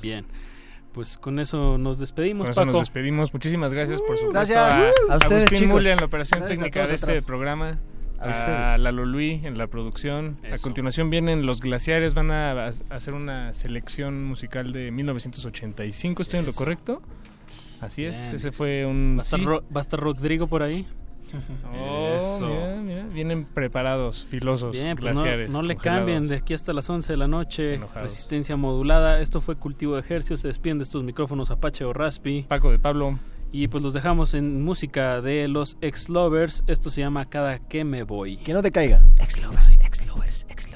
[0.00, 0.24] Bien.
[0.92, 2.72] Pues con eso nos despedimos, Con eso Paco.
[2.72, 3.32] nos despedimos.
[3.32, 4.58] Muchísimas gracias, por supuesto, Gracias.
[4.58, 5.72] a, A ustedes, Agustín chicos.
[5.76, 7.24] Mulia en la operación Gracias a técnica de este atrás.
[7.24, 7.78] programa.
[8.18, 8.80] A A, ustedes.
[8.80, 10.36] Lalo Luis en la producción.
[10.44, 10.62] A Eso.
[10.62, 16.44] continuación vienen Los Glaciares, van a, a hacer una selección musical de 1985, ¿estoy en
[16.44, 16.58] lo Eso.
[16.58, 17.00] correcto?
[17.80, 18.34] Así es, Bien.
[18.34, 19.16] ese fue un...
[19.16, 19.46] ¿Va a, estar sí.
[19.46, 20.86] Ro- ¿Va a estar Rodrigo por ahí?
[21.72, 22.46] Oh, Eso.
[22.48, 25.50] mira, mira, vienen preparados, filosos, Bien, pues no, glaciares.
[25.50, 26.00] no le congelados.
[26.00, 27.74] cambien de aquí hasta las 11 de la noche.
[27.74, 28.02] Enojados.
[28.02, 29.20] Resistencia modulada.
[29.20, 30.40] Esto fue Cultivo de Ejercicios.
[30.40, 32.44] Se despiden de estos micrófonos Apache o Raspi.
[32.48, 33.18] Paco de Pablo.
[33.52, 36.62] Y pues los dejamos en música de los ex-lovers.
[36.68, 38.36] Esto se llama Cada que me voy.
[38.36, 39.02] Que no te caiga.
[39.18, 40.69] Ex-lovers, ex-lovers, ex-lovers, ex-lovers.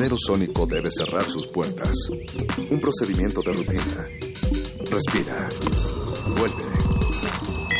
[0.00, 2.08] Invernadero sónico debe cerrar sus puertas.
[2.70, 4.08] Un procedimiento de rutina.
[4.90, 5.48] Respira.
[6.38, 6.64] Vuelve.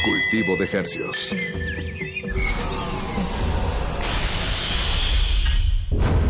[0.04, 1.34] Cultivo de hercios.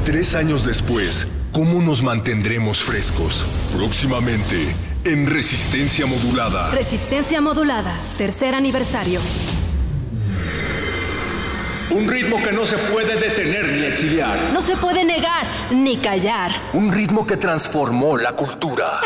[0.04, 3.44] Tres años después, ¿cómo nos mantendremos frescos?
[3.76, 4.72] Próximamente,
[5.04, 6.70] en Resistencia Modulada.
[6.70, 9.20] Resistencia modulada, tercer aniversario.
[11.90, 14.50] Un ritmo que no se puede detener ni exiliar.
[14.52, 16.70] No se puede negar ni callar.
[16.72, 19.00] Un ritmo que transformó la cultura.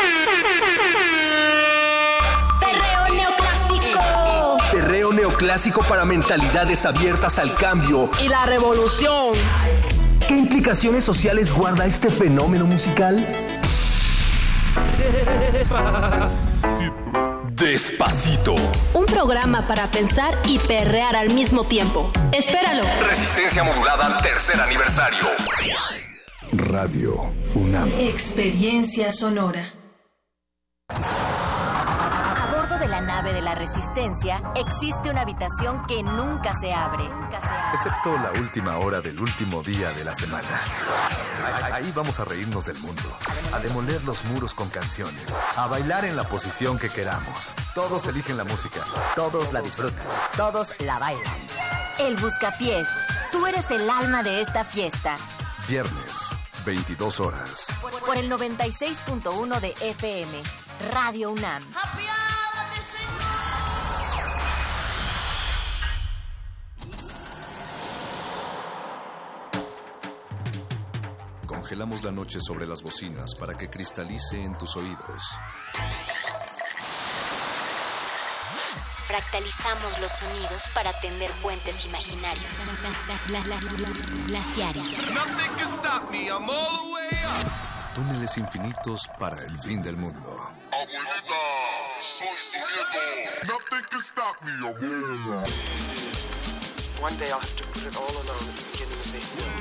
[2.59, 4.57] Perreo neoclásico.
[4.71, 8.11] Perreo neoclásico para mentalidades abiertas al cambio.
[8.23, 9.35] Y la revolución.
[10.27, 13.27] ¿Qué implicaciones sociales guarda este fenómeno musical?
[17.55, 18.53] Despacito.
[18.93, 22.11] Un programa para pensar y perrear al mismo tiempo.
[22.33, 22.83] Espéralo.
[23.07, 25.25] Resistencia modulada, tercer aniversario.
[26.51, 27.89] Radio UNAM.
[27.97, 29.71] Experiencia sonora.
[30.89, 37.05] A bordo de la nave de la Resistencia existe una habitación que nunca se abre.
[37.07, 37.73] Nunca se abre.
[37.73, 40.49] Excepto la última hora del último día de la semana.
[41.73, 43.17] Ahí- vamos a reírnos del mundo,
[43.53, 47.53] a demoler los muros con canciones, a bailar en la posición que queramos.
[47.73, 48.81] Todos eligen la música,
[49.15, 50.03] todos la disfrutan.
[50.35, 51.47] Todos la bailan.
[51.99, 52.87] El Buscapiés.
[53.31, 55.15] Tú eres el alma de esta fiesta.
[55.67, 56.29] Viernes,
[56.65, 57.67] 22 horas.
[58.05, 60.41] Por el 96.1 de FM.
[60.91, 61.63] Radio UNAM.
[71.65, 75.23] Congelamos la noche sobre las bocinas para que cristalice en tus oídos.
[79.07, 82.45] Fractalizamos los sonidos para tender puentes imaginarios.
[84.27, 85.01] Glaciares.
[87.95, 90.29] Túneles infinitos para el fin del mundo.
[90.71, 91.41] Abuelita,
[91.99, 93.47] soy su nieto.
[93.47, 95.43] Nothing can stop me, abuela.
[97.01, 99.55] One day I'll have to put it all alone at the beginning of the hill.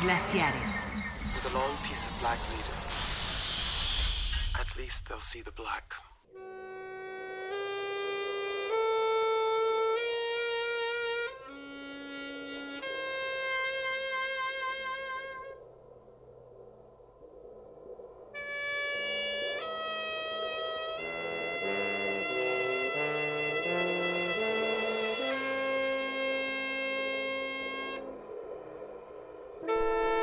[0.00, 0.86] Glaciares.
[0.86, 2.78] With a long piece of black leader.
[4.60, 5.92] At least they'll see the black.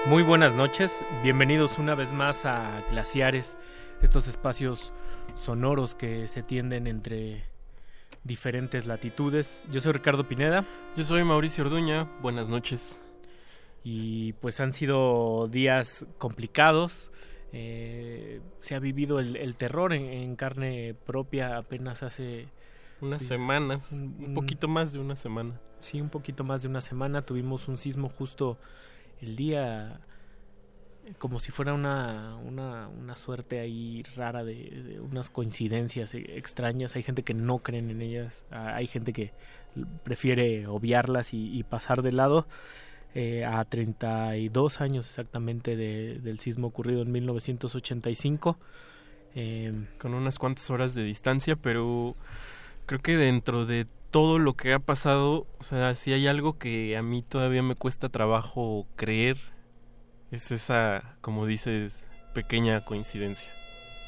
[0.08, 3.58] Muy buenas noches, bienvenidos una vez más a Glaciares,
[4.04, 4.94] estos espacios
[5.34, 7.44] sonoros que se tienden entre
[8.24, 9.66] diferentes latitudes.
[9.72, 10.64] Yo soy Ricardo Pineda.
[10.96, 13.00] Yo soy Mauricio Orduña, buenas noches.
[13.84, 17.12] Y pues han sido días complicados,
[17.52, 22.48] eh, se ha vivido el, el terror en, en, carne propia apenas hace...
[23.02, 25.60] Unas semanas, un, un poquito más de una semana.
[25.80, 28.60] Sí, un poquito más de una semana, tuvimos un sismo justo
[29.26, 30.00] el día
[31.20, 36.96] como si fuera una, una, suerte ahí rara de, unas coincidencias extrañas.
[36.96, 39.32] Hay gente que no creen en ellas, hay gente que
[40.04, 42.48] prefiere obviarlas y, pasar de lado.
[43.18, 48.58] Eh, a 32 años exactamente de, del sismo ocurrido en 1985.
[49.36, 52.14] Eh, Con unas cuantas horas de distancia, pero
[52.86, 56.96] creo que dentro de todo lo que ha pasado, o sea, si hay algo que
[56.96, 59.36] a mí todavía me cuesta trabajo creer,
[60.32, 63.52] es esa, como dices, pequeña coincidencia.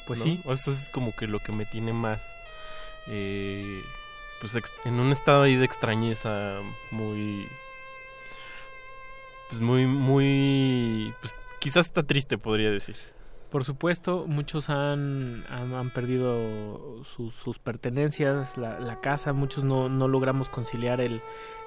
[0.08, 0.26] Pues ¿no?
[0.28, 0.42] sí.
[0.46, 2.22] Eso es como que lo que me tiene más,
[3.08, 3.84] eh,
[4.40, 6.62] pues en un estado ahí de extrañeza
[6.92, 7.46] muy,
[9.50, 12.96] pues muy, muy, pues quizás está triste, podría decir.
[13.50, 19.88] Por supuesto, muchos han, han, han perdido sus, sus pertenencias, la, la, casa, muchos no,
[19.88, 21.22] no logramos conciliar el,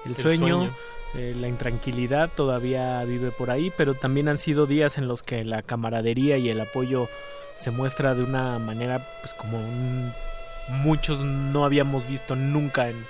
[0.05, 0.75] el, el sueño, sueño.
[1.15, 5.43] Eh, la intranquilidad todavía vive por ahí, pero también han sido días en los que
[5.43, 7.09] la camaradería y el apoyo
[7.55, 10.13] se muestra de una manera pues como un,
[10.69, 13.05] muchos no habíamos visto nunca en,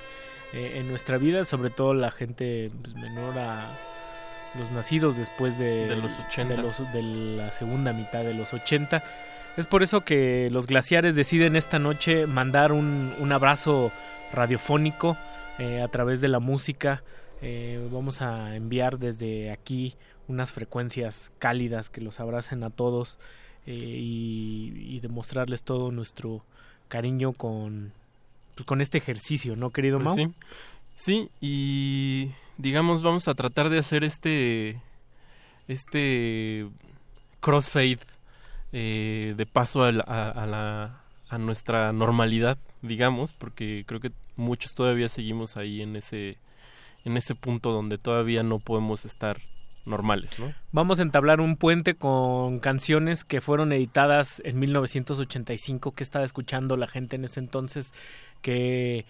[0.52, 3.70] eh, en nuestra vida, sobre todo la gente pues, menor a
[4.58, 6.54] los nacidos después de, de los 80.
[6.54, 9.02] De, los, de, la segunda mitad de los 80.
[9.56, 13.92] Es por eso que los glaciares deciden esta noche mandar un, un abrazo
[14.32, 15.16] radiofónico
[15.58, 17.02] eh, a través de la música.
[17.42, 19.94] Eh, vamos a enviar desde aquí
[20.28, 23.18] unas frecuencias cálidas que los abracen a todos
[23.66, 26.44] eh, y, y, demostrarles todo nuestro
[26.88, 27.92] cariño con,
[28.54, 30.14] pues, con este ejercicio, ¿no, querido pues Mau?
[30.14, 30.34] Sí.
[30.94, 32.30] sí, y
[32.62, 34.80] digamos, vamos a tratar de hacer este
[35.66, 36.68] este
[37.40, 37.98] crossfade
[38.72, 44.74] eh, de paso a, la, a, la, a, nuestra normalidad, digamos, porque creo que muchos
[44.74, 46.38] todavía seguimos ahí en ese
[47.04, 49.38] en ese punto donde todavía no podemos estar
[49.84, 50.54] normales, ¿no?
[50.70, 56.76] Vamos a entablar un puente con canciones que fueron editadas en 1985 que estaba escuchando
[56.76, 57.92] la gente en ese entonces
[58.40, 59.04] que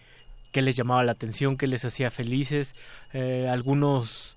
[0.52, 2.74] qué les llamaba la atención, qué les hacía felices,
[3.12, 4.36] eh, algunos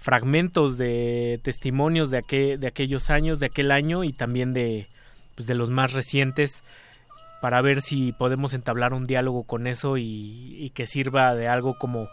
[0.00, 4.88] fragmentos de testimonios de, aquel, de aquellos años, de aquel año y también de,
[5.36, 6.62] pues, de los más recientes
[7.40, 11.78] para ver si podemos entablar un diálogo con eso y, y que sirva de algo
[11.78, 12.08] como,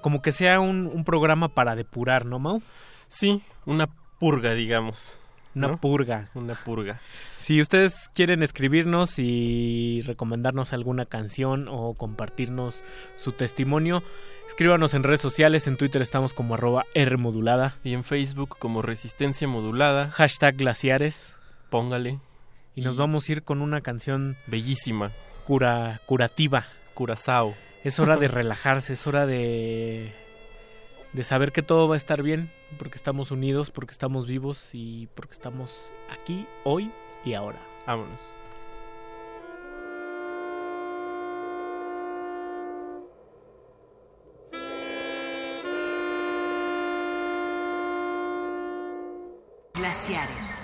[0.00, 2.60] como que sea un, un, programa para depurar, ¿no, Mau?
[3.08, 5.16] Sí, una purga, digamos.
[5.56, 5.80] Una ¿no?
[5.80, 6.28] purga.
[6.34, 7.00] Una purga.
[7.38, 12.84] Si ustedes quieren escribirnos y recomendarnos alguna canción o compartirnos
[13.16, 14.02] su testimonio,
[14.46, 15.66] escríbanos en redes sociales.
[15.66, 17.76] En Twitter estamos como arroba Rmodulada.
[17.82, 20.10] Y en Facebook como Resistencia Modulada.
[20.10, 21.34] Hashtag glaciares.
[21.70, 22.20] Póngale.
[22.74, 25.12] Y, y nos vamos a ir con una canción bellísima.
[25.44, 26.66] Cura, curativa.
[26.92, 27.54] Curazao.
[27.82, 30.12] Es hora de relajarse, es hora de
[31.16, 35.08] de saber que todo va a estar bien, porque estamos unidos, porque estamos vivos y
[35.14, 36.92] porque estamos aquí, hoy
[37.24, 37.58] y ahora.
[37.86, 38.30] Vámonos.
[49.72, 50.62] Glaciares.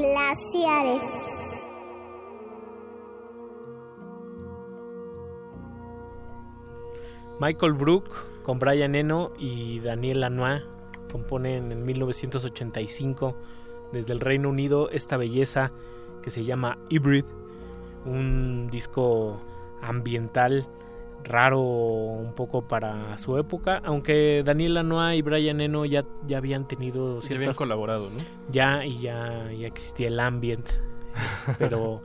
[0.00, 1.02] Glaciares.
[7.38, 8.04] Michael Brook
[8.42, 10.62] con Brian Eno y Daniel Lanois
[11.12, 13.36] componen en 1985
[13.92, 15.70] desde el Reino Unido esta belleza
[16.22, 17.26] que se llama Hybrid,
[18.06, 19.38] un disco
[19.82, 20.66] ambiental
[21.24, 26.66] raro un poco para su época, aunque Daniel Lanois y Brian Eno ya, ya habían
[26.66, 28.18] tenido Ya habían colaborado, ¿no?
[28.50, 30.68] ya y ya, ya existía el ambient
[31.58, 32.02] pero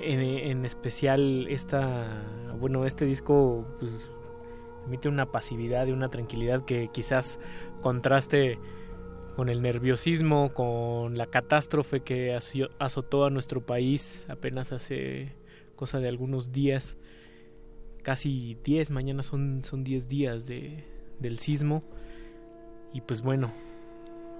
[0.00, 2.22] en, en especial esta
[2.58, 4.10] bueno este disco pues
[4.86, 7.38] emite una pasividad y una tranquilidad que quizás
[7.82, 8.58] contraste
[9.36, 12.38] con el nerviosismo con la catástrofe que
[12.78, 15.32] azotó a nuestro país apenas hace
[15.76, 16.96] cosa de algunos días
[18.04, 20.84] casi 10 mañana son son 10 días de,
[21.18, 21.82] del sismo.
[22.92, 23.50] Y pues bueno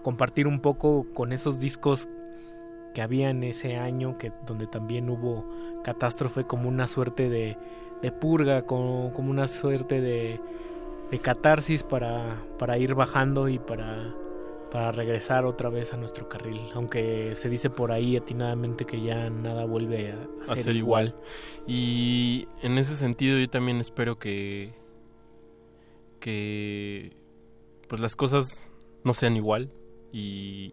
[0.04, 2.08] compartir un poco con esos discos
[2.94, 5.44] que había en ese año, que donde también hubo
[5.82, 7.56] catástrofe como una suerte de,
[8.02, 10.38] de purga, como, como una suerte de,
[11.10, 14.14] de catarsis para, para ir bajando y para,
[14.74, 16.60] para regresar otra vez a nuestro carril.
[16.74, 21.14] Aunque se dice por ahí atinadamente que ya nada vuelve a, a ser igual.
[21.64, 24.72] Y en ese sentido yo también espero que
[26.18, 27.12] que
[27.88, 28.68] pues las cosas
[29.04, 29.70] no sean igual
[30.10, 30.72] y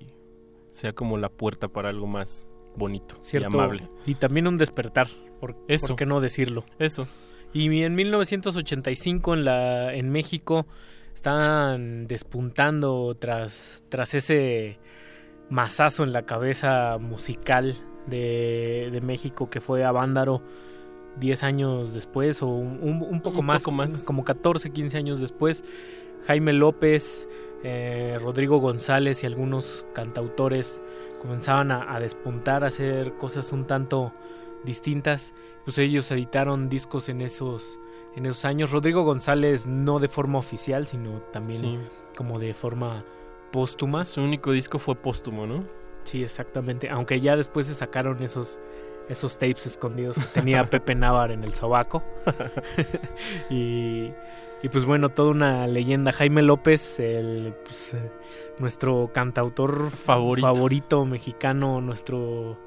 [0.71, 3.49] sea como la puerta para algo más bonito ¿cierto?
[3.49, 3.89] y amable.
[4.07, 5.09] Y también un despertar,
[5.39, 5.89] por, Eso.
[5.89, 6.65] ¿por qué no decirlo?
[6.79, 7.07] Eso.
[7.53, 10.65] Y en 1985 en la en México
[11.13, 14.79] estaban despuntando tras tras ese
[15.49, 17.75] mazazo en la cabeza musical
[18.07, 20.41] de, de México que fue a Vándaro
[21.17, 24.03] 10 años después o un, un- un poco Un más, poco más.
[24.03, 25.63] como 14, 15 años después.
[26.25, 27.27] Jaime López,
[27.63, 30.81] eh, Rodrigo González y algunos cantautores
[31.19, 34.13] comenzaban a, a despuntar, a hacer cosas un tanto
[34.63, 35.33] distintas.
[35.65, 37.77] Pues ellos editaron discos en esos,
[38.15, 38.71] en esos años.
[38.71, 41.79] Rodrigo González no de forma oficial, sino también Sí.
[42.17, 43.03] como de forma
[43.51, 44.03] póstuma.
[44.03, 45.63] Su único disco fue póstumo, ¿no?
[46.03, 46.89] Sí, exactamente.
[46.89, 48.59] Aunque ya después se sacaron esos
[49.09, 52.01] esos tapes escondidos que tenía Pepe Navar en el sobaco.
[53.49, 54.11] y,
[54.63, 56.11] y pues bueno, toda una leyenda.
[56.11, 58.11] Jaime López, el, pues, eh,
[58.59, 60.47] nuestro cantautor Favorito.
[60.47, 62.57] favorito mexicano, nuestro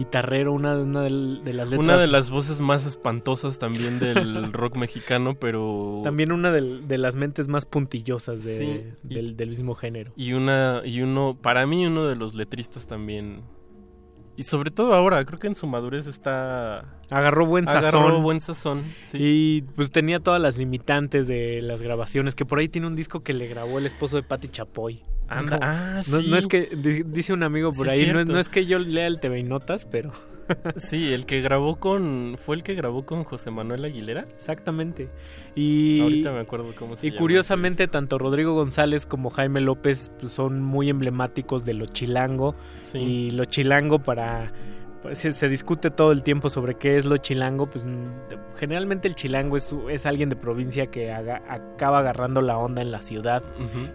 [0.00, 1.78] guitarrero, una, una de, las letras.
[1.78, 7.16] Una de las voces más espantosas también del rock mexicano, pero También una de, las
[7.16, 10.12] mentes más puntillosas de- Sí, y- del, del mismo género.
[10.16, 13.42] y una y uno para mí uno de los letristas también
[14.40, 18.22] y sobre todo ahora creo que en su madurez está Agarró buen agarró sazón.
[18.22, 19.18] buen sazón sí.
[19.20, 23.22] Y pues tenía todas las limitantes de las grabaciones, que por ahí tiene un disco
[23.22, 25.02] que le grabó el esposo de Patti Chapoy.
[25.28, 26.28] Anda, ah, no, sí.
[26.30, 28.78] no es que, di- dice un amigo por Sí, ahí, no, no es que yo
[28.80, 30.12] lea el TV y Notas, pero...
[30.76, 35.08] sí el que grabó con fue el que grabó con José Manuel Aguilera Exactamente.
[35.54, 40.10] Y, ahorita me acuerdo cómo se y llama curiosamente, tanto Rodrigo González como Jaime López
[40.18, 42.54] pues, son muy emblemáticos de lo chilango.
[42.78, 42.98] Sí.
[42.98, 44.52] Y lo chilango para...
[45.02, 47.66] pues, se, se discute todo el tiempo sobre qué es lo chilango.
[47.68, 47.84] Pues
[48.58, 52.90] generalmente el chilango es, es alguien de provincia que haga- acaba agarrando la onda en
[52.90, 53.42] la ciudad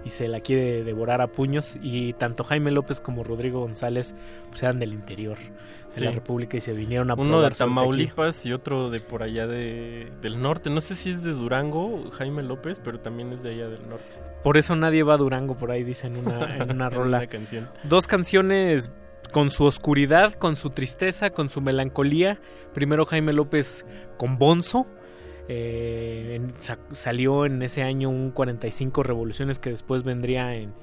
[0.04, 1.78] y se la quiere devorar a puños.
[1.82, 4.16] Y tanto Jaime López como Rodrigo González
[4.50, 5.38] pues, eran del interior
[5.96, 7.52] de la República y se vinieron a uno de.
[7.52, 12.10] Tamaulipas y otro de por allá de del norte no sé si es de Durango
[12.12, 15.56] Jaime López pero también es de allá del norte Por eso nadie va a Durango,
[15.56, 17.18] por ahí dice en una, en una En rola.
[17.20, 17.70] una canción.
[17.84, 18.92] Dos canciones
[19.36, 22.40] con su oscuridad, con su tristeza, con su melancolía.
[22.74, 23.86] Primero Jaime López
[24.18, 24.88] con Bonzo.
[25.50, 30.74] eh, en- sa- salió en ese año un 45 revoluciones que después vendría en,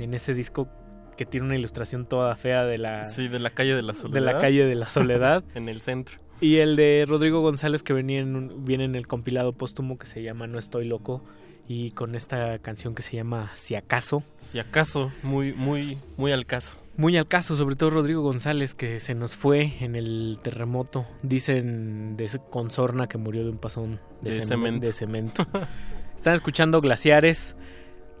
[0.00, 0.68] en ese disco
[1.16, 4.14] que tiene una ilustración toda fea de la, sí de la calle de la soledad
[4.14, 5.44] de la calle de la soledad.
[5.54, 9.06] en el centro Y el de Rodrigo González que venía en un- viene en el
[9.06, 11.22] compilado póstumo que se llama No estoy loco
[11.68, 14.24] y con esta canción que se llama Si acaso.
[14.38, 19.00] si acaso muy muy muy al caso Muy al caso, sobre todo Rodrigo González que
[19.00, 21.06] se nos fue en el terremoto.
[21.22, 24.86] Dicen de ese- con sorna que murió de un pasón de, De cem- cemento.
[24.86, 25.46] de cemento.
[26.16, 27.56] Están escuchando Glaciares.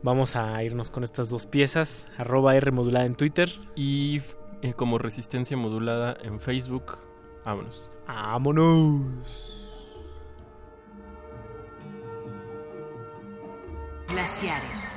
[0.02, 2.08] Vamos a irnos con estas dos piezas.
[2.16, 3.50] Arroba R modulada en Twitter.
[3.76, 4.20] y
[4.62, 6.96] eh, como resistencia modulada en Facebook
[7.44, 9.58] vámonos ¡Vámonos!
[14.08, 14.96] Glaciares.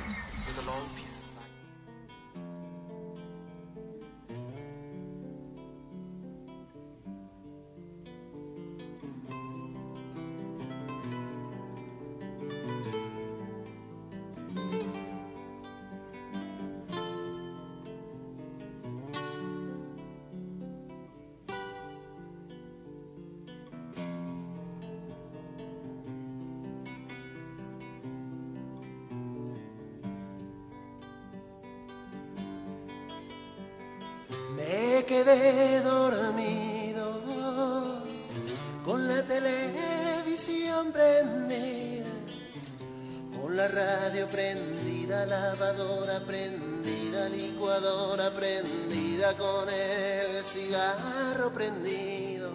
[43.56, 52.50] La radio prendida, lavadora prendida, licuadora prendida, con el cigarro prendido.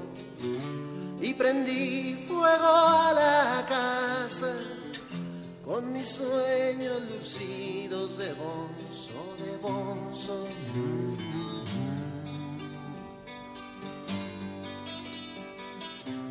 [1.20, 4.54] Y prendí fuego a la casa
[5.66, 10.48] con mis sueños lucidos de bonzo, de bonzo.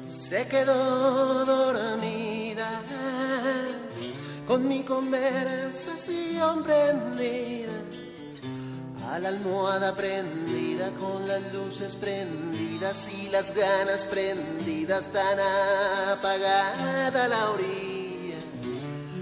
[0.07, 2.83] Se quedó dormida
[4.51, 7.71] con mi conversación prendida,
[9.13, 15.39] a la almohada prendida, con las luces prendidas y las ganas prendidas, tan
[16.09, 18.39] apagada la orilla,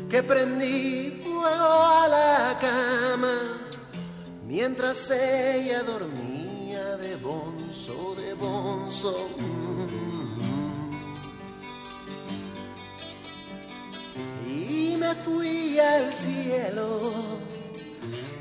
[0.09, 3.35] que prendí fuego a la cama,
[4.47, 9.58] mientras ella dormía de bonzo, de bonzo.
[14.99, 17.01] Me fui al cielo.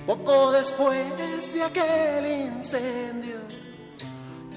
[0.05, 3.35] Poco después de aquel incendio,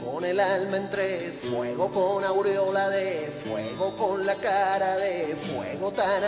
[0.04, 6.22] con el alma entre fuego, con aureola de fuego, con la cara de fuego tan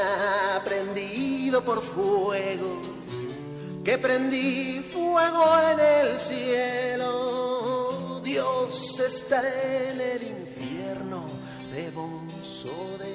[0.57, 2.83] aprendido por fuego,
[3.85, 8.21] que prendí fuego en el cielo.
[8.25, 9.43] Dios está
[9.89, 11.25] en el infierno
[11.73, 13.13] de bonzo, de.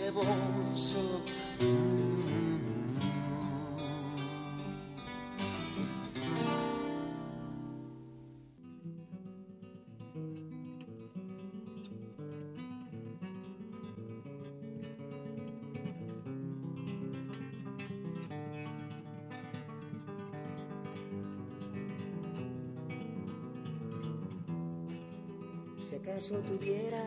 [26.28, 27.06] Tuviera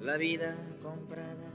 [0.00, 1.52] la vida comprada,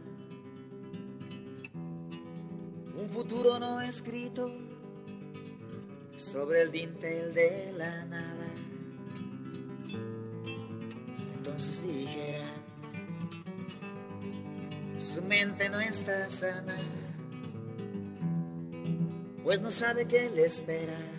[2.94, 4.52] un futuro no escrito
[6.18, 8.48] sobre el dintel de la nada,
[11.38, 12.52] entonces dijera,
[14.98, 16.76] su mente no está sana,
[19.42, 21.13] pues no sabe qué le espera.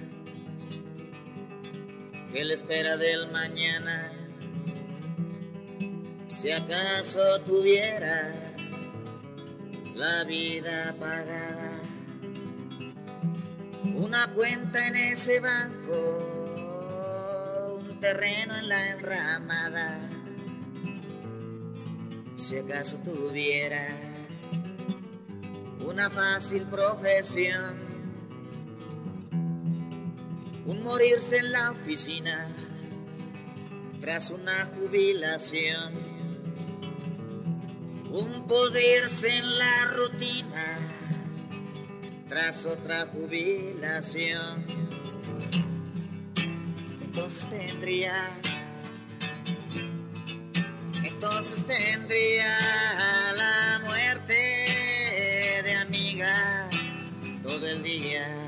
[2.34, 4.10] ¿Qué le espera del mañana?
[6.26, 8.34] Si acaso tuviera
[9.94, 11.80] la vida pagada,
[13.94, 15.94] una cuenta en ese banco,
[17.80, 20.10] un terreno en la enramada.
[22.34, 23.96] Si acaso tuviera
[25.78, 27.93] una fácil profesión,
[30.66, 32.46] un morirse en la oficina
[34.00, 35.92] tras una jubilación,
[38.10, 40.78] un podrirse en la rutina
[42.28, 44.64] tras otra jubilación.
[47.02, 48.30] Entonces tendría,
[51.02, 52.58] entonces tendría
[53.36, 54.34] la muerte
[55.62, 56.68] de amiga
[57.42, 58.43] todo el día.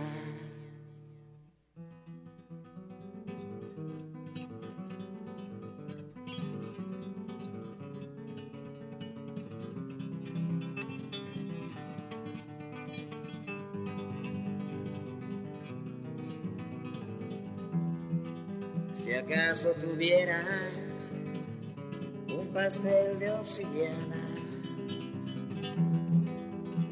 [19.17, 20.45] Acaso tuviera
[22.29, 24.23] un pastel de obsidiana,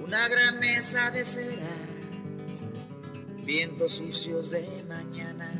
[0.03, 1.77] una gran mesa de cera,
[3.44, 5.51] vientos sucios de mañana.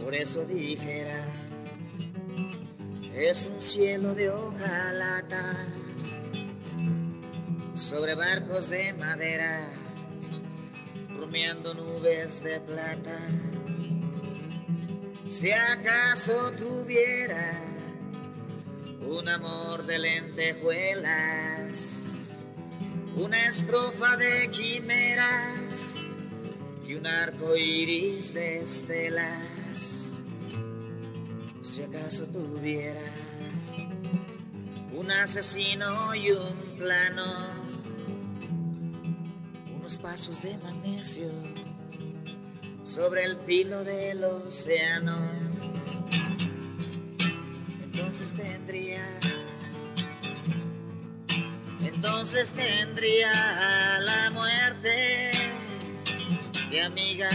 [0.00, 1.26] Por eso dijera,
[3.14, 5.66] es un cielo de hojalata
[7.74, 9.68] sobre barcos de madera,
[11.16, 13.18] rumiando nubes de plata.
[15.28, 17.60] Si acaso tuviera
[19.02, 22.40] un amor de lentejuelas,
[23.14, 26.08] una estrofa de quimeras
[26.86, 30.16] y un arco iris de estelas.
[31.60, 33.12] Si acaso tuviera
[34.94, 37.26] un asesino y un plano,
[39.76, 41.30] unos pasos de magnesio
[42.88, 45.18] sobre el filo del océano.
[47.82, 49.04] Entonces tendría,
[51.80, 55.32] entonces tendría la muerte
[56.70, 57.28] de amiga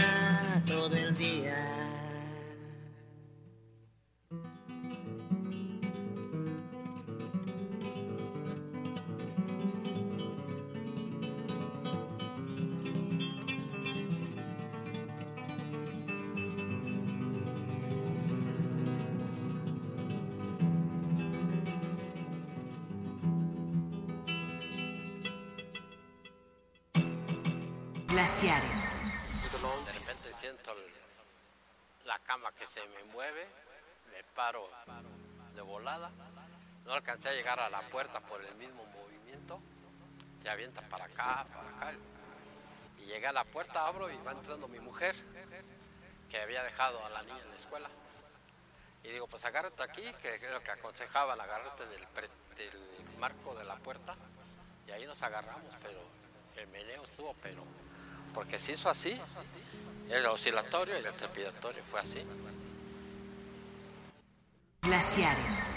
[0.64, 1.73] paso del día.
[32.66, 33.46] Se me mueve,
[34.12, 34.68] me paro
[35.54, 36.10] de volada.
[36.84, 39.60] No alcancé a llegar a la puerta por el mismo movimiento.
[40.42, 41.98] Se avienta para acá, para acá.
[42.98, 45.16] Y llegué a la puerta, abro y va entrando mi mujer,
[46.30, 47.88] que había dejado a la niña en la escuela.
[49.02, 53.54] Y digo, pues agárrate aquí, que es lo que aconsejaban, agárrate del, pre- del marco
[53.54, 54.16] de la puerta.
[54.86, 56.00] Y ahí nos agarramos, pero
[56.56, 57.64] el meneo estuvo, pero
[58.34, 59.18] porque se hizo así.
[60.10, 62.26] El oscilatorio y el trepidatorio fue así.
[64.84, 65.72] Glaciares.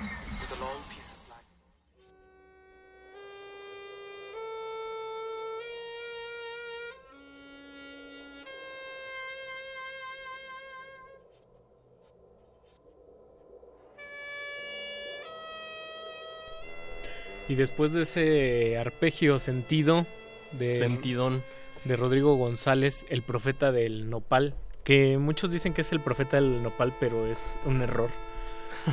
[17.48, 20.06] Y después de ese arpegio sentido
[20.52, 21.44] de Sentidón.
[21.86, 24.53] de Rodrigo González, el profeta del nopal,
[24.84, 28.26] que muchos dicen que es el profeta del nopal, pero es un error.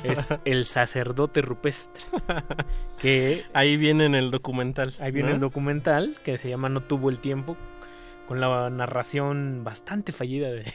[0.02, 2.02] Es el sacerdote rupestre.
[2.98, 4.94] que ahí viene en el documental.
[4.98, 5.34] Ahí viene ¿no?
[5.36, 7.56] el documental que se llama No tuvo el tiempo,
[8.26, 10.72] con la narración bastante fallida de,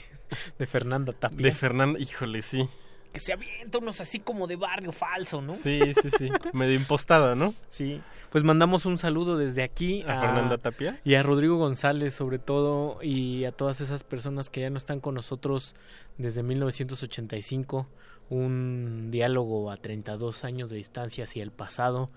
[0.58, 1.44] de Fernanda Tapia.
[1.44, 2.70] De Fernanda, híjole, sí.
[3.12, 5.54] Que se avienta unos así como de barrio falso, ¿no?
[5.54, 6.30] Sí, sí, sí.
[6.54, 7.54] Medio impostada, ¿no?
[7.70, 8.02] Sí.
[8.30, 11.00] Pues mandamos un saludo desde aquí ¿A Fernanda Tapia?
[11.04, 15.00] y a Rodrigo González sobre todo y a todas esas personas que ya no están
[15.00, 15.76] con nosotros
[16.20, 17.88] desde 1985,
[18.30, 22.12] un diálogo a 32 años de distancia hacia el pasado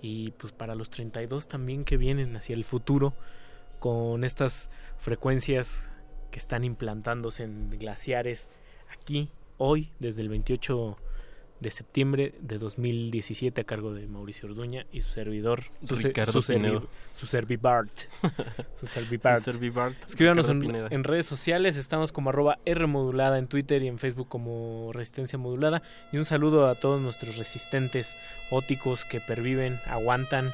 [0.00, 3.12] y pues para los 32 también que vienen hacia el futuro
[3.78, 5.82] con estas frecuencias
[6.30, 8.48] que están implantándose en glaciares
[8.90, 10.96] aquí hoy desde el 28
[11.60, 16.52] de septiembre de 2017 a cargo de Mauricio Orduña y su servidor su, Ricardo su,
[16.52, 17.90] servi- su servibart
[18.78, 19.42] su servibart.
[19.42, 24.28] Servibart, escríbanos en, redes sociales estamos como arroba R modulada en Twitter y en Facebook
[24.28, 25.82] como Resistencia Modulada.
[26.12, 28.14] Y un saludo a todos nuestros resistentes
[28.52, 30.52] óticos que perviven aguantan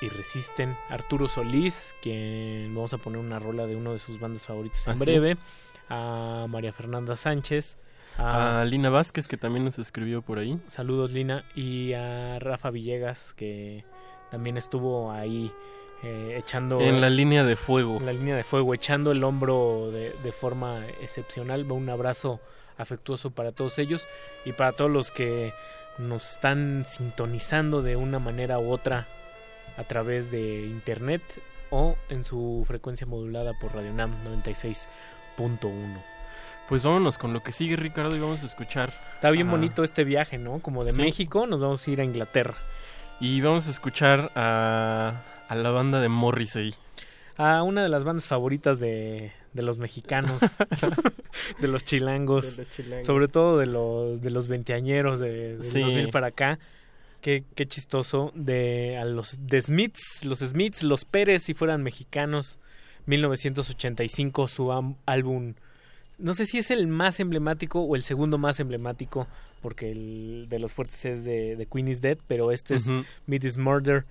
[0.00, 0.76] y resisten.
[0.88, 4.92] Arturo Solís quien vamos a poner una rola de uno de sus bandas favoritas en
[4.92, 5.04] ¿Ah, sí?
[5.92, 7.76] A María Fernanda Sánchez
[8.16, 10.58] A Lina Vázquez, que también nos escribió por ahí.
[10.66, 13.84] Saludos Lina y a Rafa Villegas que
[14.30, 15.52] también estuvo ahí
[16.02, 17.96] eh, echando En la línea de fuego.
[17.98, 22.40] en la línea de fuego echando el hombro de, de forma excepcional un abrazo
[22.78, 24.08] afectuoso para todos ellos
[24.46, 25.52] y para todos los que
[25.98, 29.06] nos están sintonizando de una manera u otra
[29.76, 31.22] a través de internet
[31.70, 34.12] o en su frecuencia modulada por Radio Nam
[35.36, 35.98] 96.1
[36.68, 38.92] Pues vámonos con lo que sigue, Ricardo, y vamos a escuchar.
[39.14, 40.60] Está bien a- bonito este viaje, ¿no?
[40.60, 41.00] Como de Sí.
[41.02, 42.54] México nos vamos a ir a Inglaterra.
[43.20, 45.12] Y vamos a escuchar a,
[45.48, 46.74] a la banda de Morrissey.
[47.36, 50.40] A una de las bandas favoritas de, de los mexicanos,
[51.60, 53.06] de los chilangos, De los chilangos.
[53.06, 55.80] sobre todo de los, de los veinteañeros de, del Sí.
[55.80, 56.58] 2000 para acá.
[57.20, 58.32] Qué, qué chistoso.
[58.34, 62.58] De a los de Smiths, los Smiths, los Pérez, si fueran mexicanos.
[63.06, 64.72] 1985, su
[65.06, 65.54] álbum.
[66.18, 69.26] No sé si es el más emblemático o el segundo más emblemático,
[69.60, 72.88] porque el de los fuertes es de, de Queen is Dead, pero este es
[73.26, 74.04] Meet is Murder,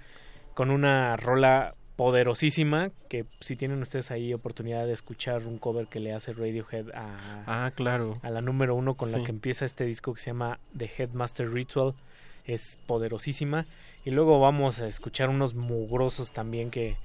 [0.53, 5.99] con una rola poderosísima, que si tienen ustedes ahí oportunidad de escuchar un cover que
[5.99, 8.15] le hace Radiohead a, Ah, claro.
[8.23, 11.49] a la número uno con la que empieza este disco que se llama The Headmaster
[11.51, 11.93] Ritual
[12.45, 13.67] es poderosísima
[14.03, 16.97] y luego vamos a escuchar unos mugrosos también que,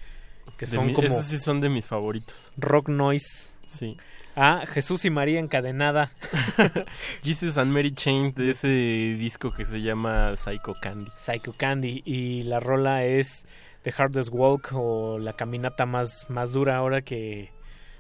[0.57, 2.53] que son mi- como Esos sí son de mis favoritos.
[2.57, 3.97] rock noise Sí.
[4.37, 6.13] a Jesús y María encadenada
[7.23, 11.11] Jesus and Mary Chain de ese disco que se llama Psycho Candy.
[11.17, 13.45] Psycho Candy y la rola es
[13.83, 17.51] The Hardest Walk o la caminata más, más dura ahora que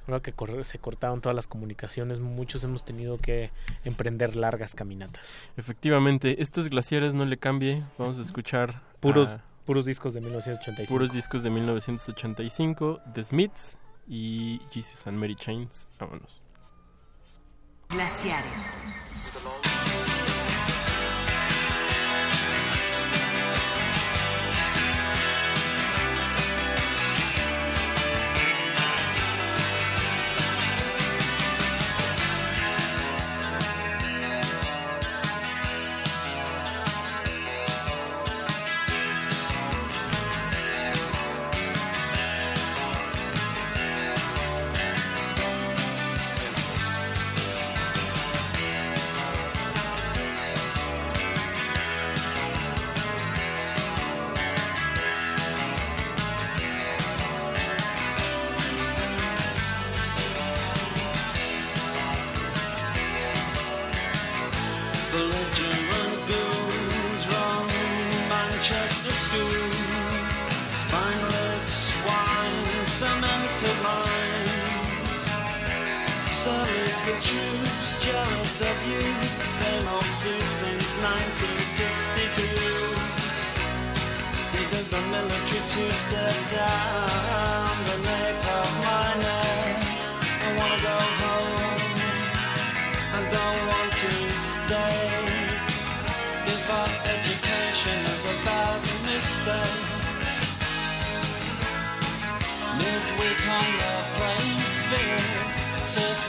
[0.09, 3.51] ahora que se cortaron todas las comunicaciones muchos hemos tenido que
[3.85, 7.83] emprender largas caminatas Efectivamente, estos glaciares no le cambie.
[7.99, 13.77] Vamos a escuchar puros a puros discos de 1985 puros discos de 1985, The Smiths
[14.09, 15.89] y Jesus and Mary Chains.
[15.99, 16.43] Vámonos.
[17.91, 18.79] Glaciares.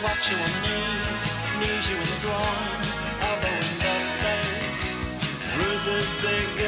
[0.07, 1.23] watch you on the news,
[1.59, 2.81] knees you in the groin,
[3.27, 4.83] elbow in the face,
[5.53, 6.66] bruises big.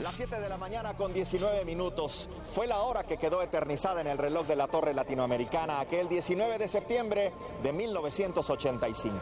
[0.00, 4.06] Las 7 de la mañana con 19 minutos fue la hora que quedó eternizada en
[4.06, 9.18] el reloj de la Torre Latinoamericana aquel 19 de septiembre de 1985.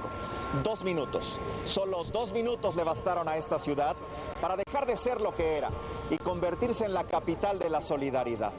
[0.63, 3.97] Dos minutos, solo dos minutos le bastaron a esta ciudad
[4.41, 5.71] para dejar de ser lo que era
[6.11, 8.53] y convertirse en la capital de la solidaridad.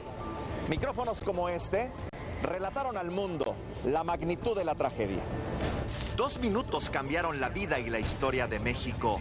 [0.68, 1.90] Micrófonos como este
[2.42, 5.22] relataron al mundo la magnitud de la tragedia.
[6.16, 9.20] Dos minutos cambiaron la vida y la historia de México.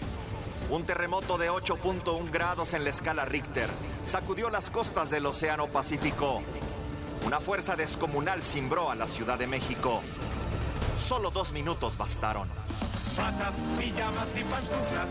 [0.69, 3.69] Un terremoto de 8.1 grados en la escala Richter
[4.05, 6.41] sacudió las costas del Océano Pacífico.
[7.25, 10.01] Una fuerza descomunal cimbró a la Ciudad de México.
[10.97, 12.47] Solo dos minutos bastaron.
[13.17, 15.09] Patas, pijamas y pantuflas.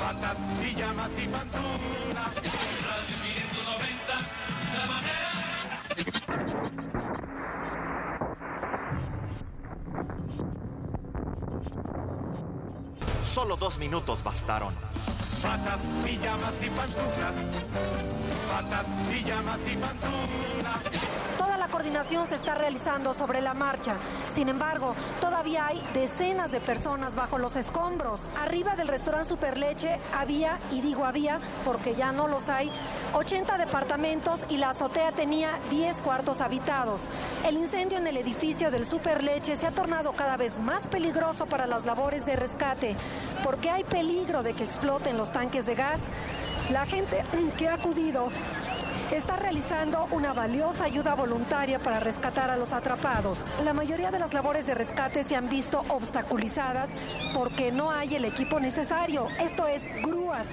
[0.00, 2.34] Patas, pijamas y pantuflas.
[2.88, 4.14] Radio 590,
[4.74, 6.81] la manera.
[13.32, 14.74] Solo dos minutos bastaron.
[21.38, 23.94] Toda la coordinación se está realizando sobre la marcha.
[24.34, 28.20] Sin embargo, todavía hay decenas de personas bajo los escombros.
[28.42, 32.70] Arriba del restaurante Superleche había, y digo había porque ya no los hay,
[33.14, 37.08] 80 departamentos y la azotea tenía 10 cuartos habitados.
[37.46, 41.66] El incendio en el edificio del Superleche se ha tornado cada vez más peligroso para
[41.66, 42.96] las labores de rescate
[43.42, 46.00] porque hay peligro de que exploten los tanques de gas.
[46.70, 47.22] La gente
[47.56, 48.28] que ha acudido
[49.10, 53.44] está realizando una valiosa ayuda voluntaria para rescatar a los atrapados.
[53.62, 56.88] La mayoría de las labores de rescate se han visto obstaculizadas
[57.34, 60.46] porque no hay el equipo necesario, esto es grúas.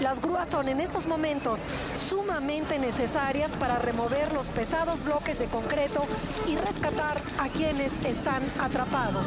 [0.00, 1.60] Las grúas son en estos momentos
[2.08, 6.04] sumamente necesarias para remover los pesados bloques de concreto
[6.48, 9.26] y rescatar a quienes están atrapados.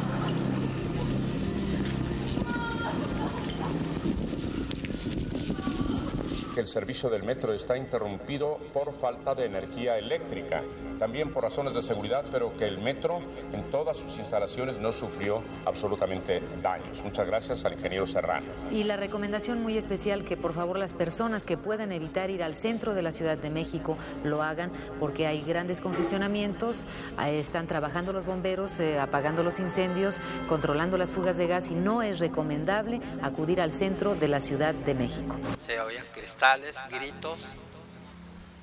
[6.54, 10.64] Que el servicio del metro está interrumpido por falta de energía eléctrica,
[11.00, 13.20] también por razones de seguridad, pero que el metro
[13.52, 17.02] en todas sus instalaciones no sufrió absolutamente daños.
[17.04, 18.46] Muchas gracias al ingeniero Serrano.
[18.72, 22.56] Y la recomendación muy especial que por favor las personas que puedan evitar ir al
[22.56, 26.86] centro de la Ciudad de México lo hagan porque hay grandes congestionamientos,
[27.26, 30.16] están trabajando los bomberos, eh, apagando los incendios,
[30.48, 34.74] controlando las fugas de gas y no es recomendable acudir al centro de la Ciudad
[34.74, 35.36] de México.
[35.60, 36.43] Se oían cristales,
[36.90, 37.40] gritos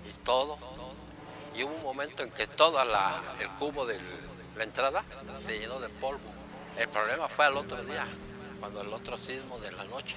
[0.09, 0.59] y todo.
[1.55, 3.99] Y hubo un momento en que todo la, el cubo de
[4.57, 5.05] la entrada
[5.44, 6.31] se llenó de polvo.
[6.76, 8.07] El problema fue al otro día,
[8.60, 10.17] cuando el otro sismo de la noche,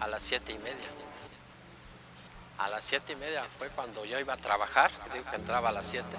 [0.00, 0.88] a las siete y media.
[2.58, 5.72] A las siete y media fue cuando yo iba a trabajar, digo que entraba a
[5.72, 6.16] las siete.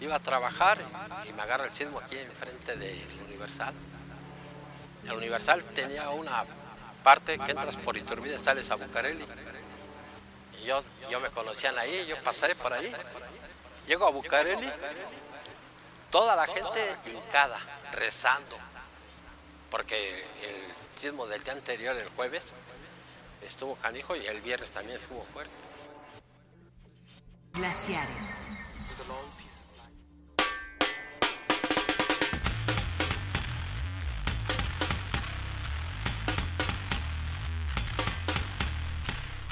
[0.00, 0.78] Iba a trabajar
[1.28, 3.74] y me agarra el sismo aquí enfrente del Universal.
[5.04, 6.44] El Universal tenía una
[7.02, 9.26] parte que entras por Iturbide sales a Bucareli.
[10.60, 12.92] Y yo, yo me conocían ahí, yo pasé por ahí.
[13.86, 14.70] Llego a Bucareli,
[16.10, 17.58] toda la gente hincada,
[17.92, 18.56] rezando.
[19.70, 22.52] Porque el sismo del día anterior, el jueves,
[23.42, 25.52] estuvo canijo y el viernes también estuvo fuerte.
[27.52, 28.42] Glaciares.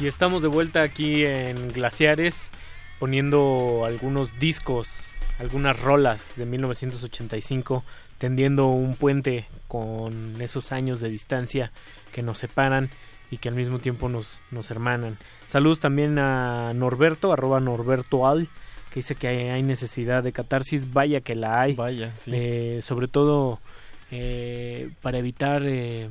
[0.00, 2.52] Y estamos de vuelta aquí en Glaciares
[3.00, 5.10] poniendo algunos discos,
[5.40, 7.82] algunas rolas de 1985,
[8.16, 11.72] tendiendo un puente con esos años de distancia
[12.12, 12.90] que nos separan
[13.32, 15.18] y que al mismo tiempo nos, nos hermanan.
[15.46, 18.46] Saludos también a Norberto, arroba Norberto Al,
[18.90, 21.74] que dice que hay, hay necesidad de catarsis, vaya que la hay.
[21.74, 22.30] Vaya, sí.
[22.32, 23.58] Eh, sobre todo
[24.12, 26.08] eh, para evitar eh,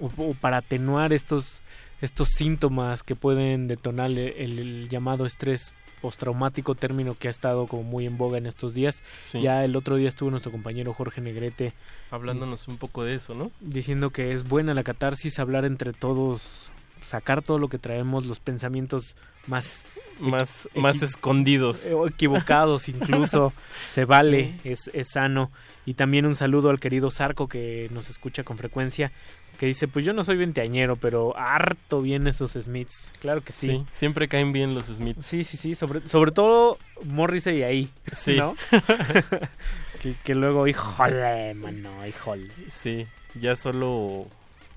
[0.00, 1.62] o, o para atenuar estos
[2.00, 7.82] estos síntomas que pueden detonar el, el llamado estrés postraumático, término que ha estado como
[7.82, 9.02] muy en boga en estos días.
[9.18, 9.40] Sí.
[9.42, 11.72] Ya el otro día estuvo nuestro compañero Jorge Negrete
[12.12, 13.50] Hablándonos un poco de eso, ¿no?
[13.60, 16.70] diciendo que es buena la catarsis, hablar entre todos,
[17.02, 19.16] sacar todo lo que traemos, los pensamientos
[19.48, 19.84] más
[20.20, 21.84] Más- más escondidos.
[21.86, 23.52] eh, o equivocados incluso,
[23.86, 25.50] se vale, es, es sano.
[25.84, 29.10] Y también un saludo al querido Zarco que nos escucha con frecuencia,
[29.58, 33.12] que dice, pues yo no soy veinteañero, pero harto bien esos Smiths.
[33.20, 33.66] Claro que sí.
[33.66, 35.26] Sí, siempre caen bien los Smiths.
[35.26, 38.36] Sí, sí, sí, sobre, sobre todo Morrissey ahí, Sí.
[38.36, 38.54] ¿no?
[40.00, 42.52] que, que luego, híjole, mano, híjole.
[42.68, 44.26] Sí, ya solo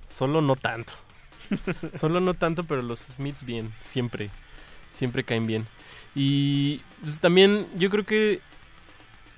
[0.10, 0.93] solo no tanto.
[1.93, 4.30] solo no tanto, pero los Smiths bien, siempre
[4.90, 5.68] siempre caen bien.
[6.16, 8.42] Y pues, también yo creo que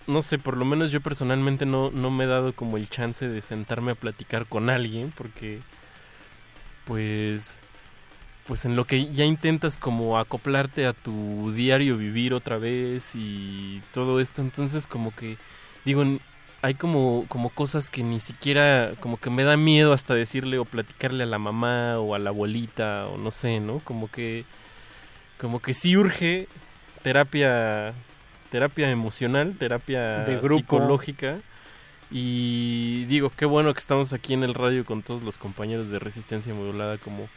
[0.07, 3.27] no sé, por lo menos yo personalmente no, no me he dado como el chance
[3.27, 5.59] de sentarme a platicar con alguien porque
[6.85, 7.59] pues
[8.45, 13.81] pues en lo que ya intentas como acoplarte a tu diario vivir otra vez y
[13.93, 15.37] todo esto, entonces como que
[15.85, 16.03] digo,
[16.61, 20.65] hay como como cosas que ni siquiera como que me da miedo hasta decirle o
[20.65, 23.79] platicarle a la mamá o a la abuelita o no sé, ¿no?
[23.79, 24.45] Como que
[25.39, 26.47] como que sí urge
[27.03, 27.93] terapia
[28.53, 30.59] terapia emocional, terapia De grupo.
[30.59, 31.39] psicológica.
[32.11, 35.97] Y digo, qué bueno que estamos aquí en el radio con todos los compañeros de
[35.97, 37.27] resistencia modulada, como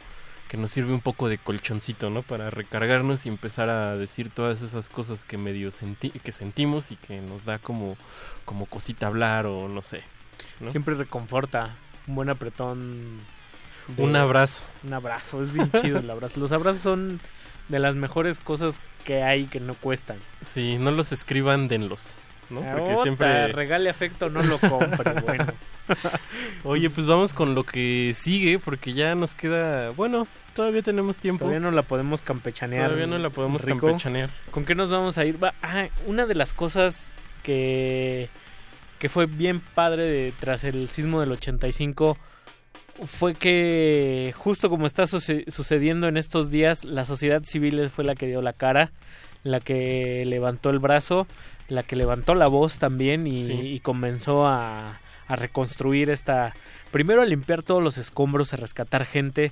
[0.47, 2.21] que nos sirve un poco de colchoncito, ¿no?
[2.21, 6.95] Para recargarnos y empezar a decir todas esas cosas que medio senti que sentimos y
[6.95, 7.97] que nos da como,
[8.45, 10.03] como cosita hablar o no sé.
[10.59, 10.69] ¿no?
[10.69, 11.75] Siempre reconforta.
[12.07, 13.19] Un buen apretón.
[13.87, 14.61] de- Un abrazo.
[14.83, 15.41] Un abrazo.
[15.41, 16.39] Es bien chido el abrazo.
[16.39, 17.19] Los abrazos son
[17.69, 20.17] de las mejores cosas que hay que no cuestan.
[20.41, 22.17] Sí, no los escriban, denlos.
[22.49, 22.61] ¿no?
[22.61, 23.47] Porque Ota, siempre...
[23.53, 25.47] regale afecto, no lo compre, bueno.
[26.63, 29.91] Oye, pues vamos con lo que sigue, porque ya nos queda...
[29.91, 31.45] Bueno, todavía tenemos tiempo.
[31.45, 32.85] Todavía no la podemos campechanear.
[32.85, 33.87] Todavía no la podemos Rico.
[33.87, 34.29] campechanear.
[34.51, 35.37] ¿Con qué nos vamos a ir?
[35.61, 37.11] Ah, una de las cosas
[37.43, 38.29] que,
[38.99, 42.17] que fue bien padre de, tras el sismo del 85
[43.05, 48.15] fue que justo como está suce- sucediendo en estos días, la sociedad civil fue la
[48.15, 48.91] que dio la cara,
[49.43, 51.27] la que levantó el brazo,
[51.69, 53.53] la que levantó la voz también y, Sí.
[53.53, 56.53] y comenzó a, a reconstruir esta...
[56.91, 59.51] Primero a limpiar todos los escombros, a rescatar gente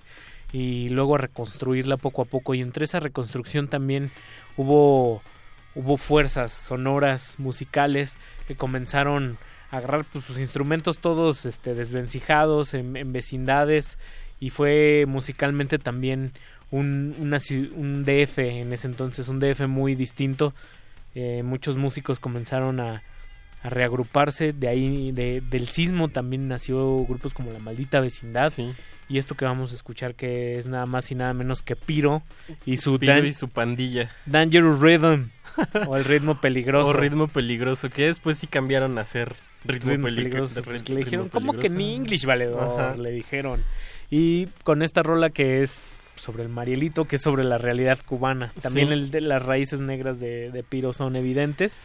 [0.53, 2.53] y luego a reconstruirla poco a poco.
[2.55, 4.11] Y entre esa reconstrucción también
[4.55, 5.21] hubo,
[5.75, 8.17] hubo fuerzas sonoras, musicales,
[8.47, 9.37] que comenzaron
[9.77, 13.97] agarrar pues, sus instrumentos todos este, desvencijados en, en vecindades
[14.39, 16.31] y fue musicalmente también
[16.71, 17.39] un, una
[17.75, 20.53] un DF en ese entonces, un DF muy distinto.
[21.13, 23.01] Eh, muchos músicos comenzaron a,
[23.61, 28.51] a reagruparse, de ahí de, del sismo también nació grupos como La Maldita Vecindad
[29.07, 32.23] y esto que vamos a escuchar que es nada más y nada menos que Piro
[32.65, 34.11] y su, Piro Dan- y su pandilla.
[34.25, 35.29] Dangerous Rhythm
[35.87, 36.89] o el ritmo peligroso.
[36.89, 39.35] O ritmo peligroso, que después sí cambiron a hacer
[39.67, 42.79] ritmo, Ritmo peli- peligroso, pues, le dijeron, ¿cómo que peligroso?" ni English valedor?
[42.79, 42.95] Ajá.
[43.01, 43.63] Le dijeron.
[44.09, 48.53] Y con esta rola que es sobre el Marielito, que es sobre la realidad cubana.
[48.61, 48.93] También Sí.
[48.93, 51.77] el de las raíces negras de, de Piro son evidentes.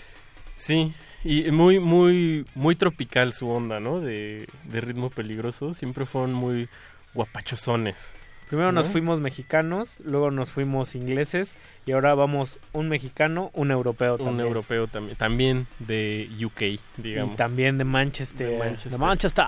[0.56, 0.92] Sí,
[1.24, 3.98] y muy, muy, muy tropical su onda, ¿no?
[4.00, 5.74] De, de ritmo peligroso.
[5.74, 6.68] Siempre fueron muy
[7.14, 8.08] guapachosones.
[8.50, 8.92] Primero nos ¿no?
[8.92, 11.56] fuimos mexicanos, luego nos fuimos ingleses
[11.86, 14.48] y ahora vamos un mexicano, un europeo Un también.
[14.48, 17.34] europeo también, también de UK, digamos.
[17.34, 18.50] Y también de Manchester.
[18.50, 18.90] De Manchester.
[18.90, 19.46] De Manchester.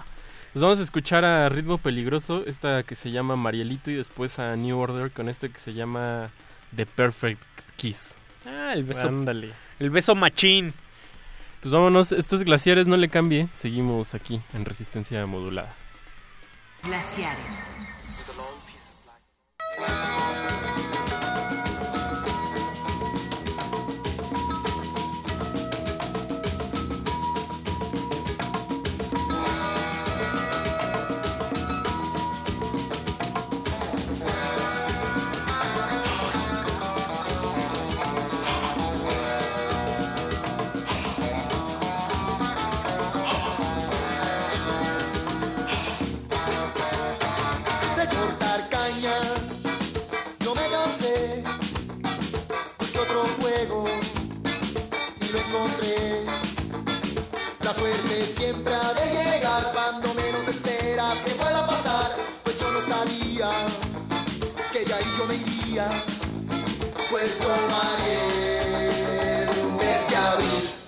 [0.53, 4.55] Pues vamos a escuchar a Ritmo Peligroso, esta que se llama Marielito, y después a
[4.55, 6.31] New Order con este que se llama
[6.77, 7.43] The Perfect
[7.75, 8.15] Kiss.
[8.47, 9.09] Ah, el beso.
[9.09, 9.51] Ándale.
[9.81, 10.75] El beso machín.
[11.61, 15.75] Pues vámonos, estos glaciares no le cambie, seguimos aquí en Resistencia Modulada.
[16.85, 17.73] Glaciares.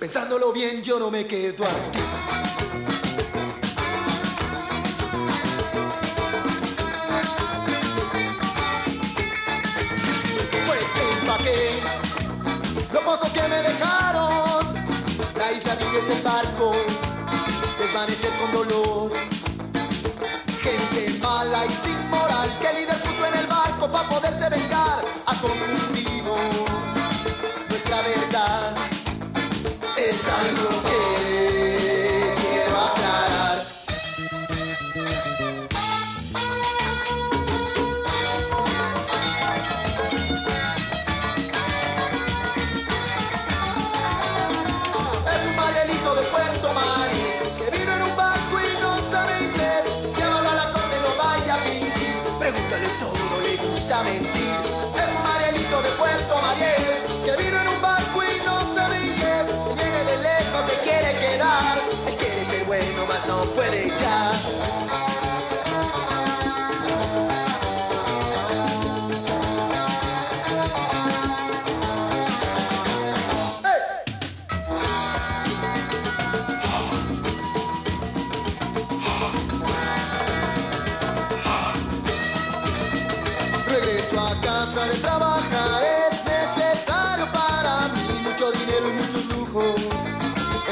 [0.05, 1.99] Pensándolo bien, yo no me quedo aquí.
[10.67, 11.57] Pues que empaqué
[12.93, 14.75] lo poco que me dejaron.
[15.39, 16.75] La isla vive este barco,
[17.79, 19.11] desvanecer con dolor.
[20.61, 25.03] Gente mala y sin moral que el líder puso en el barco para poderse vengar.
[25.25, 25.94] Ha confundido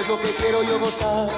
[0.04, 1.30] Es lo que quiero yo gozar.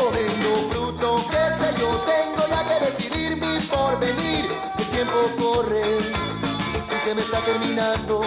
[0.00, 4.46] O vendo fruto, qué sé yo, tengo ya que decidir mi porvenir.
[4.78, 8.22] El tiempo corre y se me está terminando.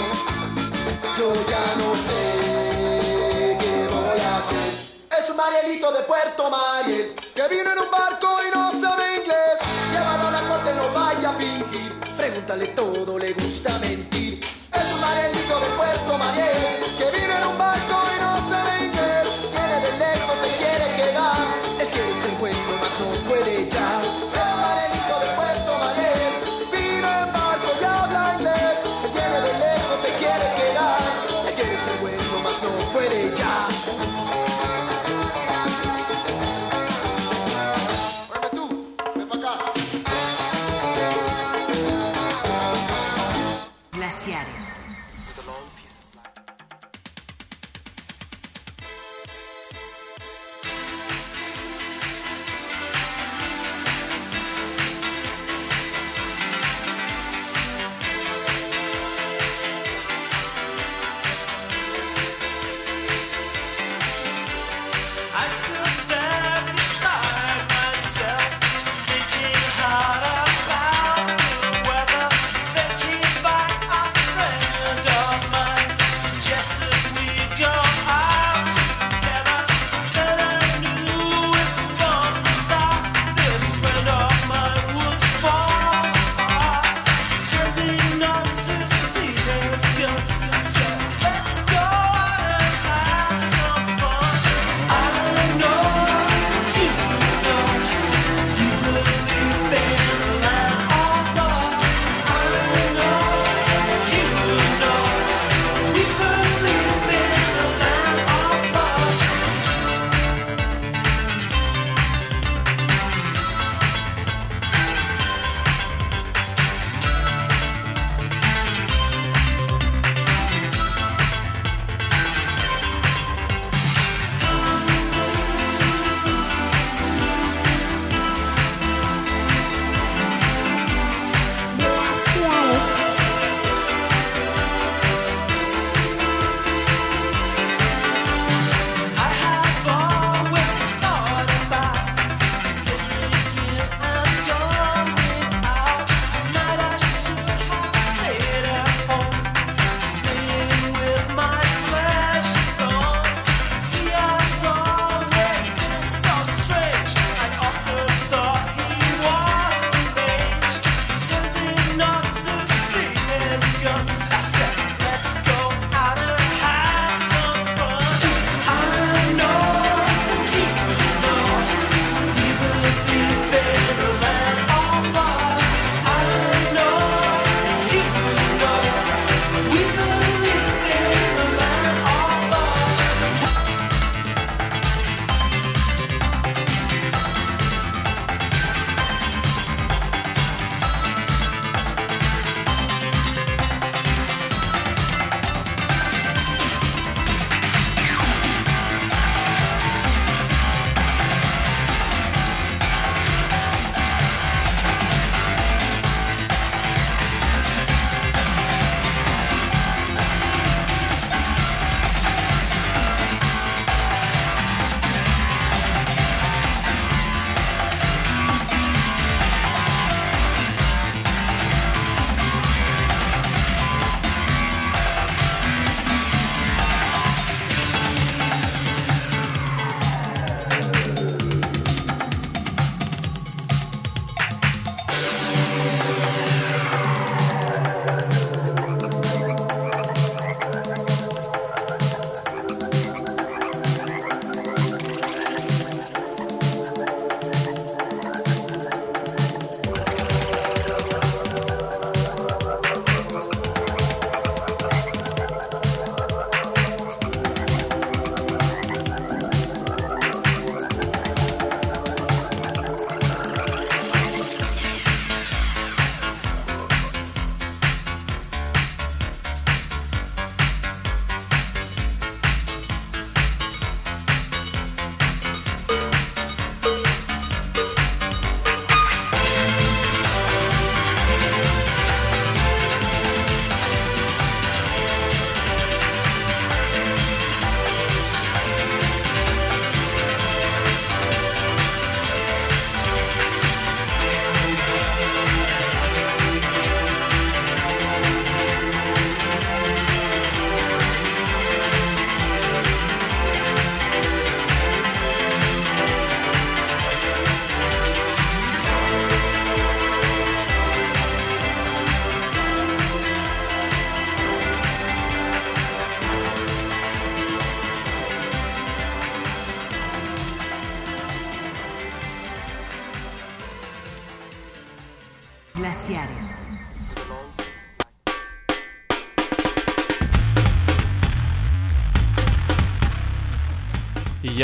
[1.18, 5.24] Yo ya no sé qué voy a hacer.
[5.24, 9.58] Es un Marielito de Puerto Mariel que vino en un barco y no sabe inglés.
[9.92, 12.00] Llévalo a la corte, no vaya a fingir.
[12.16, 14.40] Pregúntale todo, le gusta mentir.
[14.72, 16.79] Es un Marielito de Puerto Mariel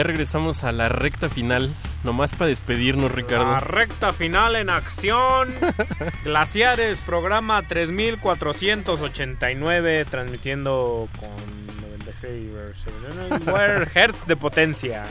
[0.06, 3.52] regresamos a la recta final, nomás para despedirnos, Ricardo.
[3.52, 5.50] La recta final en acción.
[6.24, 11.30] Glaciares, programa 3489, transmitiendo con
[11.90, 12.52] 96
[13.94, 15.06] Hz de potencia.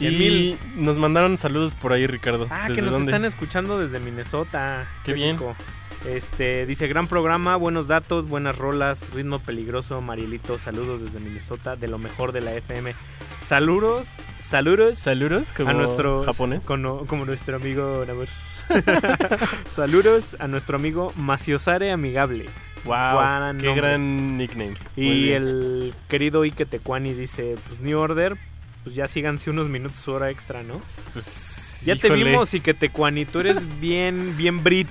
[0.00, 2.46] Y nos mandaron saludos por ahí, Ricardo.
[2.50, 3.10] Ah, que ¿Desde nos dónde?
[3.12, 4.88] están escuchando desde Minnesota.
[5.04, 5.36] Qué bien.
[6.06, 11.88] Este, dice, gran programa, buenos datos, buenas rolas, ritmo peligroso, Marielito, saludos desde Minnesota, de
[11.88, 12.94] lo mejor de la FM.
[13.38, 14.98] Saludos, saludos.
[14.98, 16.64] Saludos, como a nuestro japonés.
[16.64, 18.04] Como, como nuestro amigo
[19.68, 22.46] saludos a nuestro amigo Maciosare Amigable.
[22.84, 22.94] Wow,
[23.58, 23.74] qué nombre.
[23.74, 24.74] gran nickname.
[24.96, 28.38] Y el querido Ike Tecuani dice, pues New Order,
[28.84, 30.80] pues ya síganse unos minutos hora extra, ¿no?
[31.12, 32.24] Pues ya te híjole.
[32.24, 34.88] vimos Ike Tecuani, tú eres bien, bien Brit.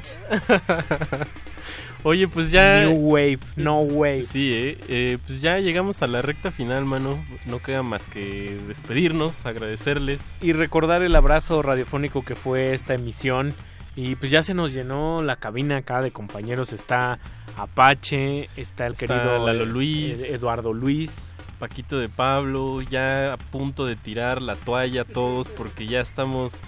[2.04, 2.84] Oye, pues ya.
[2.86, 4.24] New Wave, no wave.
[4.24, 7.24] Sí, eh, eh, pues ya llegamos a la recta final, mano.
[7.46, 10.34] No queda más que despedirnos, agradecerles.
[10.40, 13.54] Y recordar el abrazo radiofónico que fue esta emisión.
[13.98, 16.72] Y pues ya se nos llenó la cabina acá de compañeros.
[16.72, 17.20] Está
[17.58, 20.22] Apache, está el Está querido Lalo Luis.
[20.24, 21.29] Ed- Eduardo Luis.
[21.60, 26.62] Paquito de Pablo, ya a punto de tirar la toalla todos porque ya estamos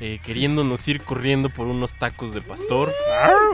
[0.00, 2.92] eh, queriéndonos ir corriendo por unos tacos de pastor.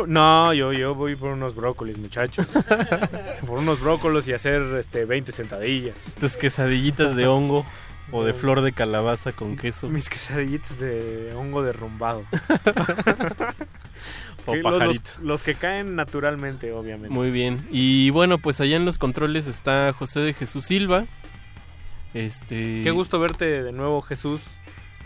[0.06, 2.46] No, yo, yo voy por unos brócolis, muchachos.
[3.46, 6.14] por unos brócolis y hacer este 20 sentadillas.
[6.20, 7.64] Tus quesadillitas de hongo
[8.12, 9.88] o de flor de calabaza con queso.
[9.88, 12.24] Mis quesadillitas de hongo derrumbado.
[14.46, 14.62] O Que
[15.22, 17.08] los- que caen naturalmente, obviamente.
[17.10, 17.66] Muy bien.
[17.70, 21.06] Y bueno, pues allá en los controles está José de Jesús Silva.
[22.12, 24.42] Este Qué gusto verte de nuevo, Jesús.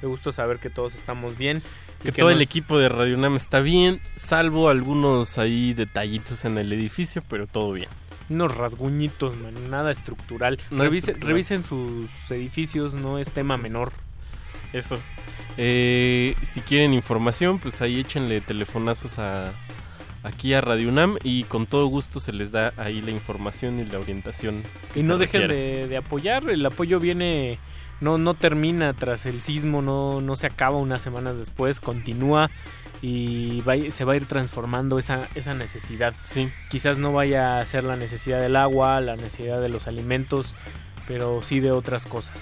[0.00, 1.62] Qué gusto saber que todos estamos bien.
[2.02, 6.72] que todo el equipo de Radio Nam está bien, salvo algunos ahí detallitos en el
[6.72, 7.88] edificio, pero todo bien.
[8.28, 10.58] Unos rasguñitos, man, nada estructural.
[10.70, 11.28] Nada Revise- estructural.
[11.28, 13.90] Revisen sus edificios, no es tema menor.
[14.72, 14.98] Eso.
[15.56, 19.52] Eh, si quieren información, pues ahí échenle telefonazos a
[20.22, 23.86] aquí a Radio UNAM y con todo gusto se les da ahí la información y
[23.86, 24.62] la orientación.
[24.92, 27.58] que Y no dejen de, de apoyar, el apoyo viene,
[28.00, 32.50] no, no termina tras el sismo, no, no se acaba unas semanas después, continúa
[33.00, 36.14] y va se va a ir transformando esa, esa necesidad.
[36.24, 36.50] Sí.
[36.68, 40.56] Quizás no vaya a ser la necesidad del agua, la necesidad de los alimentos,
[41.06, 42.38] pero sí de otras cosas.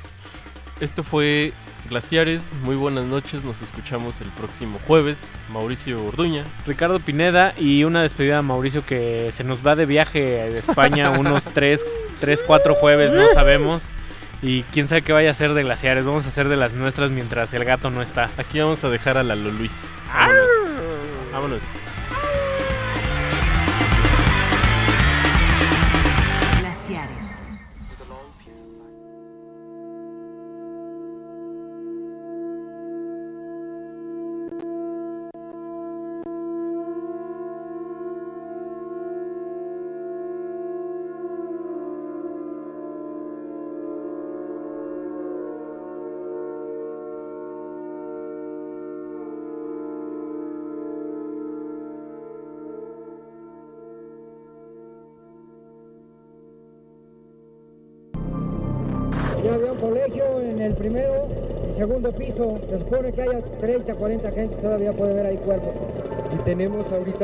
[0.80, 1.52] Esto fue
[1.89, 5.36] Glaciares, muy buenas noches, nos escuchamos el próximo jueves.
[5.52, 6.44] Mauricio Orduña.
[6.66, 11.10] Ricardo Pineda y una despedida a Mauricio que se nos va de viaje de España
[11.18, 11.86] unos 3,
[12.20, 13.84] 3 4 jueves, no sabemos.
[14.42, 16.05] Y quién sabe qué vaya a hacer de glaciares.
[16.05, 18.31] Vamos a hacer de las nuestras mientras el gato no está.
[18.36, 19.89] Aquí vamos a dejar a Lalo Luis.
[20.12, 20.48] Vámonos.
[21.32, 21.85] Vámonos.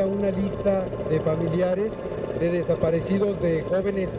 [0.01, 1.91] Una lista de familiares
[2.39, 4.09] de desaparecidos, de jóvenes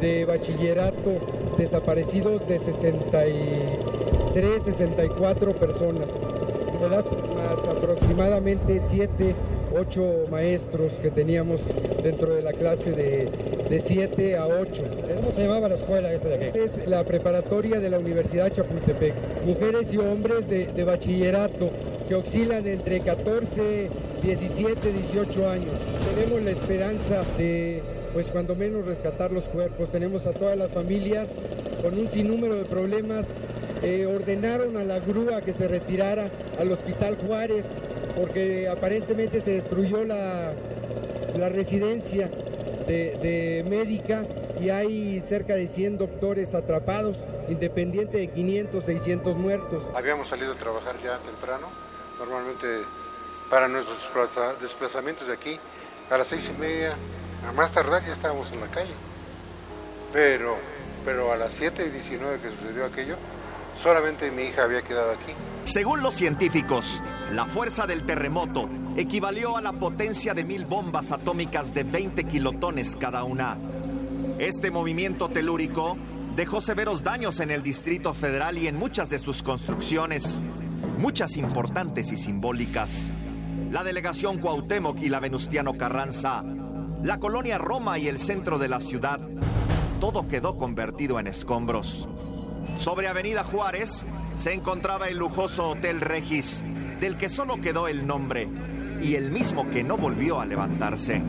[0.00, 1.12] de bachillerato,
[1.56, 6.08] desaparecidos de 63, 64 personas.
[6.90, 7.06] Más
[7.68, 9.34] aproximadamente 7,
[9.76, 11.60] 8 maestros que teníamos
[12.02, 13.28] dentro de la clase de,
[13.68, 14.82] de 7 a 8.
[15.16, 16.58] ¿Cómo se llamaba la escuela esta de aquí?
[16.58, 19.14] Es la preparatoria de la Universidad Chapultepec.
[19.46, 21.70] Mujeres y hombres de, de bachillerato
[22.08, 23.88] que oscilan entre 14,
[24.22, 25.72] 17, 18 años.
[26.14, 27.82] Tenemos la esperanza de,
[28.12, 29.90] pues cuando menos, rescatar los cuerpos.
[29.90, 31.28] Tenemos a todas las familias
[31.82, 33.26] con un sinnúmero de problemas.
[33.82, 37.64] Eh, ordenaron a la grúa que se retirara al Hospital Juárez
[38.14, 40.52] porque aparentemente se destruyó la,
[41.38, 42.28] la residencia
[42.86, 44.22] de, de médica
[44.60, 47.18] y hay cerca de 100 doctores atrapados,
[47.48, 49.84] independiente de 500, 600 muertos.
[49.94, 51.68] Habíamos salido a trabajar ya temprano,
[52.18, 52.66] normalmente
[53.50, 55.58] para nuestros desplaza- desplazamientos de aquí,
[56.10, 56.94] a las seis y media,
[57.48, 58.94] a más tardar ya estábamos en la calle.
[60.12, 60.56] Pero,
[61.04, 63.16] pero a las 7 y 19 que sucedió aquello,
[63.80, 65.32] solamente mi hija había quedado aquí.
[65.64, 67.00] Según los científicos,
[67.32, 72.96] la fuerza del terremoto equivalió a la potencia de mil bombas atómicas de 20 kilotones
[72.96, 73.56] cada una.
[74.38, 75.96] Este movimiento telúrico
[76.34, 80.40] dejó severos daños en el Distrito Federal y en muchas de sus construcciones,
[80.98, 83.10] muchas importantes y simbólicas.
[83.70, 86.42] La delegación Cuauhtémoc y la Venustiano Carranza,
[87.04, 89.20] la colonia Roma y el centro de la ciudad,
[90.00, 92.08] todo quedó convertido en escombros.
[92.78, 96.64] Sobre Avenida Juárez se encontraba el lujoso Hotel Regis,
[96.98, 98.48] del que solo quedó el nombre
[99.00, 101.22] y el mismo que no volvió a levantarse.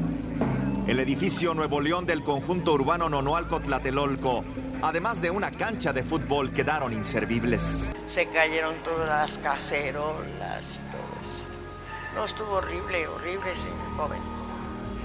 [0.88, 4.44] El edificio Nuevo León del conjunto urbano Nonoalco Tlatelolco,
[4.82, 7.92] además de una cancha de fútbol, quedaron inservibles.
[8.08, 11.11] Se cayeron todas las cacerolas y todo.
[12.16, 14.20] No, estuvo horrible, horrible, señor joven.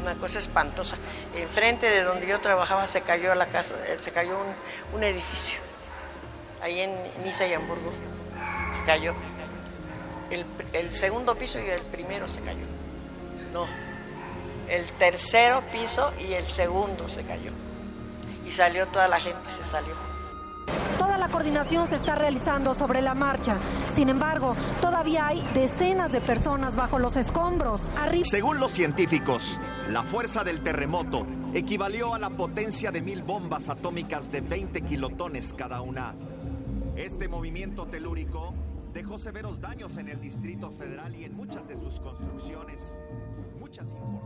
[0.02, 0.96] Una cosa espantosa.
[1.34, 5.58] Enfrente de donde yo trabajaba se cayó la casa, eh, se cayó un, un edificio.
[6.62, 6.92] Ahí en
[7.24, 7.92] Niza y Hamburgo.
[8.74, 9.14] Se cayó.
[10.30, 12.64] El, el segundo piso y el primero se cayó.
[13.52, 13.66] No,
[14.68, 17.52] el tercero piso y el segundo se cayó.
[18.44, 19.94] Y salió toda la gente, se salió.
[21.26, 23.56] La coordinación se está realizando sobre la marcha.
[23.92, 27.82] Sin embargo, todavía hay decenas de personas bajo los escombros.
[28.22, 29.58] Según los científicos,
[29.90, 35.52] la fuerza del terremoto equivalió a la potencia de mil bombas atómicas de 20 kilotones
[35.52, 36.14] cada una.
[36.94, 38.54] Este movimiento telúrico
[38.94, 42.96] dejó severos daños en el Distrito Federal y en muchas de sus construcciones,
[43.58, 44.25] muchas importantes